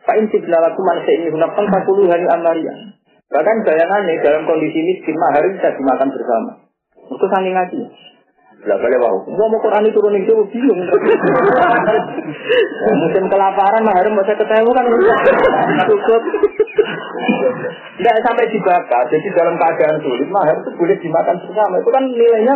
[0.02, 1.30] Pak Insi laku manusia ini
[1.86, 2.74] puluh hari amaria.
[3.28, 6.52] Bahkan bayangannya dalam kondisi miskin mahar bisa dimakan bersama.
[7.06, 7.82] Itu saling ngaji.
[8.66, 9.30] Lah kali wau.
[9.30, 10.80] Gua mau Quran itu turun itu bingung.
[13.06, 14.86] Musim kelaparan mahar mau saya ketemu kan
[15.86, 16.22] cukup.
[18.02, 19.06] Tidak sampai dibakar.
[19.14, 21.76] Jadi dalam keadaan sulit mahar itu boleh dimakan bersama.
[21.78, 22.56] Itu kan nilainya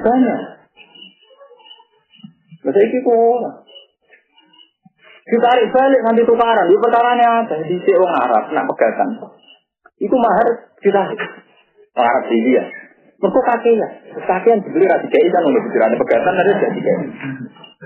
[0.00, 0.63] banyak.
[2.64, 3.40] Masa itu kok
[5.24, 6.68] Ditarik balik nanti tukaran.
[6.68, 9.08] Di perkaranya ada di si orang Arab nak pegangan.
[9.96, 10.48] Itu mahar
[10.84, 11.00] kita
[11.96, 12.64] Arab di dia.
[13.24, 13.88] Mereka kakeknya,
[14.20, 17.02] kakek dibeli rasi kayak kan untuk pikirannya pegatan ada jadi kayak.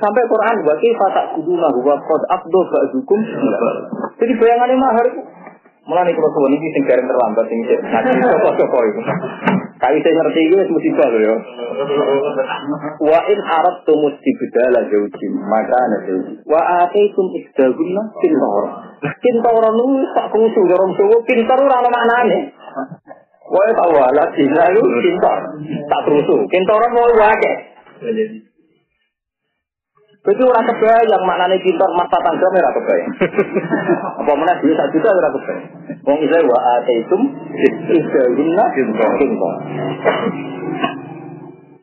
[0.03, 3.21] Sampai Quran bagi fatak kuduna huwa qad abdo ba'dukum.
[4.19, 5.21] Jadi bayangannya mahar itu
[5.89, 7.79] Mula nih kalau suwani sing singkirin terlambat sih sih.
[7.81, 9.01] Nanti sopo sopo itu.
[9.81, 11.37] Kali saya ngerti itu wis musibah loh ya.
[13.01, 15.27] Wa in arab tu musibda lah jauji.
[15.33, 16.35] Maka anak jauji.
[16.45, 18.65] Wa ake kum ikda guna pintor.
[19.01, 21.25] Pintor lu tak kungsu jorong suwo.
[21.25, 22.39] Pintor ora ana maknanya.
[23.49, 25.39] Woy tau wala jina lu pintor.
[25.89, 26.37] Tak terusu.
[26.53, 27.57] Pintor lu mau wakek.
[30.29, 33.13] Jadi orang kebayang maknanya pintar mata tangga merah kebayang.
[34.21, 35.67] Apa mana duit satu juta merah kebayang.
[36.05, 37.21] Wong isai wa ataitum
[37.89, 39.53] isdaguna pintar.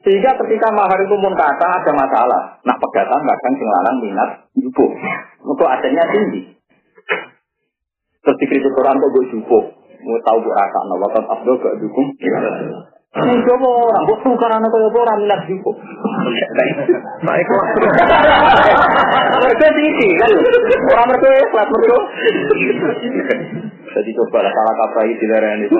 [0.05, 2.61] Sehingga ketika mahar itu pun kata ada masalah.
[2.61, 4.93] Nah pegatan bahkan sing lanang minat jupo.
[5.41, 6.53] Untuk asalnya tinggi.
[8.21, 9.73] Terus dikritik orang kok gue jupo.
[10.05, 12.13] Mau tahu bu rasa, nah waktu abdul gak dukung.
[13.15, 15.71] Ini ora, orang, bos suka anak ora coba orang minat juga.
[15.71, 16.75] Baik,
[17.23, 17.47] baik.
[19.39, 20.29] Berarti sih, kan?
[20.91, 22.01] Orang berarti kelas berdua.
[23.95, 25.77] Jadi coba lah salah kata itu dari yang itu.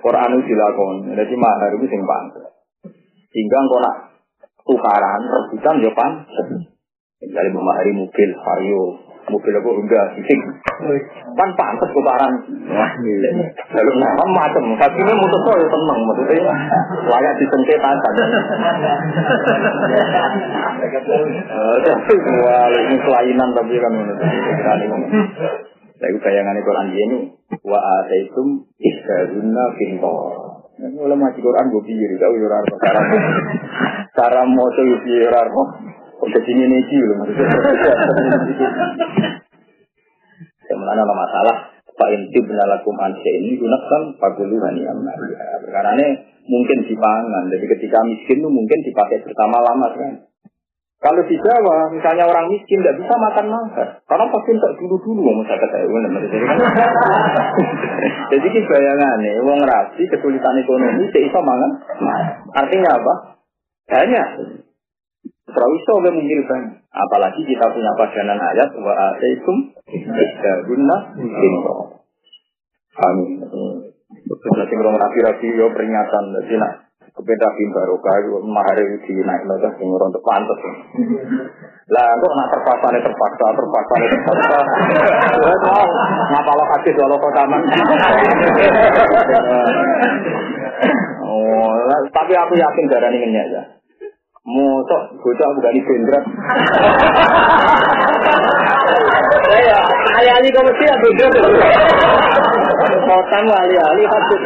[0.00, 2.48] Quran itu dilakukan, jadi mana itu sing pantas.
[3.28, 3.96] Sehingga kok nak
[4.64, 6.12] tukaran, rebutan jawaban.
[7.20, 8.84] Jadi memahami mobil, vario,
[9.28, 10.06] mobil aku enggak.
[10.16, 10.40] Fisik
[11.34, 12.32] kan pantas tukaran
[13.74, 16.54] lalu nama macam tapi ini mutus ya tenang maksudnya.
[17.08, 18.14] Layak disengketakan.
[22.44, 23.94] Wah ini kelainan tapi kan
[25.94, 27.18] saya bayangan Quran ini
[27.64, 32.66] wa ataitum iskaruna pintor Mulai masih Quran gue pikir, tahu ya orang
[34.10, 35.68] cara mau tuh orang Kok
[36.30, 37.18] jadi ini loh
[40.64, 41.56] Yang mana ada masalah
[41.94, 44.98] Pak Inti benalakum anse ini gunakan paguluhan yang
[45.70, 46.06] Karena ini
[46.50, 47.46] mungkin dipangan.
[47.54, 50.26] Jadi ketika miskin itu mungkin dipakai bersama lama kan.
[51.04, 55.44] Kalau di Jawa, misalnya orang miskin tidak bisa makan mahar, karena pasti tak dulu-dulu mau
[55.44, 55.84] saya kata
[58.32, 61.70] Jadi ini bayangannya, uang rasi kesulitan ekonomi, tidak bisa mangan.
[62.56, 63.14] Artinya apa?
[63.84, 64.28] Banyak.
[65.54, 66.74] Ke mungkin banyak.
[66.90, 69.56] Apalagi kita punya padanan ayat wa ataikum
[69.86, 71.74] isdaguna pinto.
[72.94, 73.38] Amin.
[74.14, 76.72] Jadi kalau rapi-rapi yo peringatan jadi nak
[77.14, 80.58] kepeda baru kayu mahar di naik nota sing untuk pantas.
[81.90, 84.58] Lah kok nak terpaksa nih terpaksa terpaksa nih terpaksa.
[86.34, 87.62] Ngapa lo kasih kalau kau taman?
[91.22, 91.70] Oh,
[92.10, 93.62] tapi aku yakin darah ini ya.
[94.44, 96.24] Motok bocah bukan di bendrat.
[99.56, 99.80] Ya,
[100.20, 101.32] ali-ali kau mesti ya bendrat.
[103.08, 104.40] Kotan ali-ali patut.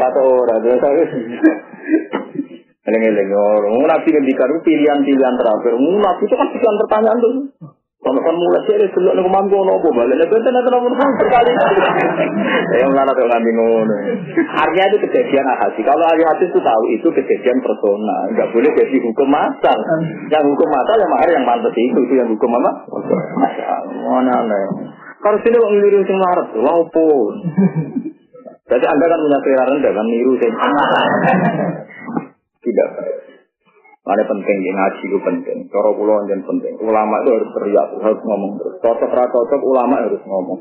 [0.00, 1.04] Satu orang, dua satu.
[2.82, 5.72] Eleng-eleng orang, nabi ngendikan pilihan-pilihan terakhir.
[5.76, 7.34] Nabi itu kan pilihan pertanyaan tuh.
[8.02, 11.54] Kalau kan mulai sih dulu nih mampu nopo balik, nih benten atau nopo berkali.
[12.82, 13.96] Yang mana tuh ngambil ngono.
[14.58, 15.86] Artinya itu kejadian ahadi.
[15.86, 19.78] Kalau ahli hadis itu tahu itu kejadian personal, nggak boleh jadi hukum masal.
[20.34, 22.70] Yang hukum masal yang mahar yang pantas itu itu yang hukum apa?
[23.38, 23.82] Masal.
[24.02, 24.66] Mana nih?
[25.22, 27.06] Kalau sini kok ngeliru sing marah tuh, laupo.
[28.74, 30.50] Jadi anda kan punya selera rendah kan niru sing.
[32.66, 32.88] Tidak.
[34.02, 35.58] Ada penting di ngaji itu penting.
[35.70, 36.74] Cara pulau yang penting.
[36.82, 38.74] Ulama itu harus teriak, harus ngomong terus.
[38.82, 40.58] Cocok ra cocok ulama harus ngomong.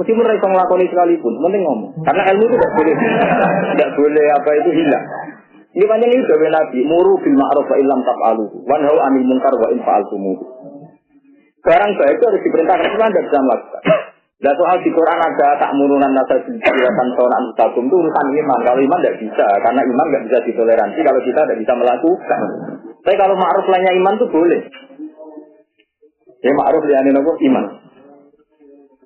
[0.00, 1.90] Meskipun mereka ngelakoni sekalipun, penting ngomong.
[2.00, 2.94] Karena ilmu itu tidak boleh,
[3.76, 5.04] tidak boleh apa itu hilang.
[5.68, 8.44] Ini panjang ini gawe Nabi, muru bil ma'ruf wa illam taf'alu.
[8.64, 10.32] Wanhau anil munkar wa in fa'altumu.
[11.60, 13.82] Sekarang baik itu harus diperintahkan, cuma tidak bisa melakukan.
[14.38, 18.58] Dan soal di Quran ada tak murunan nasa silatan sonan mustaqim itu urusan iman.
[18.62, 22.40] Kalau iman tidak bisa, karena iman nggak bisa ditoleransi kalau kita tidak bisa melakukan.
[23.02, 24.60] Tapi kalau ma'ruf lainnya iman itu boleh.
[26.38, 27.64] Ya ma'ruf lainnya nopo iman.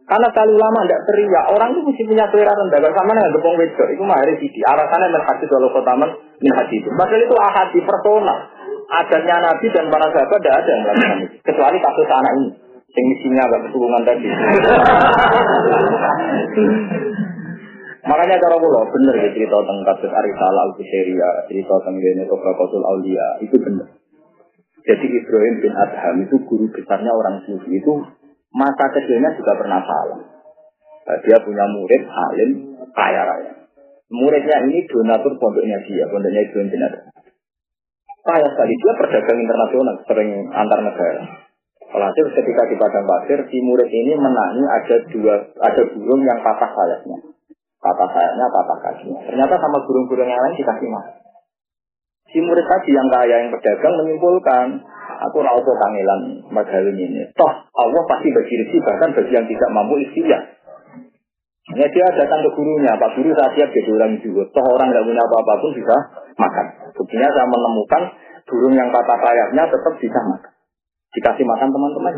[0.05, 2.79] Karena kali lama tidak teriak, orang itu mesti punya selera rendah.
[2.85, 4.61] Kalau sama dengan gepong wedor, itu mah hari sisi.
[4.61, 6.11] Alasannya min hadis walau kotaman
[6.45, 6.85] min hadis.
[6.93, 8.39] Padahal itu ahadi personal.
[8.93, 11.37] Adanya Nabi dan para sahabat tidak ada yang melakukan itu.
[11.41, 12.51] Kecuali kasus anak ini.
[12.93, 14.27] Yang misinya agak keturunan tadi.
[18.03, 22.83] Makanya cara kula bener ya cerita tentang kasus Arisal al Bukhariya, cerita tentang Dene Kosul
[22.83, 23.89] Aulia, itu benar.
[24.83, 27.93] Jadi Ibrahim bin Adham itu guru besarnya orang sufi itu
[28.51, 30.21] masa kecilnya juga pernah salah.
[31.03, 32.51] Nah, dia punya murid alim
[32.91, 33.53] kaya raya.
[34.11, 37.07] Muridnya ini donatur pondoknya dia, pondoknya Ibrahim bin Adham.
[38.27, 41.23] Kaya sekali dia pedagang internasional, sering antar negara.
[41.93, 46.73] Walhasil ketika di padang pasir, si murid ini menangi ada dua ada burung yang patah
[46.73, 47.21] sayapnya.
[47.85, 49.21] Patah sayapnya, patah kakinya.
[49.29, 51.15] Ternyata sama burung-burung yang lain dikasih makan.
[52.33, 54.81] Si murid tadi yang kaya yang pedagang menyimpulkan,
[55.21, 57.29] aku rauto kangelan magawin ini.
[57.37, 60.43] Toh Allah pasti rezeki bahkan bagi yang tidak mampu ikhtiar.
[61.77, 64.49] Hanya dia datang ke gurunya, Pak Guru saya siap jadi orang juga.
[64.49, 65.97] Toh orang nggak punya apa-apa pun bisa
[66.41, 66.67] makan.
[66.97, 68.03] Buktinya saya menemukan
[68.49, 70.52] burung yang patah sayapnya tetap bisa makan
[71.13, 72.15] dikasih makan teman-teman.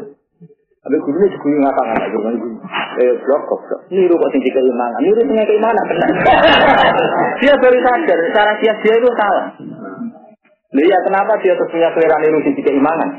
[0.84, 2.56] Tapi gurunya juga ngatakan anak guru guru.
[3.00, 3.60] Eh blok kok.
[3.88, 5.00] Niru kok tinggi keimanan.
[5.00, 6.08] Niru tinggi keimanan benar.
[7.40, 9.46] dia baru sadar cara dia dia itu salah.
[10.76, 13.10] Lihat ya kenapa dia terus punya selera niru tinggi keimanan?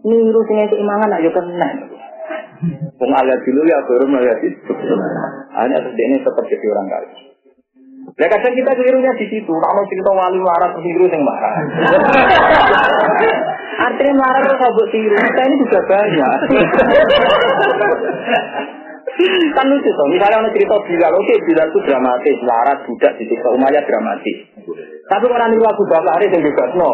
[0.00, 1.68] Niru tinggi keimanan ayo kena.
[2.96, 4.72] Wong aliat dulu ya baru melihat itu.
[5.60, 7.10] Hanya terus dia ini tetap jadi orang kaya.
[8.14, 9.50] Ya kadang kita kelirunya di situ.
[9.50, 11.52] Kalau cerita wali marah terus yang marah.
[13.90, 15.18] Artinya marah terus sabuk tiru.
[15.18, 16.38] Kita ini juga banyak.
[19.54, 20.06] kan lucu tuh.
[20.10, 24.38] Misalnya orang cerita Bilal, oke Bilal itu dramatis, larat, budak, di tiktok umaya dramatis.
[25.10, 26.88] Tapi orang niru Abu Bakar yang bebas, no.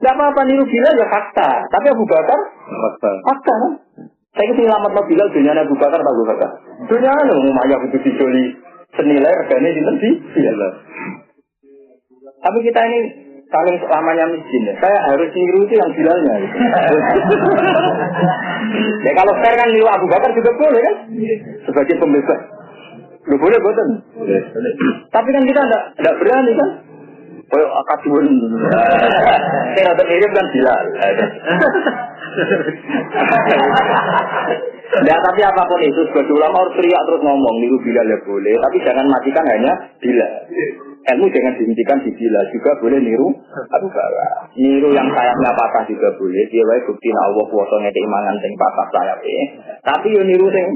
[0.00, 1.68] Gak apa-apa niru Bilal ya fakta.
[1.68, 2.38] Tapi Abu Bakar,
[2.68, 3.10] fakta.
[3.28, 3.72] Fakta kan?
[4.36, 6.50] Saya ingin selamat Bilal, dunia Abu Bakar, Abu Bakar.
[6.88, 8.44] Dunia kan umaya butuh dijoli
[8.96, 10.52] senilai regane di sih iya
[12.40, 13.00] Tapi kita ini
[13.50, 14.74] saling selamanya miskin ya.
[14.78, 16.34] Saya harus niru itu yang bilalnya.
[16.40, 16.56] Gitu.
[19.04, 20.96] ya kalau fair kan niru Abu Bakar juga boleh kan?
[21.66, 22.40] Sebagai pembebas.
[23.28, 23.88] Lu boleh boten.
[25.12, 26.70] Tapi kan kita tidak tidak berani kan?
[27.50, 28.26] Oh, akadun.
[29.74, 30.84] Saya ada mirip kan Bilal.
[34.90, 38.54] Nah, tapi apa pun itu, sebagai ulama harus teriak terus ngomong, niru bila ya boleh,
[38.58, 40.28] tapi jangan matikan hanya bila.
[41.00, 43.30] Ilmu jangan dihentikan di bila, juga boleh niru
[43.70, 44.50] Abu Bakar.
[44.58, 48.86] Niru yang sayapnya patah juga boleh, dia wae bukti Allah kuasa ngekei mangan sing patah
[48.92, 49.18] sayap
[49.80, 50.66] Tapi yo niru sing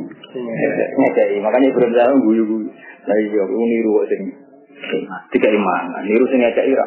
[0.96, 2.70] ngekei, makanya Ibrahim Zara guyu-guyu.
[3.04, 4.22] Nah iya, niru sing
[5.34, 6.86] tiga iman, niru sing ngekei ira.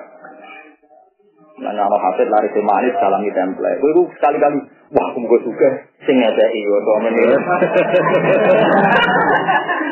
[1.57, 3.81] Nah, nama hafid lari ke manis salami template.
[3.81, 4.57] Gue sekali-kali,
[4.93, 5.86] wah, aku mau suka.
[6.05, 7.29] Sing ngedai, gue tuh menir.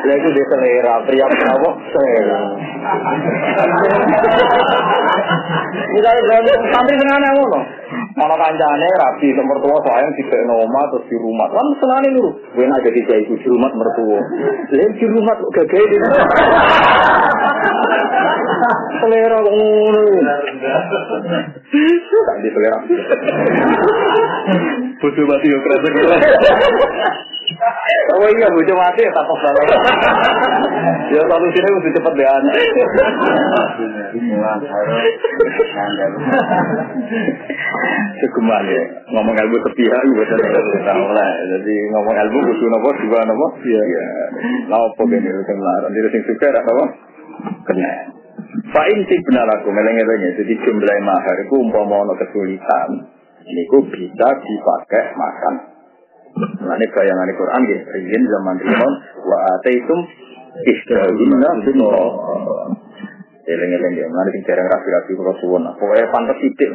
[0.05, 1.69] Lagu dia selera, pria kenapa?
[1.89, 2.41] Selera.
[5.97, 7.59] Misalnya, santri sengaja ngono.
[8.15, 11.49] Mana kancane rapi ke mertua sayang di oma terus di rumah.
[11.49, 12.37] Kan senane lu.
[12.53, 14.21] Gue aja di itu di rumah mertua.
[14.77, 15.97] Lain di rumah gagal di
[19.01, 20.05] Selera ngono.
[22.29, 22.79] Tak di selera.
[25.01, 25.81] Bodoh mati yo keren
[28.15, 29.77] Oh iya, bojo mati ya tak banget.
[31.13, 32.53] Ya solusinya mesti cepet deh anak.
[38.17, 40.25] Kegeman ya, ngomong ilmu sepihak juga
[41.13, 41.31] lah.
[41.53, 43.47] Jadi ngomong ilmu kudu nopo juga nopo.
[43.61, 43.81] Iya.
[44.65, 46.83] Nopo gini sing larang, diri sing suka rak nopo.
[47.69, 47.93] Kena.
[48.73, 50.41] Pak inti benar aku meleng-elengnya.
[50.41, 53.14] Jadi jumlah mahar itu umpama kesulitan.
[53.45, 55.55] niku bisa dipakai makan.
[56.35, 58.91] Nah, ini bayangan Quran, nggih, ingin zaman Timur,
[59.23, 59.99] wa ataitum
[60.67, 61.95] istirahim nabin wa
[63.45, 65.69] Eleng-eleng ya, nanti kita jarang rapi-rapi, kalau suwana.
[65.77, 66.65] Pokoknya pantas itu.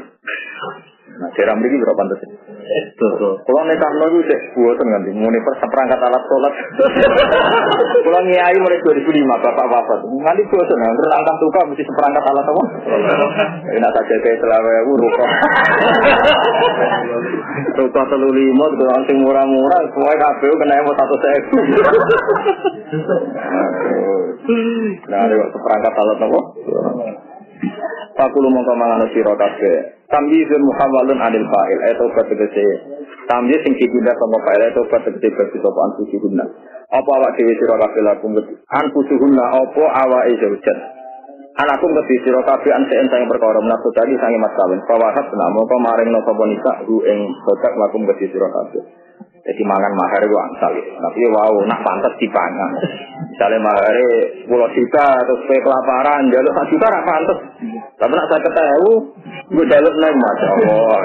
[1.20, 2.24] Nah, jarang beri berapa pantas?
[3.44, 6.52] Kalau nekah lo itu cek buatan nanti, mau nih perangkat alat sholat.
[8.08, 10.00] Kalau ngiayi mulai 2005, bapak-bapak.
[10.00, 12.62] Nanti buatan, nggak angkat tukar mesti seperangkat alat apa?
[13.68, 15.30] Ini tak jaga selama aku rukah.
[17.84, 21.56] Rukah telu lima, tukang sing murah-murah, semua KPU kena yang satu sewu.
[25.04, 26.40] Nah, ada seperangkat alat apa?
[28.16, 29.99] Fakulu mongko mangano sira kabeh.
[30.10, 32.66] Tamyizun muhawwalun anil fa'il eta obat tegese.
[33.30, 36.44] Tamyiz sing dipindah sama fa'il eta obat tegese bagi sapa anfusuhunna.
[36.90, 38.34] Apa awak dhewe sira kabeh lakum
[38.66, 40.78] anfusuhunna apa awake zaujan.
[41.62, 44.82] Anakum kedhi sira kabeh an sing perkara menapa tadi sange mas kawin.
[44.90, 48.82] Fawahat mongko maring napa nisa hu ing sodak lakum kedhi sira kabeh.
[49.40, 50.72] Jadi mangan mahar itu angsal.
[50.76, 52.70] Tapi wow, nak pantas dipangan.
[53.32, 53.96] Misalnya mahar
[54.44, 57.38] pulau juta terus kayak kelaparan, jalur satu juta nak pantas.
[57.96, 58.94] Tapi nak saya ketahui,
[59.56, 61.00] gue jalur lain masya Allah.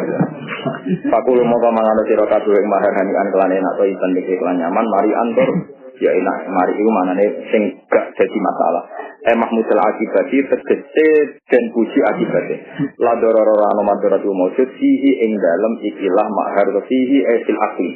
[0.85, 5.11] Pakulu mau mangan siro yang mahar hanian kelan enak atau ikan dikit kelan nyaman, mari
[5.15, 5.49] antor.
[5.95, 8.83] Ya enak, mari itu mana nih sing gak jadi masalah.
[9.25, 12.55] Eh mahmudul akibati tegese dan puji akibati.
[12.99, 14.69] La dororo ano madoratu maujud.
[14.75, 17.89] Fihi ing dalam ikilah mahar fihi eh fil akli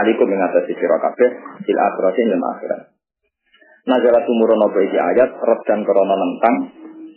[0.00, 1.30] alikum mengatasi sira kabeh
[1.68, 2.80] fil akhiratin yang akhirat.
[3.82, 6.54] Nazara tumurun apa iki ayat redan krana nentang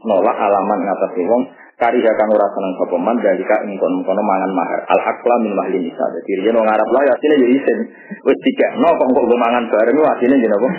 [0.04, 1.44] nolak alaman ngatasi wong
[1.76, 5.78] kariha kang ora seneng sapa man dalika ing kono mangan mahar al akla min mahli
[5.84, 7.80] nisa dadi yen wong Arab lah asline ya isin
[8.24, 10.70] wis dikekno kok kok mangan bareng asline jenenge apa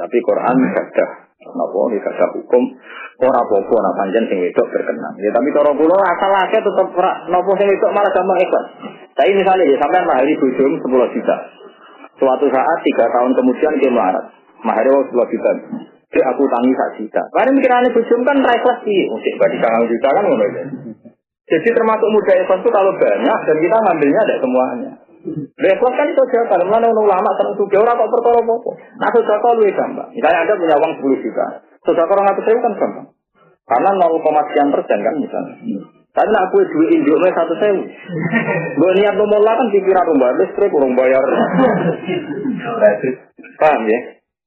[0.00, 1.10] tapi Quran gadah
[1.46, 2.62] Napa iki kagak hukum
[3.22, 5.14] ora apa-apa nak panjen sing wedok berkenan.
[5.22, 8.66] Ya tapi cara kula asal akeh tetep ora napa sing wedok malah gampang ikhlas.
[9.14, 11.36] Tapi misalnya ya sampean mahari bojom 10 juta.
[12.16, 14.26] Suatu saat tiga tahun kemudian dia melarat.
[14.64, 15.50] Mahari 10 juta.
[16.06, 17.22] Jadi aku tangi sak juta.
[17.34, 19.00] Karena mikirannya bojom kan ra ikhlas sih.
[19.10, 20.46] Mesti bagi kangen juta kan ngono
[21.46, 24.92] Jadi termasuk muda ikhlas itu kalau banyak dan kita ngambilnya ada semuanya.
[25.58, 28.54] Repot kan itu kalau mana ulama seneng suka orang kok perkara apa.
[29.02, 30.08] Nah sudah kau lebih gampang.
[30.14, 31.46] Misalnya anda punya uang sepuluh juta,
[31.82, 33.06] sudah kau orang atas kan gampang.
[33.66, 35.54] Karena 0, sekian persen kan misalnya.
[36.16, 37.82] Tapi nak kue duit induknya satu sewu.
[38.78, 41.20] Gue niat nomor kan pikiran rumah listrik, kurang bayar.
[43.60, 44.00] Paham ya?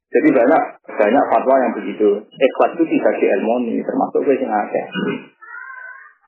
[0.09, 2.09] Jadi banyak banyak fatwa yang begitu.
[2.25, 4.85] Ikhlas itu tidak diilmoni, termasuk gue yang akeh.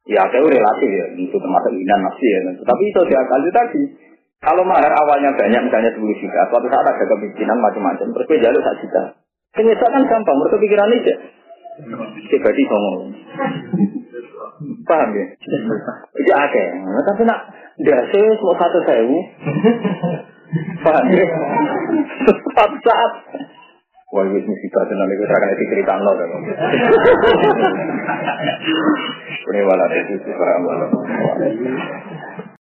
[0.05, 2.39] Ya, itu relatif ya, itu termasuk inan nafsi ya.
[2.61, 3.83] Tapi itu dia kali tadi.
[4.41, 8.57] Kalau mahar awalnya banyak, misalnya 10 juta, suatu saat ada kepemimpinan macam-macam, terus gue jalur
[8.57, 9.03] 1 juta.
[9.53, 11.15] Penyesal kan gampang, menurut pikiran aja.
[12.25, 13.13] Pribadi ngomong.
[14.89, 15.25] Paham ya?
[16.41, 16.67] Akeh.
[16.73, 17.39] Nah, tapi nak
[17.85, 19.17] dasi mau satu sewu.
[20.81, 21.25] Paham ya?
[22.25, 23.11] Suatu saat.
[24.11, 26.29] Wah, itu musibah tenan itu akan cerita lo kan.
[29.51, 30.55] Ini wala itu para